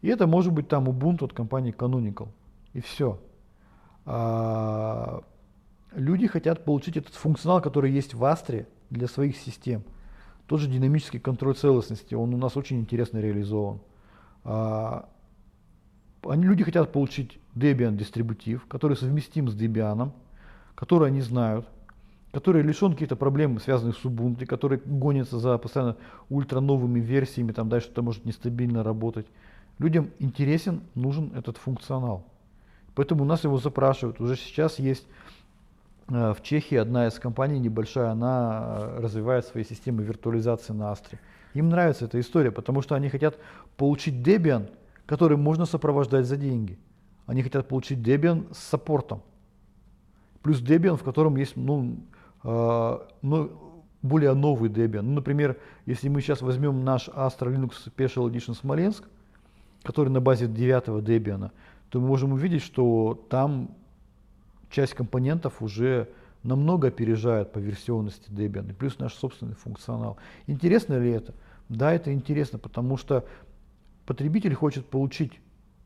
и 0.02 0.08
это 0.08 0.26
может 0.26 0.52
быть 0.52 0.68
там 0.68 0.88
Ubuntu 0.88 1.24
от 1.24 1.32
компании 1.32 1.74
Canonical. 1.74 2.28
И 2.72 2.80
все. 2.80 3.20
А, 4.04 5.22
люди 5.95 6.26
хотят 6.26 6.64
получить 6.64 6.97
этот 6.97 7.14
функционал, 7.14 7.61
который 7.61 7.90
есть 7.90 8.14
в 8.14 8.24
Астре 8.24 8.68
для 8.90 9.09
своих 9.09 9.36
систем. 9.36 9.82
Тоже 10.47 10.68
динамический 10.68 11.20
контроль 11.20 11.55
целостности, 11.55 12.14
он 12.14 12.34
у 12.34 12.36
нас 12.36 12.57
очень 12.57 12.78
интересно 12.80 13.18
реализован. 13.18 13.80
А, 14.45 15.09
они, 16.22 16.45
люди 16.45 16.64
хотят 16.64 16.92
получить 16.92 17.38
Debian 17.55 17.97
дистрибутив, 17.97 18.66
который 18.66 18.97
совместим 18.97 19.49
с 19.49 19.57
Debian, 19.57 20.11
который 20.74 21.09
они 21.09 21.22
знают, 21.22 21.66
который 22.32 22.62
лишен 22.62 22.92
каких-то 22.92 23.16
проблем, 23.16 23.59
связанных 23.61 23.97
с 23.97 24.05
Ubuntu, 24.05 24.45
который 24.45 24.80
гонится 24.84 25.38
за 25.38 25.57
постоянно 25.57 25.97
ультра 26.28 26.61
новыми 26.61 27.01
версиями, 27.01 27.53
там 27.53 27.68
дальше 27.68 27.86
что-то 27.86 28.03
может 28.03 28.24
нестабильно 28.24 28.82
работать. 28.82 29.26
Людям 29.78 30.11
интересен, 30.18 30.82
нужен 30.95 31.32
этот 31.34 31.57
функционал. 31.57 32.26
Поэтому 32.95 33.24
у 33.24 33.26
нас 33.26 33.45
его 33.45 33.59
запрашивают. 33.59 34.20
Уже 34.20 34.36
сейчас 34.36 34.78
есть 34.78 35.07
в 36.09 36.36
Чехии 36.42 36.76
одна 36.76 37.07
из 37.07 37.18
компаний 37.18 37.59
небольшая, 37.59 38.11
она 38.11 38.76
э, 38.78 39.00
развивает 39.00 39.46
свои 39.46 39.64
системы 39.64 40.02
виртуализации 40.02 40.72
на 40.72 40.92
Астре. 40.92 41.18
Им 41.55 41.68
нравится 41.70 42.05
эта 42.05 42.20
история, 42.20 42.50
потому 42.50 42.82
что 42.82 42.94
они 42.94 43.09
хотят 43.09 43.38
получить 43.76 44.14
Debian, 44.14 44.70
который 45.07 45.36
можно 45.36 45.64
сопровождать 45.64 46.26
за 46.26 46.36
деньги. 46.36 46.78
Они 47.26 47.42
хотят 47.42 47.68
получить 47.68 48.00
Debian 48.00 48.52
с 48.52 48.59
саппортом. 48.59 49.22
Плюс 50.42 50.61
Debian, 50.61 50.96
в 50.96 51.02
котором 51.02 51.36
есть 51.36 51.57
ну, 51.57 52.00
а, 52.42 53.09
но 53.22 53.50
более 54.02 54.34
новый 54.34 54.68
Debian. 54.68 55.00
Ну, 55.00 55.14
например, 55.14 55.57
если 55.86 56.09
мы 56.09 56.20
сейчас 56.20 56.42
возьмем 56.42 56.84
наш 56.84 57.09
Astra 57.09 57.50
Linux 57.50 57.72
Special 57.86 58.30
Edition 58.30 58.55
Смоленск, 58.55 59.05
который 59.82 60.11
на 60.11 60.20
базе 60.20 60.46
9 60.46 60.88
Debian, 61.02 61.50
то 61.88 62.00
мы 62.00 62.09
можем 62.09 62.32
увидеть, 62.32 62.62
что 62.62 63.24
там 63.30 63.70
часть 64.75 64.95
компонентов 64.95 65.62
уже 65.62 66.09
намного 66.43 66.89
опережает 66.89 67.53
по 67.53 67.59
версионности 67.59 68.29
Debian, 68.29 68.68
и 68.70 68.72
плюс 68.75 68.99
наш 68.99 69.14
собственный 69.14 69.55
функционал. 69.55 70.18
Интересно 70.49 70.99
ли 70.99 71.11
это? 71.11 71.33
Да, 71.68 71.93
это 71.93 72.12
интересно, 72.12 72.59
потому 72.59 72.97
что 72.97 73.25
потребитель 74.05 74.53
хочет 74.55 74.85
получить 74.87 75.41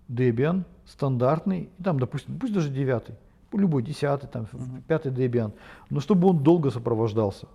Debian 0.08 0.64
стандартный, 0.86 1.68
там, 1.84 2.00
допустим, 2.00 2.38
пусть 2.38 2.54
даже 2.54 2.70
девятый, 2.70 3.16
любой 3.52 3.82
десятый, 3.82 4.28
там, 4.28 4.46
пятый 4.88 5.12
Debian, 5.12 5.52
но 5.90 6.00
чтобы 6.00 6.28
он 6.28 6.42
долго 6.42 6.70
сопровождался, 6.70 7.46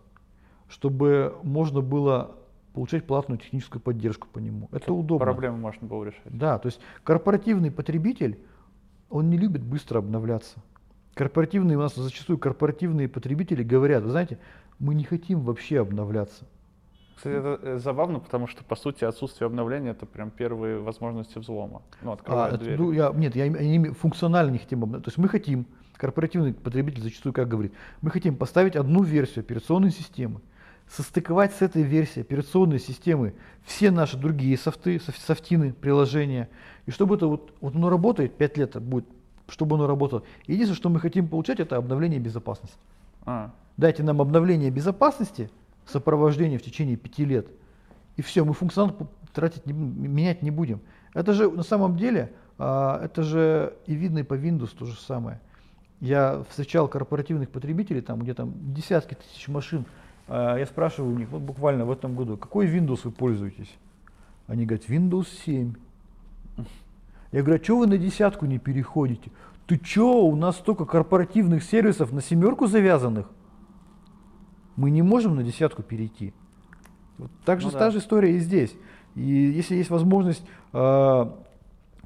чтобы 0.69 1.35
можно 1.41 1.81
было 1.81 2.35
получать 2.73 3.05
платную 3.05 3.39
техническую 3.39 3.81
поддержку 3.81 4.27
по 4.31 4.37
нему. 4.37 4.69
Это 4.71 4.83
Чтобы 4.83 4.99
удобно. 4.99 5.25
Проблемы 5.25 5.57
можно 5.57 5.87
было 5.87 6.05
решать. 6.05 6.21
Да, 6.25 6.59
то 6.59 6.67
есть 6.67 6.79
корпоративный 7.03 7.71
потребитель, 7.71 8.39
он 9.09 9.29
не 9.31 9.37
любит 9.37 9.63
быстро 9.63 9.97
обновляться. 9.97 10.61
Корпоративные, 11.13 11.77
у 11.77 11.81
нас 11.81 11.95
зачастую 11.95 12.39
корпоративные 12.39 13.07
потребители 13.07 13.63
говорят, 13.63 14.03
вы 14.03 14.09
знаете, 14.09 14.39
мы 14.79 14.95
не 14.95 15.03
хотим 15.03 15.41
вообще 15.41 15.81
обновляться. 15.81 16.45
Кстати, 17.15 17.35
это 17.35 17.59
э, 17.61 17.77
забавно, 17.77 18.19
потому 18.19 18.47
что, 18.47 18.63
по 18.63 18.75
сути, 18.75 19.03
отсутствие 19.03 19.45
обновления— 19.45 19.91
это 19.91 20.05
прям 20.05 20.31
первые 20.31 20.79
возможности 20.79 21.37
взлома. 21.37 21.83
Ну, 22.01 22.17
а, 22.25 22.57
дверь. 22.57 22.77
Ну, 22.77 22.91
я, 22.91 23.11
нет, 23.11 23.35
я, 23.35 23.45
я 23.45 23.93
функционально 23.93 24.51
не 24.51 24.57
хотим 24.57 24.83
обновлять. 24.83 25.05
То 25.05 25.09
есть 25.09 25.17
мы 25.17 25.29
хотим, 25.29 25.67
корпоративный 25.97 26.53
потребитель 26.53 27.01
зачастую 27.01 27.33
как 27.33 27.47
говорит, 27.47 27.73
мы 28.01 28.09
хотим 28.09 28.35
поставить 28.35 28.75
одну 28.75 29.03
версию 29.03 29.41
операционной 29.41 29.91
системы, 29.91 30.41
состыковать 30.89 31.53
с 31.53 31.61
этой 31.61 31.83
версией 31.83 32.23
операционной 32.23 32.79
системы 32.79 33.35
все 33.63 33.91
наши 33.91 34.17
другие 34.17 34.57
софты, 34.57 34.99
софтины, 34.99 35.73
приложения, 35.73 36.49
и 36.85 36.91
чтобы 36.91 37.15
это 37.15 37.27
вот, 37.27 37.53
вот 37.61 37.75
оно 37.75 37.89
работает, 37.89 38.35
5 38.35 38.57
лет 38.57 38.81
будет, 38.81 39.05
чтобы 39.47 39.75
оно 39.75 39.87
работало. 39.87 40.23
Единственное, 40.47 40.77
что 40.77 40.89
мы 40.89 40.99
хотим 40.99 41.27
получать, 41.27 41.59
это 41.59 41.77
обновление 41.77 42.19
безопасности. 42.19 42.77
А. 43.25 43.51
Дайте 43.77 44.03
нам 44.03 44.21
обновление 44.21 44.69
безопасности, 44.69 45.49
сопровождение 45.85 46.59
в 46.59 46.63
течение 46.63 46.95
5 46.95 47.19
лет, 47.19 47.47
и 48.15 48.21
все, 48.21 48.45
мы 48.45 48.53
функционал 48.53 48.95
тратить, 49.33 49.65
не, 49.65 49.73
менять 49.73 50.43
не 50.43 50.51
будем. 50.51 50.79
Это 51.13 51.33
же 51.33 51.49
на 51.49 51.63
самом 51.63 51.97
деле, 51.97 52.31
а, 52.57 53.03
это 53.03 53.23
же 53.23 53.73
и 53.87 53.95
видно 53.95 54.19
и 54.19 54.23
по 54.23 54.35
Windows 54.35 54.75
то 54.77 54.85
же 54.85 54.95
самое. 54.95 55.39
Я 55.99 56.43
встречал 56.49 56.87
корпоративных 56.87 57.49
потребителей, 57.49 58.01
там 58.01 58.19
где 58.19 58.33
там 58.33 58.53
десятки 58.73 59.15
тысяч 59.15 59.47
машин. 59.47 59.85
А, 60.27 60.57
я 60.57 60.65
спрашиваю 60.65 61.15
у 61.15 61.17
них, 61.17 61.29
вот 61.29 61.41
буквально 61.41 61.85
в 61.85 61.91
этом 61.91 62.15
году, 62.15 62.37
какой 62.37 62.67
Windows 62.67 63.01
вы 63.03 63.11
пользуетесь? 63.11 63.73
Они 64.47 64.65
говорят, 64.65 64.87
Windows 64.87 65.27
7. 65.45 65.73
Я 67.33 67.41
говорю, 67.41 67.59
а 67.59 67.63
что 67.63 67.77
вы 67.79 67.87
на 67.87 67.97
десятку 67.97 68.45
не 68.45 68.59
переходите? 68.59 69.31
Ты 69.67 69.79
что, 69.83 70.25
у 70.25 70.35
нас 70.35 70.57
столько 70.57 70.85
корпоративных 70.85 71.63
сервисов 71.63 72.13
на 72.13 72.21
семерку 72.21 72.67
завязанных? 72.67 73.29
Мы 74.77 74.91
не 74.91 75.01
можем 75.01 75.35
на 75.35 75.43
десятку 75.43 75.83
перейти. 75.83 76.33
Вот 77.17 77.31
так 77.43 77.59
же, 77.59 77.67
ну, 77.67 77.73
да. 77.73 77.79
та 77.79 77.91
же 77.91 77.97
история 77.97 78.35
и 78.35 78.39
здесь. 78.39 78.73
И 79.15 79.21
если 79.21 79.75
есть 79.75 79.89
возможность 79.89 80.45
э, 80.73 81.25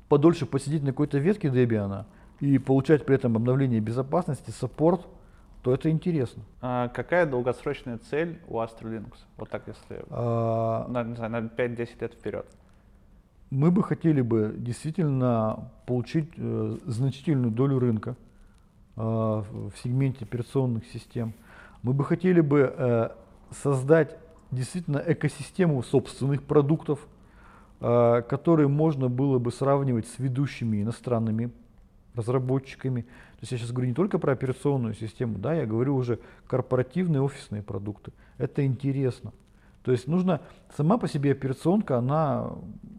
подольше 0.09 0.45
посидеть 0.45 0.81
на 0.83 0.91
какой-то 0.91 1.19
ветке 1.19 1.49
Debian, 1.49 2.05
и 2.39 2.57
получать 2.59 3.05
при 3.05 3.15
этом 3.15 3.35
обновление 3.35 3.79
безопасности, 3.79 4.51
саппорт, 4.51 5.07
то 5.63 5.73
это 5.73 5.89
интересно. 5.89 6.43
А 6.61 6.87
какая 6.89 7.25
долгосрочная 7.25 7.97
цель 7.97 8.39
у 8.47 8.59
Astra 8.59 8.83
Linux? 8.83 9.15
Вот 9.37 9.49
так, 9.49 9.63
если 9.67 10.03
а, 10.09 10.87
на, 10.87 11.03
не 11.03 11.15
знаю, 11.15 11.31
на 11.31 11.37
5-10 11.37 11.89
лет 11.99 12.13
вперед. 12.13 12.45
Мы 13.49 13.71
бы 13.71 13.83
хотели 13.83 14.21
бы 14.21 14.55
действительно 14.57 15.69
получить 15.85 16.29
э, 16.35 16.77
значительную 16.85 17.51
долю 17.51 17.79
рынка 17.79 18.15
э, 18.95 19.01
в 19.01 19.71
сегменте 19.83 20.25
операционных 20.25 20.85
систем. 20.87 21.33
Мы 21.81 21.93
бы 21.93 22.03
хотели 22.03 22.41
бы 22.41 22.73
э, 22.75 23.09
создать 23.51 24.17
действительно 24.51 25.01
экосистему 25.05 25.81
собственных 25.83 26.43
продуктов, 26.43 27.07
а, 27.79 28.21
которые 28.21 28.67
можно 28.67 29.09
было 29.09 29.39
бы 29.39 29.51
сравнивать 29.51 30.07
с 30.07 30.19
ведущими 30.19 30.81
иностранными 30.81 31.51
разработчиками. 32.15 33.01
То 33.01 33.41
есть 33.41 33.51
я 33.51 33.57
сейчас 33.57 33.71
говорю 33.71 33.89
не 33.89 33.95
только 33.95 34.17
про 34.17 34.33
операционную 34.33 34.95
систему, 34.95 35.37
да, 35.37 35.53
я 35.53 35.65
говорю 35.65 35.95
уже 35.95 36.19
корпоративные 36.47 37.21
офисные 37.21 37.61
продукты. 37.61 38.13
Это 38.37 38.65
интересно. 38.65 39.31
То 39.83 39.91
есть 39.91 40.07
нужно, 40.07 40.41
сама 40.75 40.97
по 40.97 41.07
себе 41.07 41.31
операционка, 41.31 41.97
она 41.97 42.51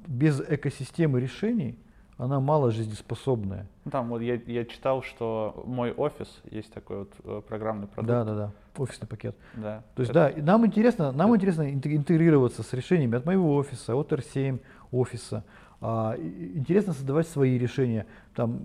без 0.07 0.41
экосистемы 0.41 1.21
решений, 1.21 1.79
она 2.17 2.41
мало 2.41 2.71
жизнеспособная. 2.71 3.67
Там 3.91 4.09
вот 4.09 4.23
я, 4.23 4.35
я 4.47 4.65
читал, 4.65 5.03
что 5.03 5.63
мой 5.67 5.93
офис 5.93 6.29
есть 6.51 6.73
такой 6.73 7.01
вот 7.01 7.13
э, 7.25 7.43
программный 7.47 7.87
продукт. 7.87 8.09
Да, 8.09 8.25
да, 8.25 8.35
да, 8.35 8.53
офисный 8.77 9.07
пакет. 9.07 9.37
Да. 9.55 9.85
То 9.95 10.01
есть 10.03 10.13
да, 10.13 10.29
Это- 10.31 10.41
и 10.41 10.43
нам 10.43 10.67
интересно, 10.67 11.13
нам 11.13 11.35
интересно 11.37 11.63
интeg- 11.71 11.95
интегрироваться 11.95 12.63
с 12.63 12.73
решениями 12.73 13.17
от 13.17 13.25
моего 13.27 13.55
офиса, 13.55 13.95
от 13.95 14.13
R7 14.13 14.61
офиса. 14.91 15.45
А, 15.81 16.17
интересно 16.19 16.93
создавать 16.93 17.29
свои 17.29 17.57
решения, 17.57 18.07
там, 18.35 18.63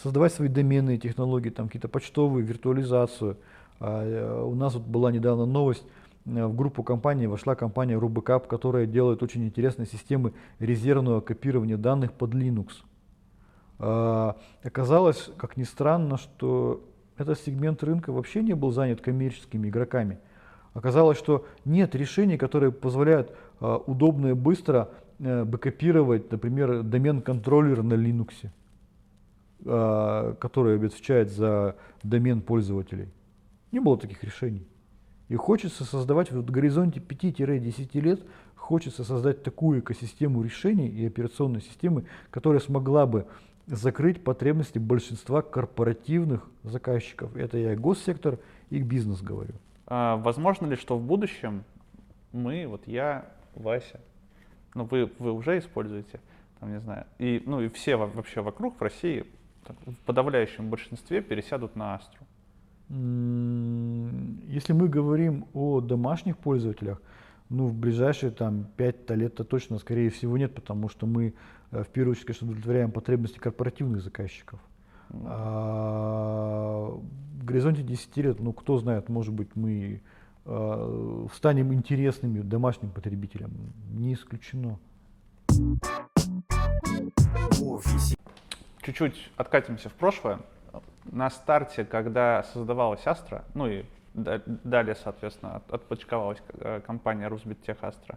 создавать 0.00 0.32
свои 0.32 0.48
доменные 0.48 0.96
технологии, 0.96 1.50
там 1.50 1.66
какие-то 1.66 1.88
почтовые, 1.88 2.46
виртуализацию. 2.46 3.36
А, 3.80 4.04
э, 4.04 4.42
у 4.44 4.54
нас 4.54 4.74
вот 4.74 4.84
была 4.84 5.10
недавно 5.10 5.44
новость, 5.44 5.82
в 6.24 6.54
группу 6.54 6.82
компаний 6.82 7.26
вошла 7.26 7.54
компания 7.54 7.96
Rubicap, 7.98 8.46
которая 8.46 8.86
делает 8.86 9.22
очень 9.22 9.44
интересные 9.44 9.86
системы 9.86 10.32
резервного 10.58 11.20
копирования 11.20 11.76
данных 11.76 12.12
под 12.12 12.34
Linux. 12.34 12.68
А, 13.78 14.36
Оказалось, 14.62 15.30
как 15.36 15.56
ни 15.56 15.64
странно, 15.64 16.16
что 16.18 16.84
этот 17.16 17.40
сегмент 17.40 17.82
рынка 17.82 18.12
вообще 18.12 18.42
не 18.42 18.54
был 18.54 18.70
занят 18.70 19.00
коммерческими 19.00 19.68
игроками. 19.68 20.18
Оказалось, 20.74 21.18
что 21.18 21.44
нет 21.64 21.94
решений, 21.94 22.38
которые 22.38 22.72
позволяют 22.72 23.36
а, 23.60 23.76
удобно 23.76 24.28
и 24.28 24.32
быстро 24.32 24.90
э, 25.18 25.44
бэкопировать, 25.44 26.30
например, 26.30 26.82
домен-контроллер 26.82 27.82
на 27.82 27.94
Linux, 27.94 28.48
а, 29.66 30.34
который 30.34 30.76
отвечает 30.76 31.30
за 31.30 31.76
домен 32.02 32.40
пользователей. 32.40 33.08
Не 33.72 33.80
было 33.80 33.98
таких 33.98 34.24
решений. 34.24 34.66
И 35.28 35.36
хочется 35.36 35.84
создавать 35.84 36.30
в 36.30 36.50
горизонте 36.50 37.00
5-10 37.00 38.00
лет, 38.00 38.22
хочется 38.56 39.04
создать 39.04 39.42
такую 39.42 39.80
экосистему 39.80 40.42
решений 40.42 40.88
и 40.88 41.06
операционной 41.06 41.60
системы, 41.60 42.04
которая 42.30 42.60
смогла 42.60 43.06
бы 43.06 43.26
закрыть 43.66 44.22
потребности 44.22 44.78
большинства 44.78 45.42
корпоративных 45.42 46.48
заказчиков. 46.62 47.34
Это 47.36 47.58
я 47.58 47.72
и 47.72 47.76
госсектор, 47.76 48.38
и 48.70 48.82
бизнес 48.82 49.22
говорю. 49.22 49.54
А, 49.86 50.16
возможно 50.16 50.66
ли, 50.66 50.76
что 50.76 50.96
в 50.98 51.02
будущем 51.02 51.64
мы, 52.32 52.66
вот 52.66 52.86
я, 52.86 53.26
Вася, 53.54 54.00
ну 54.74 54.84
вы, 54.84 55.10
вы 55.18 55.32
уже 55.32 55.58
используете, 55.58 56.20
там, 56.60 56.72
не 56.72 56.80
знаю, 56.80 57.06
и, 57.18 57.42
ну 57.46 57.60
и 57.60 57.68
все 57.68 57.96
во- 57.96 58.06
вообще 58.06 58.40
вокруг 58.40 58.78
в 58.78 58.82
России 58.82 59.26
так, 59.64 59.76
в 59.86 59.94
подавляющем 60.06 60.70
большинстве 60.70 61.20
пересядут 61.20 61.76
на 61.76 61.94
Астру. 61.94 62.26
Если 62.92 64.74
мы 64.74 64.86
говорим 64.86 65.46
о 65.54 65.80
домашних 65.80 66.36
пользователях, 66.36 67.00
ну, 67.48 67.66
в 67.66 67.74
ближайшие 67.74 68.30
там 68.32 68.66
5 68.76 69.10
лет-то 69.10 69.44
точно, 69.44 69.78
скорее 69.78 70.10
всего, 70.10 70.36
нет, 70.36 70.54
потому 70.54 70.90
что 70.90 71.06
мы 71.06 71.32
э, 71.70 71.84
в 71.84 71.88
первую 71.88 72.12
очередь, 72.12 72.26
конечно, 72.26 72.48
удовлетворяем 72.48 72.90
потребности 72.90 73.38
корпоративных 73.38 74.02
заказчиков. 74.02 74.60
А 75.10 76.90
в 77.40 77.44
горизонте 77.44 77.82
10 77.82 78.16
лет, 78.18 78.40
ну, 78.40 78.52
кто 78.52 78.76
знает, 78.78 79.08
может 79.08 79.32
быть, 79.32 79.48
мы 79.54 80.02
э, 80.44 81.26
станем 81.34 81.72
интересными 81.72 82.40
домашним 82.40 82.90
потребителям. 82.90 83.52
Не 83.90 84.12
исключено. 84.12 84.78
Чуть-чуть 88.82 89.30
откатимся 89.36 89.88
в 89.88 89.94
прошлое. 89.94 90.40
На 91.10 91.30
старте, 91.30 91.84
когда 91.84 92.42
создавалась 92.44 93.06
Астра, 93.06 93.44
ну 93.54 93.66
и 93.66 93.84
да- 94.14 94.40
далее, 94.46 94.94
соответственно, 94.94 95.56
от- 95.56 95.72
отпочковалась 95.72 96.38
э, 96.60 96.80
компания 96.86 97.28
Rusbit 97.28 97.58
Astra, 97.66 98.16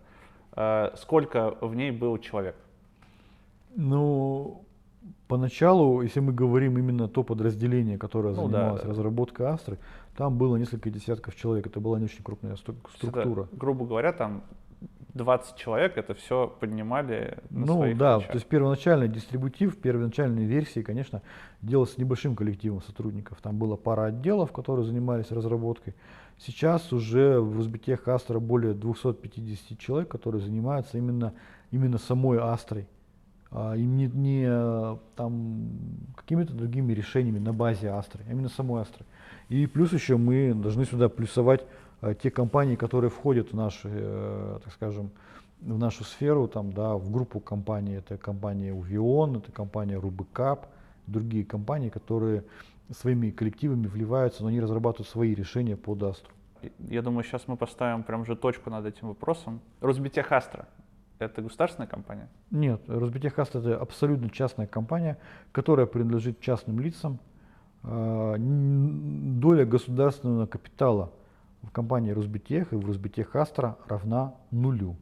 э, 0.56 0.92
сколько 0.98 1.56
в 1.62 1.76
ней 1.76 1.92
был 1.92 2.18
человек? 2.20 2.56
Ну, 3.76 4.64
поначалу, 5.28 6.02
если 6.02 6.20
мы 6.20 6.32
говорим 6.32 6.78
именно 6.78 7.08
то 7.08 7.24
подразделение, 7.24 7.98
которое 7.98 8.34
Ну 8.34 8.48
занималось 8.48 8.82
да. 8.84 8.90
разработкой 8.90 9.48
Астры, 9.48 9.78
там 10.16 10.38
было 10.38 10.56
несколько 10.58 10.90
десятков 10.90 11.36
человек. 11.36 11.68
Это 11.68 11.80
была 11.80 11.98
не 12.00 12.06
очень 12.06 12.24
крупная 12.24 12.54
стру- 12.56 12.74
То 12.82 12.88
есть 12.90 13.04
это, 13.04 13.08
структура. 13.10 13.48
грубо 13.52 13.86
говоря, 13.86 14.14
там 14.14 14.44
20 15.16 15.56
человек 15.56 15.98
это 15.98 16.14
все 16.14 16.54
поднимали 16.60 17.40
на 17.50 17.66
Ну 17.66 17.78
своих 17.78 17.98
да, 17.98 18.18
плечах. 18.18 18.32
то 18.32 18.36
есть 18.38 18.48
первоначальный 18.48 19.08
дистрибутив, 19.08 19.78
первоначальные 19.78 20.46
версии, 20.46 20.82
конечно, 20.82 21.22
делался 21.62 22.00
небольшим 22.00 22.36
коллективом 22.36 22.82
сотрудников. 22.82 23.40
Там 23.42 23.58
было 23.58 23.78
пара 23.78 24.06
отделов, 24.08 24.52
которые 24.52 24.86
занимались 24.86 25.32
разработкой. 25.32 25.96
Сейчас 26.38 26.92
уже 26.92 27.40
в 27.40 27.56
Русбитех 27.56 28.06
Астра 28.10 28.40
более 28.40 28.74
250 28.74 29.80
человек, 29.80 30.10
которые 30.10 30.42
занимаются 30.42 30.98
именно, 30.98 31.34
именно 31.72 31.98
самой 31.98 32.40
Астрой. 32.40 32.88
А, 33.52 33.74
и 33.74 33.86
не, 33.86 34.08
не 34.08 34.46
э, 34.46 34.98
там 35.16 35.70
какими-то 36.18 36.54
другими 36.54 36.92
решениями 36.92 37.40
на 37.40 37.54
базе 37.54 37.90
Астры, 37.90 38.22
а 38.28 38.32
именно 38.34 38.50
самой 38.50 38.82
Астры. 38.82 39.06
И 39.48 39.66
плюс 39.66 39.94
еще 39.94 40.18
мы 40.18 40.54
должны 40.54 40.84
сюда 40.84 41.08
плюсовать 41.08 41.66
те 42.22 42.30
компании, 42.32 42.76
которые 42.76 43.10
входят 43.10 43.52
в 43.52 43.56
наши, 43.56 43.90
э, 43.92 44.60
так 44.64 44.74
скажем, 44.74 45.10
в 45.62 45.78
нашу 45.78 46.04
сферу, 46.04 46.48
там, 46.48 46.72
да, 46.74 46.96
в 46.96 47.12
группу 47.12 47.40
компаний. 47.40 47.94
Это 47.94 48.18
компания 48.18 48.72
Uvion, 48.72 49.38
это 49.38 49.52
компания 49.52 49.98
Rubicap, 49.98 50.60
другие 51.08 51.46
компании, 51.46 51.90
которые 51.90 52.44
своими 52.92 53.32
коллективами 53.32 53.88
вливаются, 53.88 54.44
но 54.44 54.50
они 54.50 54.60
разрабатывают 54.62 55.08
свои 55.08 55.34
решения 55.34 55.76
под 55.76 56.04
Астру. 56.04 56.32
Я 56.80 57.02
думаю, 57.02 57.24
сейчас 57.24 57.48
мы 57.48 57.58
поставим 57.58 58.04
прям 58.04 58.26
же 58.26 58.36
точку 58.36 58.70
над 58.70 58.86
этим 58.86 59.08
вопросом. 59.08 59.60
Русбитех 59.82 60.32
Астра— 60.32 60.68
это 61.20 61.42
государственная 61.42 61.88
компания? 61.88 62.28
Нет, 62.52 62.82
Росбитехаст 62.88 63.56
это 63.56 63.78
абсолютно 63.78 64.30
частная 64.30 64.68
компания, 64.68 65.18
которая 65.52 65.86
принадлежит 65.86 66.40
частным 66.42 66.80
лицам. 66.80 67.20
Н- 67.84 69.40
Доля 69.40 69.66
государственного 69.66 70.48
капитала 70.48 71.12
в 71.66 71.72
компании 71.72 72.12
Росбитех 72.12 72.74
и 72.74 72.76
в 72.76 72.86
Росбитех 72.86 73.36
Астра 73.36 73.78
равна 73.88 74.36
нулю. 74.52 74.96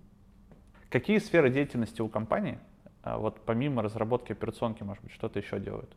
Какие 0.89 1.18
сферы 1.20 1.49
деятельности 1.49 2.01
у 2.01 2.07
компании, 2.07 2.59
а, 3.03 3.18
вот 3.18 3.41
помимо 3.45 3.82
разработки 3.82 4.32
операционки, 4.32 4.84
может 4.84 5.03
быть, 5.03 5.11
что-то 5.11 5.39
еще 5.39 5.59
делают? 5.59 5.91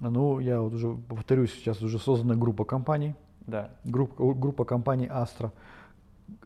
Ну, 0.00 0.40
я 0.40 0.60
вот 0.60 0.74
уже 0.74 0.94
повторюсь, 0.94 1.52
сейчас 1.54 1.80
уже 1.82 1.98
создана 1.98 2.34
группа 2.34 2.64
компаний, 2.64 3.14
Да. 3.46 3.70
группа, 3.84 4.34
группа 4.34 4.64
компаний 4.64 5.06
Astra, 5.06 5.52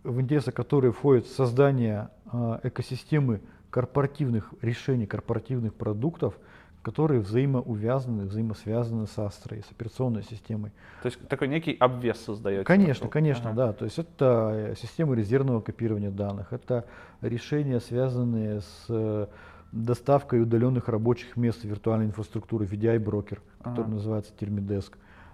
в 0.05 0.20
интересах 0.20 0.55
которой 0.55 0.92
входит 0.92 1.26
создание 1.26 2.11
а, 2.26 2.61
экосистемы 2.62 3.40
корпоративных 3.70 4.53
решений, 4.61 5.07
корпоративных 5.07 5.74
продуктов, 5.74 6.38
которые 6.83 7.20
взаимоувязаны, 7.20 8.24
взаимосвязаны 8.24 9.07
с 9.07 9.18
Astra, 9.18 9.62
с 9.62 9.70
операционной 9.70 10.22
системой. 10.22 10.72
То 11.03 11.07
есть 11.07 11.28
такой 11.28 11.49
некий 11.49 11.76
обвес 11.78 12.18
создаете? 12.24 12.64
Конечно, 12.64 13.05
вокруг. 13.07 13.12
конечно, 13.12 13.51
Ага. 13.51 13.66
да. 13.66 13.72
То 13.74 13.85
есть 13.85 13.99
это 13.99 14.51
э, 14.55 14.74
системы 14.76 15.14
резервного 15.16 15.61
копирования 15.61 16.11
данных, 16.11 16.53
это 16.53 16.87
решения, 17.20 17.81
связанные 17.81 18.61
с 18.62 18.87
э, 18.89 19.26
доставкой 19.72 20.43
удаленных 20.43 20.89
рабочих 20.89 21.37
мест 21.37 21.64
виртуальной 21.64 22.07
инфраструктуры 22.07 22.64
VDI-брокер, 22.64 23.41
который 23.59 23.81
Ага. 23.85 23.91
называется 23.95 24.33
Termidesk. 24.39 24.93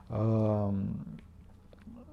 Ам, 0.09 0.99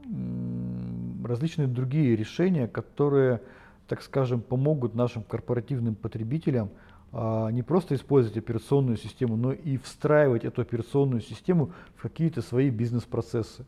м, 0.06 1.26
Различные 1.26 1.68
другие 1.68 2.16
решения, 2.18 2.68
которые, 2.68 3.42
так 3.88 4.02
скажем, 4.02 4.42
помогут 4.42 4.94
нашим 4.94 5.24
корпоративным 5.24 5.96
потребителям 5.96 6.70
не 7.14 7.62
просто 7.62 7.94
использовать 7.96 8.38
операционную 8.38 8.98
систему, 8.98 9.36
но 9.36 9.54
и 9.54 9.78
встраивать 9.78 10.46
эту 10.46 10.62
операционную 10.62 11.22
систему 11.22 11.72
в 11.96 12.02
какие-то 12.02 12.42
свои 12.42 12.72
бизнес-процессы. 12.72 13.66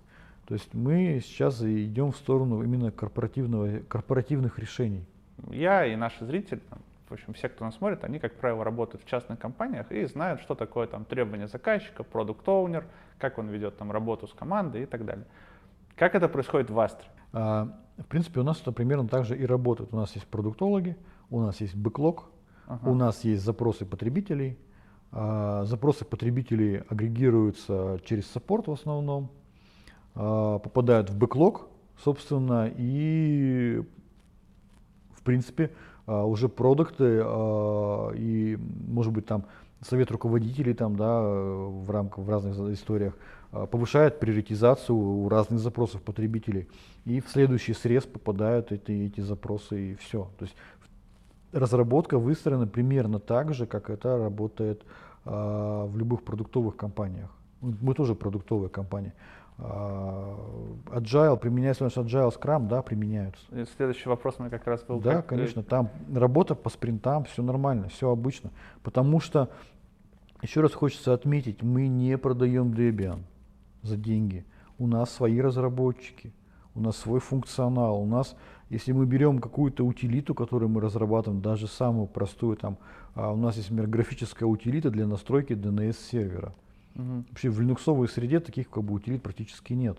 То 0.47 0.55
есть 0.55 0.73
мы 0.73 1.21
сейчас 1.23 1.61
идем 1.61 2.11
в 2.11 2.17
сторону 2.17 2.63
именно 2.63 2.91
корпоративного, 2.91 3.79
корпоративных 3.87 4.57
решений. 4.57 5.05
Я 5.51 5.85
и 5.85 5.95
наши 5.95 6.25
зрители, 6.25 6.59
там, 6.69 6.79
в 7.09 7.13
общем, 7.13 7.33
все, 7.33 7.49
кто 7.49 7.65
нас 7.65 7.75
смотрит, 7.75 8.03
они, 8.03 8.19
как 8.19 8.33
правило, 8.33 8.63
работают 8.63 9.03
в 9.03 9.07
частных 9.07 9.37
компаниях 9.37 9.91
и 9.91 10.05
знают, 10.05 10.41
что 10.41 10.55
такое 10.55 10.87
там 10.87 11.05
требования 11.05 11.47
заказчика, 11.47 12.03
продукт 12.03 12.47
оунер 12.47 12.85
как 13.17 13.37
он 13.37 13.47
ведет 13.47 13.77
там 13.77 13.91
работу 13.91 14.27
с 14.27 14.33
командой 14.33 14.83
и 14.83 14.85
так 14.85 15.05
далее. 15.05 15.25
Как 15.95 16.15
это 16.15 16.27
происходит 16.27 16.69
в 16.69 16.79
Астре? 16.79 17.07
А, 17.33 17.69
В 17.97 18.05
принципе, 18.05 18.41
у 18.41 18.43
нас 18.43 18.61
это 18.61 18.71
примерно 18.71 19.07
так 19.07 19.25
же 19.25 19.37
и 19.37 19.45
работает. 19.45 19.93
У 19.93 19.97
нас 19.97 20.13
есть 20.15 20.27
продуктологи, 20.27 20.97
у 21.29 21.41
нас 21.41 21.61
есть 21.61 21.75
бэклог, 21.75 22.25
Ага. 22.68 22.89
у 22.89 22.95
нас 22.95 23.24
есть 23.24 23.43
запросы 23.43 23.86
потребителей. 23.86 24.57
А, 25.11 25.63
Запросы 25.66 26.03
потребителей 26.03 26.80
агрегируются 26.89 27.99
через 28.05 28.28
саппорт 28.28 28.68
в 28.68 28.72
основном, 28.72 29.30
а, 30.13 30.59
попадают 30.59 31.09
в 31.09 31.18
бэклог, 31.18 31.68
собственно, 32.03 32.70
и 32.76 33.82
в 35.11 35.24
принципе 35.24 35.72
а, 36.05 36.26
уже 36.26 36.49
продукты 36.49 37.24
и, 38.18 38.59
может 38.88 39.13
быть, 39.13 39.26
там 39.26 39.45
совет 39.82 40.11
руководителей 40.11 40.74
там, 40.74 40.95
да, 40.95 41.22
в 41.22 41.89
рамках, 41.89 42.26
в 42.26 42.30
разных 42.30 42.57
историях 42.74 43.16
повышает 43.72 44.20
приоритизацию 44.20 44.97
у 44.97 45.30
разных 45.30 45.59
запросов 45.59 46.01
потребителей. 46.01 46.68
И 47.05 47.22
в 47.22 47.30
следующий 47.30 47.74
срез 47.74 48.03
попадают 48.03 48.74
эти, 48.74 48.91
эти 48.91 49.22
запросы 49.22 49.91
и 49.91 49.95
все. 49.95 50.30
То 50.38 50.45
есть 50.45 50.55
разработка 51.55 52.19
выстроена 52.19 52.67
примерно 52.67 53.19
так 53.19 53.53
же, 53.53 53.65
как 53.65 53.89
это 53.89 54.17
работает 54.17 54.83
а, 55.23 55.85
в 55.85 55.97
любых 55.97 56.23
продуктовых 56.23 56.75
компаниях. 56.75 57.29
Мы 57.61 57.93
тоже 57.93 58.13
продуктовая 58.13 58.69
компания. 58.69 59.13
А, 59.57 60.37
agile, 60.87 61.37
применяется 61.37 61.85
наш 61.85 61.93
Agile 61.93 62.37
Scrum, 62.37 62.67
да, 62.67 62.81
применяются. 62.81 63.43
И 63.51 63.65
следующий 63.77 64.09
вопрос 64.09 64.35
у 64.37 64.43
меня 64.43 64.49
как 64.49 64.67
раз 64.67 64.83
был. 64.83 64.99
Да, 64.99 65.17
как, 65.17 65.27
конечно, 65.27 65.63
там 65.63 65.89
работа 66.13 66.55
по 66.55 66.69
спринтам, 66.69 67.23
все 67.23 67.41
нормально, 67.41 67.87
все 67.87 68.09
обычно. 68.11 68.51
Потому 68.83 69.21
что, 69.21 69.49
еще 70.41 70.59
раз 70.59 70.73
хочется 70.73 71.13
отметить, 71.13 71.63
мы 71.63 71.87
не 71.87 72.17
продаем 72.17 72.73
Debian 72.73 73.21
за 73.81 73.95
деньги. 73.95 74.45
У 74.77 74.87
нас 74.87 75.09
свои 75.09 75.39
разработчики, 75.39 76.33
у 76.75 76.81
нас 76.81 76.97
свой 76.97 77.21
функционал, 77.21 78.01
у 78.01 78.05
нас, 78.05 78.35
если 78.70 78.91
мы 78.91 79.05
берем 79.05 79.39
какую-то 79.39 79.86
утилиту, 79.86 80.34
которую 80.34 80.70
мы 80.70 80.82
разрабатываем, 80.82 81.41
даже 81.41 81.68
самую 81.68 82.07
простую, 82.07 82.57
там, 82.57 82.78
а 83.13 83.32
у 83.32 83.38
нас 83.38 83.57
есть, 83.57 83.70
например, 83.70 83.89
графическая 83.89 84.45
утилита 84.45 84.89
для 84.89 85.05
настройки 85.05 85.53
DNS-сервера. 85.53 86.53
Угу. 86.95 87.26
Вообще 87.30 87.49
в 87.49 87.59
линуксовой 87.61 88.07
среде 88.07 88.39
таких 88.39 88.70
как 88.70 88.84
бы 88.84 88.93
утилит 88.93 89.22
практически 89.22 89.74
нет. 89.74 89.97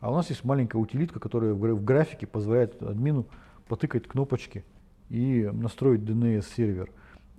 А 0.00 0.10
у 0.10 0.14
нас 0.14 0.30
есть 0.30 0.44
маленькая 0.44 0.78
утилитка, 0.78 1.18
которая 1.18 1.54
в 1.54 1.84
графике 1.84 2.26
позволяет 2.26 2.82
админу 2.82 3.26
потыкать 3.66 4.06
кнопочки 4.06 4.64
и 5.08 5.50
настроить 5.52 6.02
DNS-сервер. 6.02 6.90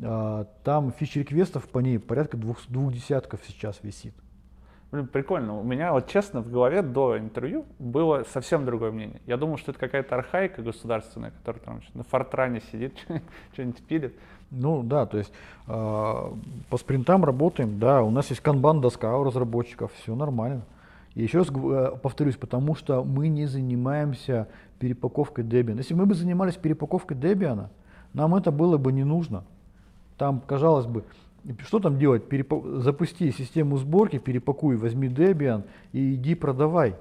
А, 0.01 0.45
там 0.63 0.91
фичи-реквестов 0.91 1.67
по 1.69 1.79
ней 1.79 1.99
порядка 1.99 2.37
двух, 2.37 2.59
двух 2.67 2.93
десятков 2.93 3.41
сейчас 3.47 3.79
висит. 3.83 4.13
Блин, 4.91 5.07
прикольно. 5.07 5.59
У 5.59 5.63
меня 5.63 5.91
вот 5.91 6.07
честно 6.07 6.41
в 6.41 6.49
голове 6.49 6.81
до 6.81 7.17
интервью 7.17 7.65
было 7.77 8.23
совсем 8.31 8.65
другое 8.65 8.91
мнение. 8.91 9.19
Я 9.25 9.35
думал, 9.35 9.57
что 9.57 9.71
это 9.71 9.79
какая-то 9.79 10.15
архаика 10.15 10.61
государственная, 10.61 11.31
которая 11.31 11.61
там 11.61 11.81
на 11.93 12.03
фортране 12.03 12.61
сидит, 12.71 12.93
что-нибудь 13.53 13.83
пилит. 13.83 14.15
Ну 14.49 14.83
да, 14.83 15.05
то 15.05 15.17
есть 15.17 15.33
э, 15.67 15.71
по 16.69 16.77
спринтам 16.77 17.25
работаем, 17.25 17.79
да, 17.79 18.01
у 18.01 18.09
нас 18.09 18.29
есть 18.29 18.41
канбан 18.41 18.79
доска 18.79 19.17
у 19.17 19.25
разработчиков, 19.25 19.91
все 19.93 20.15
нормально. 20.15 20.61
И 21.15 21.23
еще 21.23 21.39
раз 21.39 21.49
э, 21.49 21.91
повторюсь, 22.01 22.37
потому 22.37 22.73
что 22.75 23.03
мы 23.03 23.27
не 23.27 23.45
занимаемся 23.45 24.47
перепаковкой 24.79 25.43
Debian. 25.43 25.75
Если 25.75 25.95
мы 25.95 26.05
бы 26.05 26.15
занимались 26.15 26.55
перепаковкой 26.55 27.17
Debian, 27.17 27.67
нам 28.13 28.35
это 28.35 28.51
было 28.51 28.77
бы 28.77 28.93
не 28.93 29.03
нужно. 29.03 29.43
Там, 30.17 30.39
казалось 30.39 30.85
бы, 30.85 31.03
что 31.63 31.79
там 31.79 31.97
делать? 31.97 32.27
Перепа... 32.27 32.79
Запусти 32.81 33.31
систему 33.31 33.77
сборки, 33.77 34.19
перепакуй, 34.19 34.77
возьми 34.77 35.07
Debian 35.07 35.65
и 35.91 36.15
иди 36.15 36.35
продавай. 36.35 36.95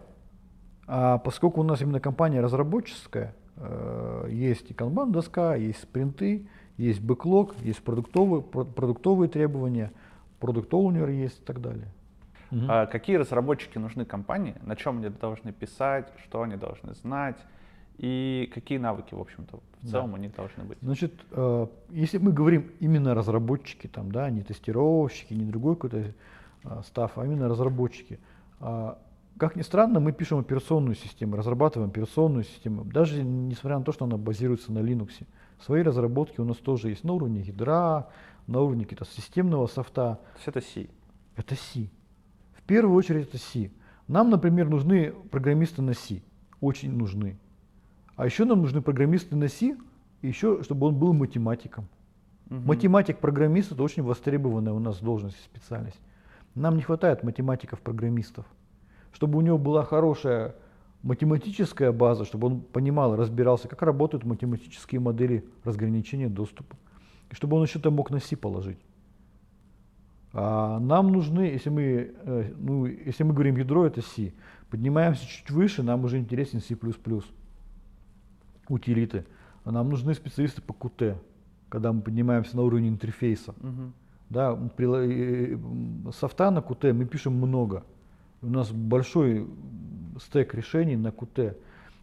А 0.86 1.18
поскольку 1.18 1.60
у 1.60 1.64
нас 1.64 1.80
именно 1.82 2.00
компания 2.00 2.40
разработческая, 2.40 3.34
э, 3.56 4.28
есть 4.30 4.70
и 4.70 4.74
канбан 4.74 5.10
доска, 5.10 5.56
есть 5.56 5.82
спринты, 5.82 6.46
есть 6.76 7.00
бэклог, 7.00 7.54
есть 7.62 7.82
продуктовые, 7.82 8.42
продуктовые 8.42 9.28
требования, 9.28 9.92
продукт 10.38 10.72
оунер 10.72 11.08
есть 11.08 11.40
и 11.40 11.44
так 11.44 11.60
далее. 11.60 11.88
Угу. 12.52 12.66
А 12.68 12.86
какие 12.86 13.16
разработчики 13.16 13.78
нужны 13.78 14.04
компании, 14.04 14.54
на 14.62 14.76
чем 14.76 14.98
они 14.98 15.08
должны 15.08 15.52
писать, 15.52 16.08
что 16.22 16.42
они 16.42 16.56
должны 16.56 16.94
знать 16.94 17.36
и 17.98 18.50
какие 18.52 18.78
навыки, 18.78 19.14
в 19.14 19.20
общем-то, 19.20 19.60
в 19.82 19.90
целом 19.90 20.10
да. 20.10 20.16
они 20.16 20.28
должны 20.28 20.64
быть? 20.64 20.78
Значит, 20.82 21.14
э, 21.30 21.66
если 21.90 22.18
мы 22.18 22.32
говорим 22.32 22.70
именно 22.78 23.14
разработчики, 23.14 23.86
там, 23.86 24.12
да, 24.12 24.28
не 24.28 24.42
тестировщики, 24.42 25.32
не 25.32 25.44
другой 25.44 25.76
какой-то 25.76 26.12
э, 26.64 26.82
став, 26.86 27.16
а 27.16 27.24
именно 27.24 27.48
разработчики. 27.48 28.18
Э, 28.60 28.94
как 29.38 29.56
ни 29.56 29.62
странно, 29.62 30.00
мы 30.00 30.12
пишем 30.12 30.38
операционную 30.38 30.94
систему, 30.94 31.36
разрабатываем 31.36 31.90
операционную 31.90 32.44
систему, 32.44 32.84
даже 32.84 33.22
несмотря 33.22 33.78
на 33.78 33.84
то, 33.84 33.92
что 33.92 34.04
она 34.04 34.16
базируется 34.16 34.72
на 34.72 34.78
Linux. 34.78 35.10
Свои 35.60 35.82
разработки 35.82 36.40
у 36.40 36.44
нас 36.44 36.58
тоже 36.58 36.90
есть 36.90 37.04
на 37.04 37.14
уровне 37.14 37.40
ядра, 37.40 38.08
на 38.46 38.60
уровне 38.60 38.84
какого-то 38.84 39.10
системного 39.14 39.66
софта. 39.66 40.20
То 40.34 40.36
есть 40.36 40.48
это 40.48 40.60
C? 40.60 40.88
Это 41.34 41.54
C. 41.54 41.88
В 42.54 42.62
первую 42.62 42.94
очередь 42.94 43.28
это 43.28 43.38
C. 43.38 43.70
Нам, 44.06 44.30
например, 44.30 44.68
нужны 44.68 45.12
программисты 45.30 45.82
на 45.82 45.94
C. 45.94 46.22
Очень 46.60 46.96
нужны. 46.96 47.38
А 48.16 48.24
еще 48.24 48.44
нам 48.44 48.62
нужны 48.62 48.80
программисты 48.80 49.36
на 49.36 49.48
C, 49.48 49.76
и 50.22 50.26
еще, 50.26 50.62
чтобы 50.62 50.86
он 50.86 50.96
был 50.96 51.12
математиком. 51.12 51.86
Угу. 52.50 52.60
Математик-программист 52.60 53.72
это 53.72 53.82
очень 53.82 54.02
востребованная 54.02 54.72
у 54.72 54.78
нас 54.78 54.98
должность 55.00 55.36
и 55.38 55.44
специальность. 55.44 56.00
Нам 56.54 56.76
не 56.76 56.82
хватает 56.82 57.22
математиков-программистов. 57.22 58.46
Чтобы 59.12 59.38
у 59.38 59.42
него 59.42 59.58
была 59.58 59.84
хорошая 59.84 60.54
математическая 61.02 61.92
база, 61.92 62.24
чтобы 62.24 62.48
он 62.48 62.60
понимал 62.60 63.14
разбирался, 63.16 63.68
как 63.68 63.82
работают 63.82 64.24
математические 64.24 65.00
модели 65.00 65.44
разграничения 65.64 66.28
доступа. 66.28 66.76
И 67.30 67.34
чтобы 67.34 67.56
он 67.56 67.64
еще 67.64 67.78
там 67.78 67.94
мог 67.94 68.10
на 68.10 68.18
C 68.18 68.36
положить. 68.36 68.78
А 70.32 70.78
нам 70.80 71.12
нужны, 71.12 71.42
если 71.42 71.70
мы, 71.70 72.14
э, 72.24 72.52
ну, 72.58 72.86
если 72.86 73.22
мы 73.22 73.32
говорим 73.32 73.56
ядро, 73.56 73.86
это 73.86 74.02
C. 74.02 74.32
Поднимаемся 74.70 75.26
чуть 75.26 75.50
выше, 75.50 75.82
нам 75.82 76.04
уже 76.04 76.18
интересен 76.18 76.60
C++. 76.60 76.76
Утилиты. 78.68 79.24
А 79.64 79.72
нам 79.72 79.88
нужны 79.90 80.14
специалисты 80.14 80.62
по 80.62 80.72
Qt, 80.72 81.16
когда 81.68 81.92
мы 81.92 82.00
поднимаемся 82.00 82.56
на 82.56 82.62
уровень 82.62 82.88
интерфейса. 82.88 83.52
Угу. 83.60 83.92
Да, 84.30 84.58
э, 84.78 85.56
софта 86.12 86.50
на 86.50 86.58
Qt 86.58 86.92
мы 86.92 87.04
пишем 87.06 87.34
много. 87.34 87.84
У 88.42 88.48
нас 88.48 88.70
большой 88.70 89.46
стек 90.20 90.54
решений 90.54 90.96
на 90.96 91.08
Qt. 91.08 91.56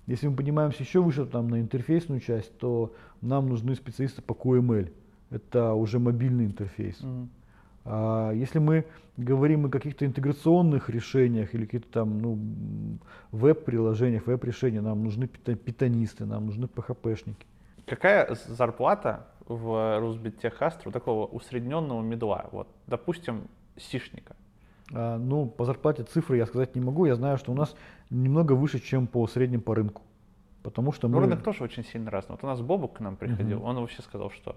Если 0.08 0.28
мы 0.28 0.36
поднимаемся 0.36 0.84
еще 0.84 1.02
выше 1.02 1.26
там, 1.26 1.48
на 1.50 1.62
интерфейсную 1.62 2.20
часть, 2.20 2.58
то 2.58 2.94
нам 3.22 3.48
нужны 3.48 3.76
специалисты 3.76 4.22
по 4.22 4.34
QML. 4.34 4.92
Это 5.30 5.74
уже 5.74 6.00
мобильный 6.00 6.46
интерфейс. 6.46 7.00
Mm-hmm. 7.00 7.28
А 7.86 8.32
если 8.32 8.60
мы 8.60 8.86
говорим 9.18 9.66
о 9.66 9.70
каких-то 9.70 10.06
интеграционных 10.06 10.90
решениях 10.90 11.54
или 11.54 11.66
каких-то 11.66 11.92
там 11.92 12.20
ну, 12.20 12.40
веб-приложениях, 13.32 14.26
веб-решениях, 14.26 14.84
нам 14.84 15.04
нужны 15.04 15.28
питонисты, 15.28 16.26
нам 16.26 16.46
нужны 16.46 16.66
PHP-шники. 16.66 17.46
Какая 17.86 18.34
зарплата 18.48 19.28
в 19.46 20.00
Русбиттехастре 20.00 20.90
у 20.90 20.92
такого 20.92 21.26
усредненного 21.28 22.02
медла? 22.02 22.50
Вот, 22.52 22.68
допустим, 22.88 23.50
сишника. 23.78 24.36
А, 24.94 25.18
ну, 25.18 25.48
по 25.48 25.66
зарплате 25.66 26.04
цифры 26.04 26.38
я 26.38 26.46
сказать 26.46 26.76
не 26.76 26.82
могу. 26.82 27.06
Я 27.06 27.16
знаю, 27.16 27.38
что 27.38 27.52
у 27.52 27.56
нас 27.56 27.76
немного 28.10 28.54
выше, 28.54 28.80
чем 28.80 29.08
по 29.08 29.28
средним 29.28 29.62
по 29.62 29.76
рынку. 29.76 30.02
Потому 30.64 30.94
что 30.94 31.10
мы... 31.10 31.16
Ну, 31.16 31.22
рынок 31.22 31.44
тоже 31.44 31.64
очень 31.64 31.84
сильно 31.84 32.10
разный. 32.10 32.36
Вот 32.36 32.44
у 32.44 32.48
нас 32.48 32.62
Бобук 32.62 32.98
к 32.98 33.00
нам 33.02 33.18
приходил, 33.18 33.60
uh-huh. 33.60 33.70
он 33.70 33.76
вообще 33.82 34.02
сказал, 34.02 34.30
что 34.32 34.56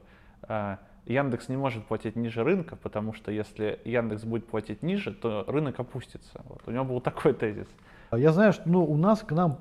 э, 0.49 0.77
Яндекс 1.07 1.49
не 1.49 1.57
может 1.57 1.85
платить 1.87 2.17
ниже 2.17 2.43
рынка, 2.43 2.77
потому 2.77 3.13
что 3.13 3.31
если 3.31 3.81
Яндекс 3.85 4.25
будет 4.25 4.47
платить 4.47 4.83
ниже, 4.83 5.13
то 5.13 5.45
рынок 5.47 5.79
опустится. 5.79 6.43
Вот. 6.49 6.63
У 6.67 6.71
него 6.71 6.85
был 6.85 7.01
такой 7.01 7.33
тезис. 7.33 7.69
А 8.11 8.19
я 8.19 8.33
знаю, 8.33 8.53
что 8.53 8.63
ну, 8.67 8.85
у 8.85 8.97
нас 8.97 9.21
к 9.21 9.33
нам 9.33 9.59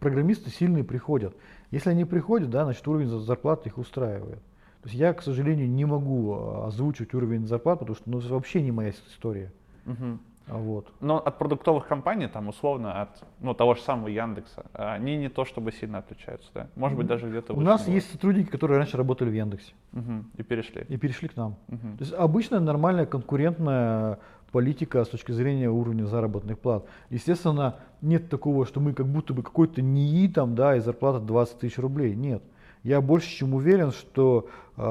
программисты 0.00 0.50
сильные 0.50 0.84
приходят. 0.84 1.36
Если 1.70 1.90
они 1.90 2.04
приходят, 2.04 2.50
да, 2.50 2.64
значит 2.64 2.86
уровень 2.86 3.08
зарплаты 3.08 3.68
их 3.68 3.78
устраивает. 3.78 4.38
То 4.82 4.88
есть 4.88 4.94
я, 4.94 5.12
к 5.14 5.22
сожалению, 5.22 5.68
не 5.68 5.84
могу 5.84 6.34
а, 6.34 6.66
озвучить 6.66 7.14
уровень 7.14 7.46
зарплаты, 7.46 7.80
потому 7.80 7.96
что 7.96 8.10
ну, 8.10 8.18
это 8.18 8.28
вообще 8.28 8.62
не 8.62 8.70
моя 8.70 8.90
история. 8.90 9.52
Угу. 9.86 10.18
Вот. 10.46 10.92
Но 11.00 11.18
от 11.18 11.38
продуктовых 11.38 11.86
компаний, 11.86 12.28
там 12.28 12.48
условно 12.48 13.00
от 13.00 13.08
ну, 13.40 13.54
того 13.54 13.74
же 13.74 13.80
самого 13.80 14.08
Яндекса, 14.08 14.66
они 14.74 15.16
не 15.16 15.28
то 15.28 15.44
чтобы 15.44 15.72
сильно 15.72 15.98
отличаются, 15.98 16.50
да? 16.54 16.68
Может 16.76 16.98
быть, 16.98 17.06
даже 17.06 17.28
где-то 17.28 17.54
У 17.54 17.60
нас 17.60 17.86
было. 17.86 17.94
есть 17.94 18.10
сотрудники, 18.12 18.50
которые 18.50 18.78
раньше 18.78 18.96
работали 18.96 19.30
в 19.30 19.34
Яндексе. 19.34 19.72
Угу. 19.92 20.24
И 20.36 20.42
перешли. 20.42 20.84
И 20.88 20.96
перешли 20.96 21.28
к 21.28 21.36
нам. 21.36 21.56
Угу. 21.68 21.96
То 21.98 22.00
есть 22.00 22.12
обычная 22.12 22.60
нормальная 22.60 23.06
конкурентная 23.06 24.18
политика 24.52 25.02
с 25.04 25.08
точки 25.08 25.32
зрения 25.32 25.70
уровня 25.70 26.04
заработных 26.04 26.58
плат. 26.58 26.84
Естественно, 27.10 27.76
нет 28.02 28.28
такого, 28.28 28.66
что 28.66 28.80
мы 28.80 28.92
как 28.92 29.06
будто 29.06 29.34
бы 29.34 29.42
какой-то 29.42 29.82
НИИ 29.82 30.28
там, 30.28 30.54
да, 30.54 30.76
и 30.76 30.80
зарплата 30.80 31.20
20 31.20 31.58
тысяч 31.58 31.78
рублей. 31.78 32.14
Нет. 32.14 32.42
Я 32.84 33.00
больше 33.00 33.30
чем 33.30 33.54
уверен, 33.54 33.92
что 33.92 34.48
э, 34.76 34.82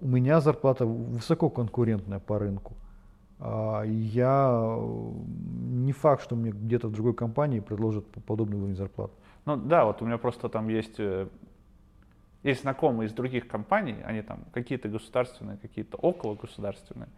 у 0.00 0.06
меня 0.06 0.40
зарплата 0.40 0.84
высоко 0.84 1.48
конкурентная 1.48 2.20
по 2.20 2.38
рынку. 2.38 2.74
А, 3.46 3.82
я 3.82 4.78
не 5.68 5.92
факт, 5.92 6.22
что 6.22 6.34
мне 6.34 6.50
где-то 6.50 6.88
в 6.88 6.92
другой 6.92 7.12
компании 7.12 7.60
предложат 7.60 8.06
подобный 8.26 8.56
уровень 8.56 8.74
зарплат. 8.74 9.10
Ну 9.44 9.56
да, 9.56 9.84
вот 9.84 10.00
у 10.00 10.06
меня 10.06 10.16
просто 10.16 10.48
там 10.48 10.68
есть, 10.68 10.94
э, 10.98 11.28
есть 12.42 12.62
знакомые 12.62 13.08
из 13.08 13.12
других 13.12 13.46
компаний, 13.46 13.96
они 14.02 14.22
там 14.22 14.44
какие-то 14.52 14.88
государственные, 14.88 15.58
какие-то 15.58 15.98
около 15.98 16.36
государственные, 16.36 17.08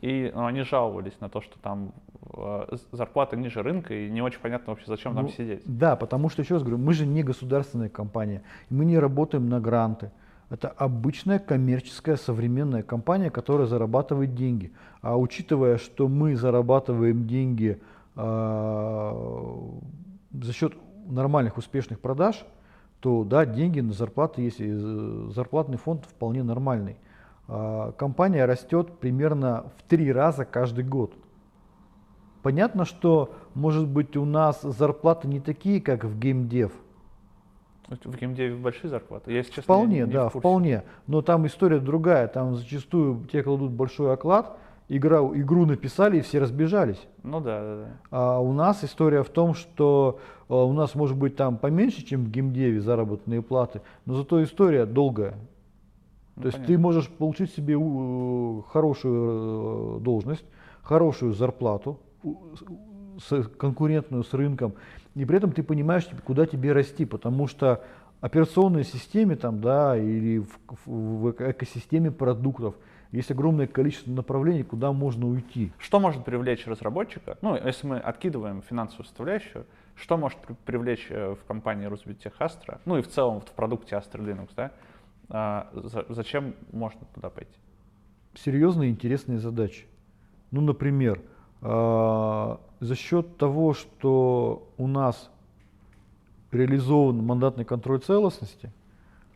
и 0.00 0.32
ну, 0.34 0.46
они 0.46 0.62
жаловались 0.62 1.20
на 1.20 1.28
то, 1.28 1.42
что 1.42 1.58
там 1.58 1.92
э, 2.32 2.76
зарплата 2.92 3.36
ниже 3.36 3.62
рынка, 3.62 3.92
и 3.92 4.08
не 4.08 4.22
очень 4.22 4.40
понятно 4.40 4.72
вообще, 4.72 4.86
зачем 4.86 5.12
ну, 5.12 5.20
нам 5.20 5.28
сидеть. 5.28 5.60
Да, 5.66 5.96
потому 5.96 6.30
что, 6.30 6.40
еще 6.40 6.54
раз 6.54 6.62
говорю, 6.62 6.78
мы 6.78 6.94
же 6.94 7.04
не 7.04 7.22
государственная 7.22 7.90
компания, 7.90 8.42
мы 8.70 8.86
не 8.86 8.98
работаем 8.98 9.50
на 9.50 9.60
гранты. 9.60 10.10
Это 10.50 10.68
обычная 10.68 11.38
коммерческая 11.38 12.16
современная 12.16 12.82
компания, 12.82 13.30
которая 13.30 13.66
зарабатывает 13.66 14.34
деньги. 14.34 14.72
А 15.00 15.16
учитывая, 15.16 15.78
что 15.78 16.08
мы 16.08 16.36
зарабатываем 16.36 17.26
деньги 17.26 17.80
э, 18.16 19.70
за 20.42 20.52
счет 20.52 20.74
нормальных 21.06 21.56
успешных 21.56 22.00
продаж, 22.00 22.44
то 23.00 23.24
да, 23.24 23.46
деньги 23.46 23.80
на 23.80 23.92
зарплаты 23.92 24.42
есть, 24.42 24.60
и 24.60 24.72
зарплатный 25.32 25.78
фонд 25.78 26.04
вполне 26.04 26.42
нормальный. 26.42 26.96
Э, 27.48 27.92
компания 27.96 28.44
растет 28.44 28.98
примерно 28.98 29.72
в 29.78 29.82
три 29.88 30.12
раза 30.12 30.44
каждый 30.44 30.84
год. 30.84 31.14
Понятно, 32.42 32.84
что 32.84 33.34
может 33.54 33.88
быть 33.88 34.16
у 34.18 34.26
нас 34.26 34.60
зарплаты 34.60 35.26
не 35.26 35.40
такие, 35.40 35.80
как 35.80 36.04
в 36.04 36.18
геймдев, 36.18 36.72
в 37.88 38.16
геймдеве 38.16 38.56
большие 38.56 38.90
зарплаты? 38.90 39.32
Я, 39.32 39.42
честно, 39.42 39.62
вполне, 39.62 40.00
не, 40.00 40.06
не 40.06 40.12
да, 40.12 40.28
вполне. 40.28 40.82
Но 41.06 41.22
там 41.22 41.46
история 41.46 41.78
другая. 41.78 42.28
Там 42.28 42.54
зачастую 42.54 43.26
те 43.30 43.42
кладут 43.42 43.72
большой 43.72 44.12
оклад, 44.12 44.56
игра, 44.88 45.18
игру 45.18 45.66
написали 45.66 46.18
и 46.18 46.20
все 46.20 46.38
разбежались. 46.38 47.00
Ну 47.22 47.40
да, 47.40 47.60
да, 47.60 47.76
да. 47.76 47.88
А 48.10 48.40
у 48.40 48.52
нас 48.52 48.84
история 48.84 49.22
в 49.22 49.28
том, 49.28 49.54
что 49.54 50.18
а, 50.48 50.64
у 50.64 50.72
нас 50.72 50.94
может 50.94 51.16
быть 51.16 51.36
там 51.36 51.56
поменьше, 51.56 52.04
чем 52.04 52.24
в 52.24 52.30
геймдеве 52.30 52.80
заработные 52.80 53.42
платы, 53.42 53.80
но 54.06 54.14
зато 54.14 54.42
история 54.42 54.86
долгая. 54.86 55.34
Ну, 56.36 56.42
То 56.42 56.46
есть 56.48 56.58
понятно. 56.58 56.74
ты 56.74 56.78
можешь 56.80 57.08
получить 57.08 57.52
себе 57.52 57.76
хорошую 58.68 59.98
э, 59.98 60.00
должность, 60.00 60.44
хорошую 60.82 61.32
зарплату, 61.32 62.00
конкурентную 63.56 64.24
с 64.24 64.34
рынком, 64.34 64.74
и 65.14 65.24
при 65.24 65.36
этом 65.36 65.52
ты 65.52 65.62
понимаешь, 65.62 66.06
куда 66.24 66.46
тебе 66.46 66.72
расти, 66.72 67.04
потому 67.04 67.46
что 67.46 67.84
операционной 68.20 68.84
системе 68.84 69.36
там, 69.36 69.60
да, 69.60 69.96
или 69.96 70.38
в, 70.38 70.58
в, 70.86 70.90
в 71.20 71.30
экосистеме 71.30 72.10
продуктов 72.10 72.74
есть 73.12 73.30
огромное 73.30 73.66
количество 73.66 74.10
направлений, 74.10 74.64
куда 74.64 74.92
можно 74.92 75.28
уйти. 75.28 75.72
Что 75.78 76.00
может 76.00 76.24
привлечь 76.24 76.66
разработчика? 76.66 77.38
Ну, 77.42 77.54
если 77.54 77.86
мы 77.86 77.98
откидываем 77.98 78.62
финансовую 78.62 79.04
составляющую, 79.04 79.66
что 79.94 80.16
может 80.16 80.38
привлечь 80.64 81.06
э, 81.10 81.34
в 81.34 81.44
компании 81.44 81.88
Rusbit 81.88 82.32
Astra, 82.40 82.80
ну 82.84 82.98
и 82.98 83.02
в 83.02 83.08
целом 83.08 83.40
в 83.40 83.52
продукте 83.52 83.94
Astra 83.94 84.20
Linux, 84.20 84.50
да? 84.56 84.72
А, 85.28 85.70
зачем 86.08 86.54
можно 86.72 87.02
туда 87.14 87.30
пойти? 87.30 87.54
Серьезные 88.34 88.90
интересные 88.90 89.38
задачи. 89.38 89.86
Ну, 90.50 90.60
например, 90.60 91.20
за 91.64 92.94
счет 92.94 93.38
того, 93.38 93.72
что 93.72 94.68
у 94.76 94.86
нас 94.86 95.30
реализован 96.52 97.24
мандатный 97.24 97.64
контроль 97.64 98.00
целостности, 98.00 98.70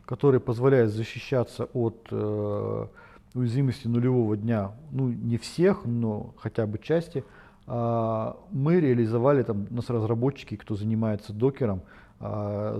который 0.05 0.39
позволяет 0.39 0.91
защищаться 0.91 1.65
от 1.73 2.07
э, 2.11 2.87
уязвимости 3.33 3.87
нулевого 3.87 4.37
дня, 4.37 4.71
ну 4.91 5.09
не 5.09 5.37
всех, 5.37 5.85
но 5.85 6.33
хотя 6.37 6.65
бы 6.65 6.79
части, 6.79 7.23
э, 7.67 8.33
мы 8.51 8.79
реализовали, 8.79 9.43
там, 9.43 9.67
у 9.69 9.73
нас 9.73 9.89
разработчики, 9.89 10.55
кто 10.55 10.75
занимается 10.75 11.33
докером, 11.33 11.81
э, 12.19 12.79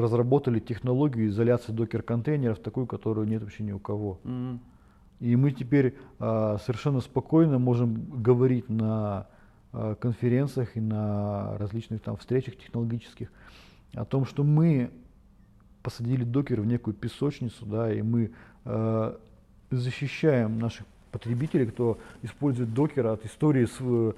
разработали 0.00 0.60
технологию 0.60 1.28
изоляции 1.28 1.72
докер-контейнеров, 1.72 2.58
такую, 2.58 2.86
которую 2.86 3.26
нет 3.26 3.42
вообще 3.42 3.62
ни 3.64 3.72
у 3.72 3.78
кого. 3.78 4.18
Mm-hmm. 4.24 4.58
И 5.22 5.36
мы 5.36 5.52
теперь 5.52 5.94
э, 6.18 6.56
совершенно 6.64 7.00
спокойно 7.00 7.60
можем 7.60 8.22
говорить 8.22 8.68
на 8.68 9.28
э, 9.72 9.94
конференциях 10.00 10.76
и 10.76 10.80
на 10.80 11.56
различных 11.58 12.02
там 12.02 12.16
встречах 12.16 12.56
технологических 12.56 13.30
о 13.94 14.04
том, 14.04 14.26
что 14.26 14.42
мы 14.42 14.90
посадили 15.84 16.24
докер 16.24 16.60
в 16.60 16.66
некую 16.66 16.94
песочницу, 16.94 17.64
да, 17.66 17.92
и 17.92 18.02
мы 18.02 18.32
э, 18.64 19.16
защищаем 19.70 20.58
наших 20.58 20.86
потребителей, 21.12 21.66
кто 21.66 21.98
использует 22.22 22.74
докер 22.74 23.06
от 23.06 23.24
истории 23.24 23.66
с 23.66 24.14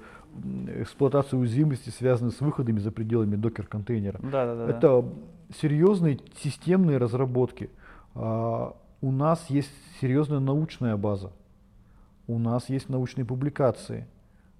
эксплуатацией 0.81 1.39
уязвимости, 1.39 1.91
связанной 1.91 2.31
с 2.31 2.41
выходами 2.41 2.79
за 2.79 2.91
пределами 2.91 3.35
докер-контейнера. 3.35 4.19
Да, 4.23 4.45
да, 4.47 4.55
да, 4.55 4.69
Это 4.71 5.05
серьезные 5.61 6.17
системные 6.41 6.97
разработки. 6.97 7.69
У 9.05 9.11
нас 9.11 9.51
есть 9.51 9.69
серьезная 10.01 10.39
научная 10.39 10.97
база, 10.97 11.31
у 12.25 12.39
нас 12.39 12.69
есть 12.69 12.89
научные 12.89 13.23
публикации. 13.23 14.07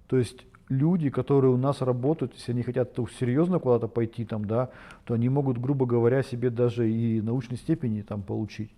То 0.06 0.18
есть 0.18 0.46
люди, 0.68 1.10
которые 1.10 1.52
у 1.52 1.56
нас 1.56 1.82
работают, 1.82 2.32
если 2.34 2.52
они 2.52 2.62
хотят 2.62 2.96
серьезно 3.18 3.58
куда-то 3.58 3.88
пойти, 3.88 4.24
там, 4.24 4.44
да, 4.44 4.70
то 5.04 5.14
они 5.14 5.28
могут, 5.28 5.58
грубо 5.58 5.84
говоря, 5.84 6.22
себе 6.22 6.50
даже 6.50 6.88
и 6.88 7.20
научной 7.20 7.56
степени 7.56 8.02
там 8.02 8.22
получить. 8.22 8.70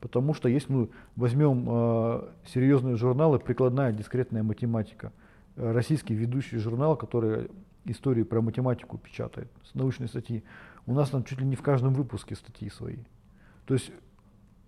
Потому 0.00 0.34
что 0.34 0.48
есть, 0.48 0.68
ну, 0.68 0.90
возьмем 1.14 1.64
э, 1.68 2.28
серьезные 2.52 2.96
журналы 2.96 3.38
«Прикладная 3.38 3.92
дискретная 3.92 4.42
математика», 4.42 5.12
российский 5.54 6.14
ведущий 6.14 6.58
журнал, 6.58 6.96
который 6.96 7.52
истории 7.84 8.24
про 8.24 8.42
математику 8.42 8.98
печатает, 8.98 9.48
с 9.62 9.76
научной 9.76 10.08
статьи. 10.08 10.42
У 10.86 10.92
нас 10.92 11.10
там 11.10 11.22
чуть 11.22 11.38
ли 11.38 11.46
не 11.46 11.54
в 11.54 11.62
каждом 11.62 11.94
выпуске 11.94 12.34
статьи 12.34 12.68
свои. 12.68 12.98
То 13.64 13.74
есть 13.74 13.92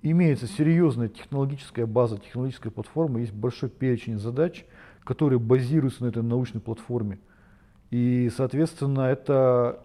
имеется 0.03 0.47
серьезная 0.47 1.09
технологическая 1.09 1.87
база, 1.87 2.19
технологическая 2.19 2.71
платформа, 2.71 3.21
есть 3.21 3.33
большой 3.33 3.69
перечень 3.69 4.19
задач, 4.19 4.65
которые 5.05 5.39
базируются 5.39 6.05
на 6.05 6.09
этой 6.09 6.23
научной 6.23 6.61
платформе. 6.61 7.19
И, 7.91 8.31
соответственно, 8.37 9.03
это 9.03 9.81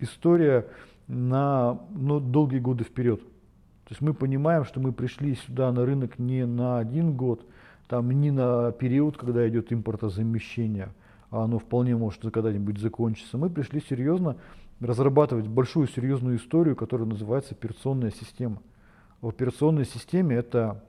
история 0.00 0.66
на 1.06 1.80
ну, 1.90 2.20
долгие 2.20 2.58
годы 2.58 2.84
вперед. 2.84 3.20
То 3.20 3.90
есть 3.90 4.00
мы 4.00 4.14
понимаем, 4.14 4.64
что 4.64 4.80
мы 4.80 4.92
пришли 4.92 5.34
сюда 5.34 5.70
на 5.70 5.84
рынок 5.84 6.18
не 6.18 6.46
на 6.46 6.78
один 6.78 7.14
год, 7.14 7.46
там 7.86 8.10
не 8.10 8.30
на 8.30 8.72
период, 8.72 9.16
когда 9.16 9.46
идет 9.48 9.72
импортозамещение, 9.72 10.88
а 11.30 11.44
оно 11.44 11.58
вполне 11.58 11.94
может 11.96 12.22
когда-нибудь 12.22 12.78
закончиться. 12.78 13.36
Мы 13.36 13.50
пришли 13.50 13.80
серьезно 13.80 14.36
разрабатывать 14.80 15.46
большую 15.46 15.86
серьезную 15.86 16.38
историю, 16.38 16.76
которая 16.76 17.06
называется 17.06 17.54
операционная 17.54 18.10
система 18.10 18.60
в 19.24 19.28
операционной 19.28 19.86
системе 19.86 20.36
это, 20.36 20.82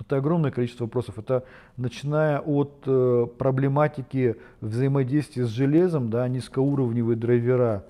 это 0.00 0.16
огромное 0.16 0.52
количество 0.52 0.84
вопросов. 0.84 1.18
Это 1.18 1.44
начиная 1.76 2.38
от 2.38 2.82
э, 2.86 3.26
проблематики 3.38 4.36
взаимодействия 4.60 5.44
с 5.44 5.48
железом, 5.48 6.10
да, 6.10 6.28
низкоуровневые 6.28 7.16
драйвера, 7.16 7.84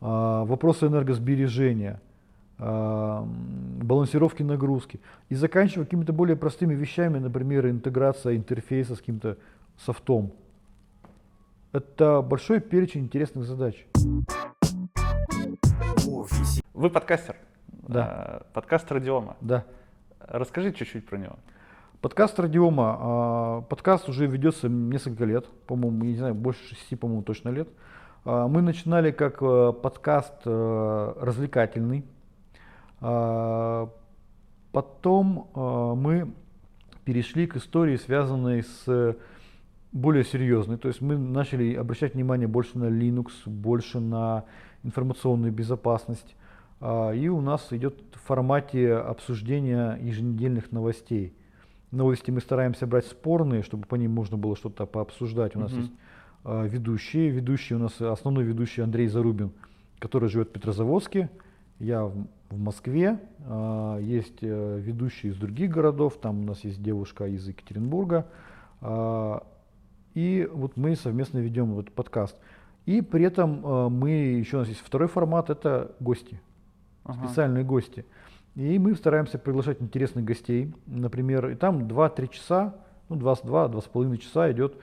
э, 0.00 0.04
вопросы 0.04 0.88
энергосбережения, 0.88 2.02
э, 2.58 3.22
балансировки 3.82 4.42
нагрузки 4.42 5.00
и 5.30 5.36
заканчивая 5.36 5.86
какими-то 5.86 6.12
более 6.12 6.36
простыми 6.36 6.74
вещами, 6.74 7.18
например, 7.18 7.68
интеграция 7.68 8.36
интерфейса 8.36 8.94
с 8.94 8.98
каким-то 8.98 9.38
софтом. 9.78 10.32
Это 11.72 12.20
большой 12.20 12.60
перечень 12.60 13.04
интересных 13.04 13.46
задач. 13.46 13.86
Вы 16.74 16.90
подкастер. 16.90 17.36
Да. 17.72 18.40
Э, 18.40 18.44
подкаст 18.52 18.90
Радиома. 18.92 19.36
Да. 19.40 19.64
Расскажи 20.20 20.72
чуть-чуть 20.72 21.06
про 21.06 21.16
него. 21.16 21.36
Подкаст 22.00 22.38
Радиома. 22.38 22.96
А, 23.00 23.60
подкаст 23.62 24.08
уже 24.08 24.26
ведется 24.26 24.68
несколько 24.68 25.24
лет, 25.24 25.46
по-моему, 25.66 26.04
не 26.04 26.16
знаю, 26.16 26.34
больше 26.34 26.62
шести, 26.68 26.96
по-моему, 26.96 27.22
точно 27.22 27.48
лет. 27.50 27.68
А, 28.24 28.48
мы 28.48 28.62
начинали 28.62 29.10
как 29.10 29.38
э, 29.40 29.72
подкаст 29.72 30.34
э, 30.44 31.14
развлекательный. 31.20 32.04
Потом 34.70 35.50
мы 35.54 36.32
перешли 37.04 37.48
к 37.48 37.56
истории, 37.56 37.96
связанной 37.96 38.62
с 38.62 39.16
более 39.90 40.22
серьезной. 40.22 40.78
То 40.78 40.86
есть 40.86 41.00
мы 41.00 41.18
начали 41.18 41.74
обращать 41.74 42.14
внимание 42.14 42.46
больше 42.46 42.78
на 42.78 42.84
Linux, 42.84 43.32
больше 43.44 43.98
на 43.98 44.44
информационную 44.84 45.52
безопасность. 45.52 46.36
А, 46.84 47.12
и 47.12 47.28
у 47.28 47.40
нас 47.40 47.68
идет 47.70 48.02
в 48.12 48.26
формате 48.26 48.94
обсуждения 48.94 49.96
еженедельных 50.02 50.72
новостей. 50.72 51.32
Новости 51.92 52.32
мы 52.32 52.40
стараемся 52.40 52.88
брать 52.88 53.06
спорные, 53.06 53.62
чтобы 53.62 53.86
по 53.86 53.94
ним 53.94 54.10
можно 54.10 54.36
было 54.36 54.56
что-то 54.56 54.84
пообсуждать. 54.86 55.54
У 55.54 55.60
нас 55.60 55.70
mm-hmm. 55.70 55.80
есть 55.80 55.92
а, 56.44 56.66
ведущие. 56.66 57.30
Ведущий 57.30 57.76
у 57.76 57.78
нас 57.78 58.00
основной 58.00 58.42
ведущий 58.42 58.82
Андрей 58.82 59.06
Зарубин, 59.06 59.52
который 60.00 60.28
живет 60.28 60.48
в 60.48 60.52
Петрозаводске. 60.52 61.30
Я 61.78 62.04
в, 62.04 62.26
в 62.50 62.58
Москве. 62.58 63.20
А, 63.46 63.98
есть 64.00 64.38
э, 64.40 64.80
ведущие 64.80 65.30
из 65.30 65.36
других 65.36 65.70
городов. 65.70 66.18
Там 66.20 66.40
у 66.40 66.44
нас 66.44 66.64
есть 66.64 66.82
девушка 66.82 67.28
из 67.28 67.46
Екатеринбурга. 67.46 68.26
И 70.14 70.48
вот 70.52 70.76
мы 70.76 70.96
совместно 70.96 71.38
ведем 71.38 71.78
этот 71.78 71.94
подкаст. 71.94 72.36
И 72.86 73.00
при 73.00 73.24
этом 73.24 73.92
мы 73.92 74.10
еще 74.10 74.56
у 74.56 74.60
нас 74.60 74.68
есть 74.68 74.80
второй 74.80 75.06
формат, 75.06 75.48
это 75.48 75.94
гости 76.00 76.40
ага. 77.04 77.26
специальные 77.26 77.64
гости. 77.64 78.04
И 78.54 78.78
мы 78.78 78.94
стараемся 78.94 79.38
приглашать 79.38 79.80
интересных 79.80 80.24
гостей, 80.24 80.74
например, 80.86 81.48
и 81.48 81.54
там 81.54 81.78
2-3 81.86 82.28
часа, 82.28 82.74
ну 83.08 83.16
2-2,5 83.16 84.16
часа 84.18 84.52
идет 84.52 84.76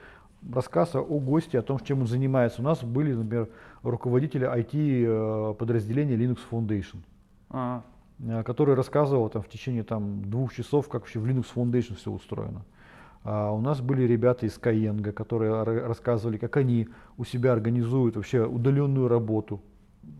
рассказ 0.52 0.94
о 0.94 1.02
госте, 1.02 1.58
о 1.58 1.62
том, 1.62 1.78
чем 1.80 2.00
он 2.00 2.06
занимается. 2.06 2.62
У 2.62 2.64
нас 2.64 2.82
были, 2.82 3.12
например, 3.12 3.48
руководители 3.82 4.48
IT 4.48 4.70
э, 4.74 5.54
подразделения 5.54 6.16
Linux 6.16 6.38
Foundation. 6.50 6.98
А, 7.50 7.82
э, 8.18 8.42
который 8.42 8.74
рассказывал 8.74 9.28
там 9.28 9.42
в 9.42 9.48
течение 9.48 9.84
там 9.84 10.24
двух 10.24 10.54
часов, 10.54 10.88
как 10.88 11.02
вообще 11.02 11.18
в 11.18 11.26
Linux 11.26 11.46
Foundation 11.54 11.94
все 11.96 12.10
устроено. 12.10 12.64
А 13.22 13.52
у 13.52 13.60
нас 13.60 13.80
были 13.80 14.04
ребята 14.04 14.46
из 14.46 14.56
Skyeng, 14.56 15.12
которые 15.12 15.52
ра- 15.52 15.86
рассказывали, 15.86 16.38
как 16.38 16.56
они 16.56 16.88
у 17.18 17.24
себя 17.24 17.52
организуют 17.52 18.16
вообще 18.16 18.46
удаленную 18.46 19.08
работу. 19.08 19.60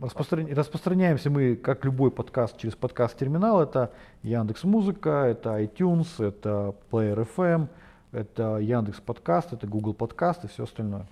Распростран- 0.01 0.53
Распространяемся 0.55 1.31
мы, 1.31 1.57
как 1.57 1.85
любой 1.85 2.11
подкаст, 2.11 2.59
через 2.59 2.75
подкаст-терминал. 2.75 3.63
Это 3.63 3.93
Яндекс 4.23 4.65
Музыка, 4.65 5.25
это 5.27 5.59
iTunes, 5.61 6.07
это 6.23 6.75
Player 6.91 7.27
FM, 7.37 7.69
это 8.13 8.59
Яндекс 8.59 9.01
Подкаст, 9.01 9.53
это 9.53 9.67
Google 9.67 9.95
Подкаст 9.95 10.45
и 10.45 10.49
все 10.49 10.65
остальное. 10.65 11.07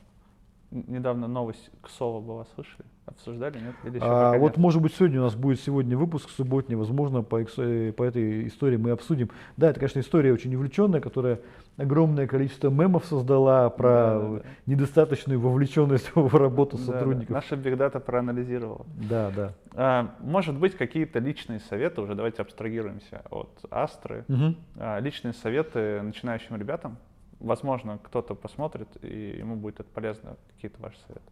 Недавно 0.70 1.28
новость 1.28 1.70
Ксова 1.82 2.20
была, 2.20 2.44
слышали? 2.54 2.84
Обсуждали, 3.06 3.58
нет? 3.58 3.74
Или 3.84 3.96
еще 3.96 4.06
А, 4.06 4.36
вот 4.38 4.48
нет? 4.52 4.56
может 4.58 4.82
быть 4.82 4.94
сегодня 4.94 5.20
у 5.20 5.24
нас 5.24 5.34
будет 5.34 5.60
сегодня 5.62 5.96
выпуск 5.96 6.28
субботний, 6.28 6.76
возможно 6.76 7.22
по, 7.22 7.40
э, 7.40 7.92
по 7.92 8.02
этой 8.02 8.46
истории 8.48 8.76
мы 8.76 8.90
обсудим. 8.90 9.30
Да, 9.56 9.70
это, 9.70 9.80
конечно, 9.80 10.00
история 10.00 10.30
очень 10.30 10.54
увлеченная, 10.54 11.00
которая 11.00 11.40
огромное 11.78 12.26
количество 12.26 12.68
мемов 12.70 13.06
создала 13.06 13.70
про 13.70 13.88
Да, 13.88 14.18
да, 14.20 14.28
да. 14.36 14.42
недостаточную 14.66 15.40
вовлеченность 15.40 16.10
в 16.14 16.34
работу 16.36 16.76
Да, 16.76 16.84
да. 16.84 16.92
сотрудников. 16.92 17.30
Наша 17.30 17.56
бигдата 17.56 18.00
проанализировала. 18.00 18.84
Да, 19.08 19.30
да. 19.34 19.52
А, 19.74 20.14
может 20.20 20.56
быть, 20.56 20.76
какие-то 20.76 21.18
личные 21.20 21.60
советы, 21.60 22.00
уже 22.02 22.14
давайте 22.14 22.42
абстрагируемся 22.42 23.22
от 23.30 23.50
Астры. 23.70 24.24
Мгм. 24.28 24.56
А, 24.76 24.98
личные 24.98 25.32
советы 25.32 26.02
начинающим 26.02 26.56
ребятам. 26.56 26.98
Возможно, 27.40 27.98
кто-то 28.02 28.34
посмотрит, 28.34 28.88
и 29.02 29.36
ему 29.38 29.54
будет 29.56 29.80
это 29.80 29.88
полезно, 29.88 30.36
какие-то 30.54 30.82
ваши 30.82 30.98
советы. 31.06 31.22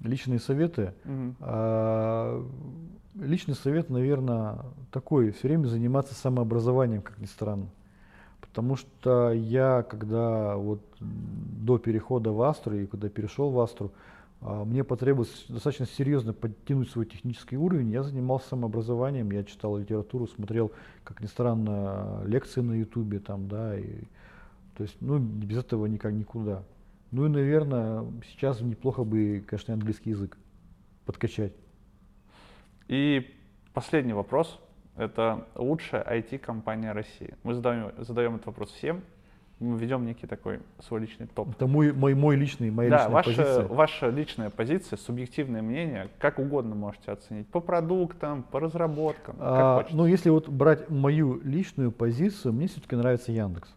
Личные 0.00 0.38
советы. 0.38 0.94
Мгм. 1.04 1.36
А, 1.40 2.46
Личный 3.16 3.54
совет, 3.56 3.90
наверное, 3.90 4.58
такой, 4.92 5.32
все 5.32 5.48
время 5.48 5.66
заниматься 5.66 6.14
самообразованием, 6.14 7.02
как 7.02 7.18
ни 7.18 7.26
странно. 7.26 7.66
Потому 8.50 8.76
что 8.76 9.32
я, 9.32 9.82
когда 9.82 10.56
вот 10.56 10.80
до 11.00 11.78
перехода 11.78 12.32
в 12.32 12.42
Астру 12.42 12.76
и 12.76 12.86
когда 12.86 13.08
перешел 13.08 13.50
в 13.50 13.60
Астру, 13.60 13.92
а, 14.40 14.64
мне 14.64 14.82
потребовалось 14.82 15.44
достаточно 15.48 15.86
серьезно 15.86 16.32
подтянуть 16.32 16.90
свой 16.90 17.06
технический 17.06 17.56
уровень. 17.56 17.90
Я 17.90 18.02
занимался 18.02 18.48
самообразованием, 18.48 19.30
я 19.30 19.44
читал 19.44 19.76
литературу, 19.76 20.26
смотрел, 20.26 20.72
как 21.04 21.20
ни 21.20 21.26
странно, 21.26 22.22
лекции 22.26 22.60
на 22.60 22.72
Ютубе 22.72 23.20
там, 23.20 23.48
да, 23.48 23.78
и, 23.78 24.00
то 24.76 24.82
есть, 24.82 24.96
ну, 25.00 25.18
без 25.18 25.58
этого 25.58 25.86
никак 25.86 26.12
никуда. 26.12 26.64
Ну 27.12 27.26
и, 27.26 27.28
наверное, 27.28 28.04
сейчас 28.30 28.60
неплохо 28.60 29.04
бы, 29.04 29.44
конечно, 29.46 29.74
английский 29.74 30.10
язык 30.10 30.36
подкачать. 31.04 31.52
И 32.88 33.26
последний 33.74 34.12
вопрос. 34.12 34.58
Это 35.00 35.46
лучшая 35.54 36.04
IT-компания 36.04 36.92
России. 36.92 37.34
Мы 37.42 37.54
задаем, 37.54 37.90
задаем 37.96 38.34
этот 38.34 38.48
вопрос 38.48 38.70
всем. 38.72 39.00
Мы 39.58 39.78
ведем 39.78 40.04
некий 40.04 40.26
такой 40.26 40.60
свой 40.86 41.00
личный 41.00 41.26
топ. 41.26 41.48
Это 41.52 41.66
мой, 41.66 41.92
мой, 41.94 42.14
мой 42.14 42.36
личный, 42.36 42.70
моя 42.70 42.90
да, 42.90 42.96
личная 42.96 43.12
ваша, 43.14 43.30
позиция. 43.30 43.62
ваша 43.68 44.08
личная 44.10 44.50
позиция, 44.50 44.98
субъективное 44.98 45.62
мнение, 45.62 46.08
как 46.18 46.38
угодно 46.38 46.74
можете 46.74 47.12
оценить. 47.12 47.48
По 47.48 47.60
продуктам, 47.60 48.42
по 48.42 48.60
разработкам, 48.60 49.36
А, 49.38 49.86
ну, 49.90 50.04
если 50.04 50.28
вот 50.28 50.50
брать 50.50 50.90
мою 50.90 51.40
личную 51.42 51.92
позицию, 51.92 52.52
мне 52.52 52.68
все-таки 52.68 52.94
нравится 52.94 53.32
Яндекс. 53.32 53.74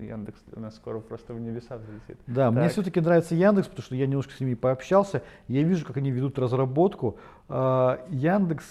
Яндекс 0.00 0.40
у 0.54 0.60
нас 0.60 0.76
скоро 0.76 1.00
просто 1.00 1.34
в 1.34 1.40
небеса 1.40 1.76
взлетит. 1.78 2.18
Да, 2.26 2.50
мне 2.50 2.62
Так. 2.62 2.72
все-таки 2.72 3.00
нравится 3.00 3.34
Яндекс, 3.34 3.68
потому 3.68 3.84
что 3.84 3.94
я 3.94 4.06
немножко 4.06 4.32
с 4.32 4.40
ними 4.40 4.54
пообщался. 4.54 5.22
Я 5.48 5.62
вижу, 5.62 5.84
как 5.86 5.96
они 5.96 6.10
ведут 6.10 6.38
разработку. 6.38 7.18
А, 7.48 8.04
Яндекс 8.10 8.64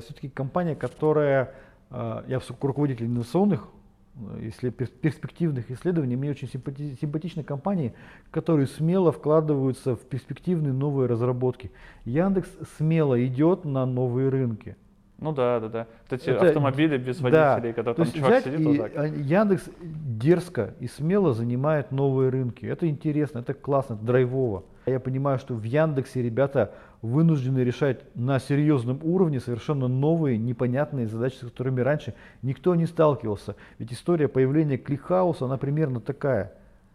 все-таки 0.00 0.28
компания, 0.28 0.74
которая, 0.74 1.54
а, 1.90 2.24
я 2.26 2.38
руководитель 2.68 3.06
инновационных 3.06 3.68
э, 4.16 4.40
если 4.42 4.70
пер- 4.70 4.90
перспективных 5.00 5.70
исследований, 5.70 6.16
мне 6.16 6.30
очень 6.30 6.48
симпати- 6.48 6.98
симпатичны 7.00 7.42
компании, 7.44 7.94
которые 8.30 8.66
смело 8.66 9.12
вкладываются 9.12 9.94
в 9.94 10.00
перспективные 10.00 10.72
новые 10.72 11.06
разработки. 11.08 11.70
Яндекс 12.04 12.50
смело 12.76 13.24
идет 13.24 13.64
на 13.64 13.86
новые 13.86 14.28
рынки. 14.28 14.76
Ну 15.20 15.32
да, 15.32 15.60
да, 15.60 15.68
да. 15.68 15.86
Вот 16.08 16.20
эти 16.20 16.30
Это- 16.30 16.46
автомобили 16.48 16.96
без 16.96 17.18
Да. 17.18 17.52
водителей, 17.54 17.74
когда 17.74 17.92
То 17.94 18.04
там 18.04 18.12
чувак 18.12 18.42
сидит 18.42 18.60
вот 18.66 18.78
так. 18.78 18.92
а, 18.96 19.06
Яндекс 19.06 19.68
дерзко 19.82 20.74
и 20.80 20.86
смело 20.86 21.34
занимает 21.34 21.92
новые 21.92 22.30
рынки. 22.30 22.64
Это 22.64 22.88
интересно, 22.88 23.40
это 23.40 23.52
классно, 23.52 23.94
это 23.94 24.04
драйвово. 24.04 24.64
Я 24.86 24.98
понимаю, 24.98 25.38
что 25.38 25.54
в 25.54 25.62
Яндексе 25.62 26.22
ребята 26.22 26.72
вынуждены 27.02 27.58
решать 27.60 28.00
на 28.14 28.38
серьезном 28.38 28.98
уровне 29.02 29.40
совершенно 29.40 29.88
новые, 29.88 30.38
непонятные 30.38 31.06
задачи, 31.06 31.34
с 31.36 31.40
которыми 31.40 31.80
раньше 31.82 32.14
никто 32.42 32.74
не 32.74 32.86
сталкивался. 32.86 33.56
Ведь 33.78 33.92
история 33.92 34.26
появления 34.26 34.78
ClickHouse 34.78 35.33
а, 35.33 35.44
она 35.44 35.58
примерно 35.58 36.00
такая. 36.00 36.54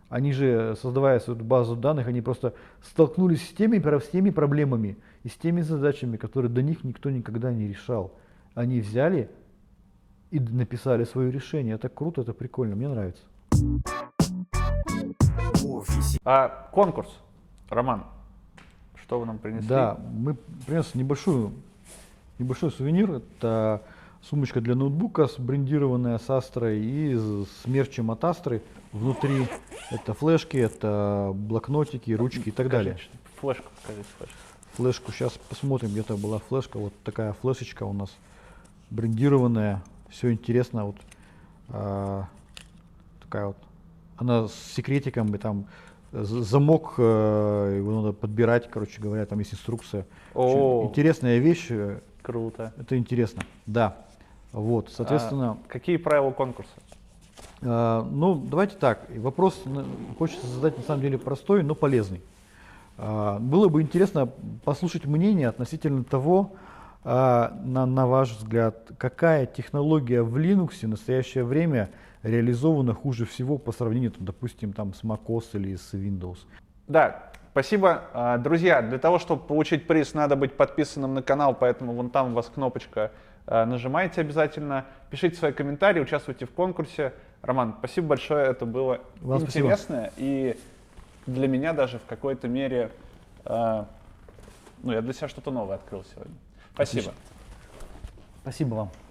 Они 0.10 0.34
же, 0.34 0.76
создавая 0.82 1.20
свою 1.20 1.44
базу 1.44 1.76
данных, 1.76 2.08
они 2.08 2.22
просто 2.22 2.54
столкнулись 2.84 3.48
с 3.48 3.54
теми, 3.54 3.80
с 3.80 4.08
теми 4.08 4.30
проблемами 4.30 4.98
и 5.24 5.30
с 5.30 5.34
теми 5.34 5.62
задачами, 5.62 6.18
которые 6.18 6.52
до 6.52 6.62
них 6.62 6.84
никто 6.84 7.10
никогда 7.10 7.52
не 7.52 7.68
решал. 7.68 8.14
Они 8.54 8.82
взяли 8.82 9.30
и 10.30 10.40
написали 10.40 11.06
свое 11.06 11.32
решение. 11.32 11.76
Это 11.76 11.90
круто, 11.90 12.22
это 12.22 12.34
прикольно, 12.34 12.76
мне 12.76 12.88
нравится. 12.88 13.24
А 16.24 16.70
конкурс, 16.72 17.10
Роман, 17.70 18.04
что 18.96 19.20
вы 19.20 19.26
нам 19.26 19.40
принесли? 19.40 19.68
Да, 19.68 19.98
мы 20.14 20.36
принес 20.66 20.94
небольшую, 20.94 21.52
небольшой 22.38 22.72
сувенир. 22.72 23.12
Это 23.12 23.82
сумочка 24.30 24.62
для 24.62 24.76
ноутбука, 24.76 25.28
брендированная 25.38 26.18
с 26.18 26.30
Астрой 26.30 26.80
и 26.80 27.16
с 27.16 27.68
мерчем 27.68 28.12
от 28.12 28.24
Астры. 28.24 28.62
Внутри 28.92 29.48
это 29.92 30.14
флешки, 30.14 30.58
это 30.58 31.32
блокнотики, 31.34 32.12
ручки 32.12 32.50
и 32.50 32.52
так 32.52 32.70
далее. 32.70 32.94
Покажите, 32.94 33.20
Флешку 33.42 33.66
покажите, 33.82 34.08
флешку. 34.18 34.36
Флешку 34.76 35.12
сейчас 35.12 35.34
посмотрим, 35.50 35.90
где-то 35.90 36.18
была 36.18 36.40
флешка. 36.40 36.78
Вот 36.78 36.94
такая 37.04 37.34
флешечка 37.34 37.84
у 37.84 37.94
нас 37.94 38.10
брендированная. 38.90 39.84
Все 40.10 40.32
интересно. 40.32 40.86
Вот 40.86 40.96
а, 41.70 42.28
такая 43.22 43.48
вот. 43.48 43.58
Она 44.18 44.48
с 44.48 44.54
секретиком 44.74 45.36
и 45.36 45.38
там 45.38 45.66
замок, 46.14 46.94
э, 46.98 47.74
его 47.78 48.02
надо 48.02 48.14
подбирать, 48.14 48.70
короче 48.70 49.02
говоря, 49.02 49.26
там 49.26 49.40
есть 49.40 49.54
инструкция. 49.54 50.06
Очень 50.34 50.58
О. 50.58 50.86
Интересная 50.86 51.40
вещь. 51.40 51.68
э, 51.70 52.00
Круто. 52.22 52.74
Это 52.78 52.98
интересно. 52.98 53.44
Да. 53.66 53.98
Вот, 54.56 54.90
соответственно. 54.90 55.52
А 55.52 55.58
какие 55.68 55.98
правила 55.98 56.32
конкурса? 56.32 56.72
А, 57.62 58.08
ну, 58.10 58.36
давайте 58.36 58.78
так. 58.78 59.06
Вопрос 59.18 59.62
на- 59.66 59.84
хочется 60.18 60.48
задать 60.48 60.78
на 60.78 60.84
самом 60.84 61.02
деле 61.02 61.18
простой, 61.18 61.62
но 61.62 61.76
полезный. 61.76 62.22
А, 62.98 63.38
Было 63.40 63.68
бы 63.68 63.82
интересно 63.82 64.30
послушать 64.64 65.04
мнение 65.06 65.50
относительно 65.50 66.06
того, 66.06 66.54
а, 67.04 67.54
на, 67.66 67.86
на 67.86 68.08
ваш 68.08 68.32
взгляд, 68.38 68.92
какая 68.98 69.46
технология 69.46 70.22
в 70.24 70.38
Linux 70.38 70.70
в 70.84 70.88
настоящее 70.88 71.44
время 71.44 71.90
реализована 72.24 72.94
хуже 72.94 73.26
всего 73.26 73.58
по 73.58 73.74
сравнению, 73.74 74.12
там, 74.12 74.24
допустим, 74.26 74.72
там, 74.72 74.94
с 74.94 75.04
macOS 75.04 75.48
или 75.54 75.76
с 75.76 75.94
Windows. 75.94 76.38
Да, 76.88 77.24
спасибо. 77.52 78.38
Друзья, 78.42 78.82
для 78.82 79.00
того, 79.00 79.20
чтобы 79.20 79.44
получить 79.44 79.86
приз, 79.86 80.14
надо 80.14 80.38
быть 80.38 80.54
подписанным 80.54 81.14
на 81.14 81.22
канал, 81.22 81.54
поэтому 81.60 81.92
вон 81.94 82.10
там 82.10 82.32
у 82.32 82.36
вас 82.36 82.48
кнопочка. 82.48 83.12
А, 83.48 83.66
Нажимайте 83.66 84.22
обязательно, 84.22 84.86
пишите 85.10 85.38
свои 85.38 85.52
комментарии, 85.52 86.00
участвуйте 86.00 86.46
в 86.46 86.52
конкурсе. 86.52 87.14
Роман, 87.42 87.76
спасибо 87.78 88.08
большое, 88.08 88.48
это 88.48 88.66
было 88.66 89.02
Вам 89.22 89.42
спасибо. 89.42 89.68
интересно. 89.68 90.10
И 90.18 90.58
для 91.28 91.48
меня 91.48 91.74
даже 91.74 92.00
в 92.00 92.06
какой-то 92.06 92.48
мере, 92.48 92.92
а, 93.46 93.88
ну, 94.82 94.92
я 94.92 95.02
для 95.02 95.14
себя 95.14 95.28
что-то 95.28 95.52
новое 95.52 95.76
открыл 95.76 96.04
сегодня. 96.14 96.36
Спасибо. 96.74 97.14
Спасибо 98.42 98.76
вам. 98.76 99.05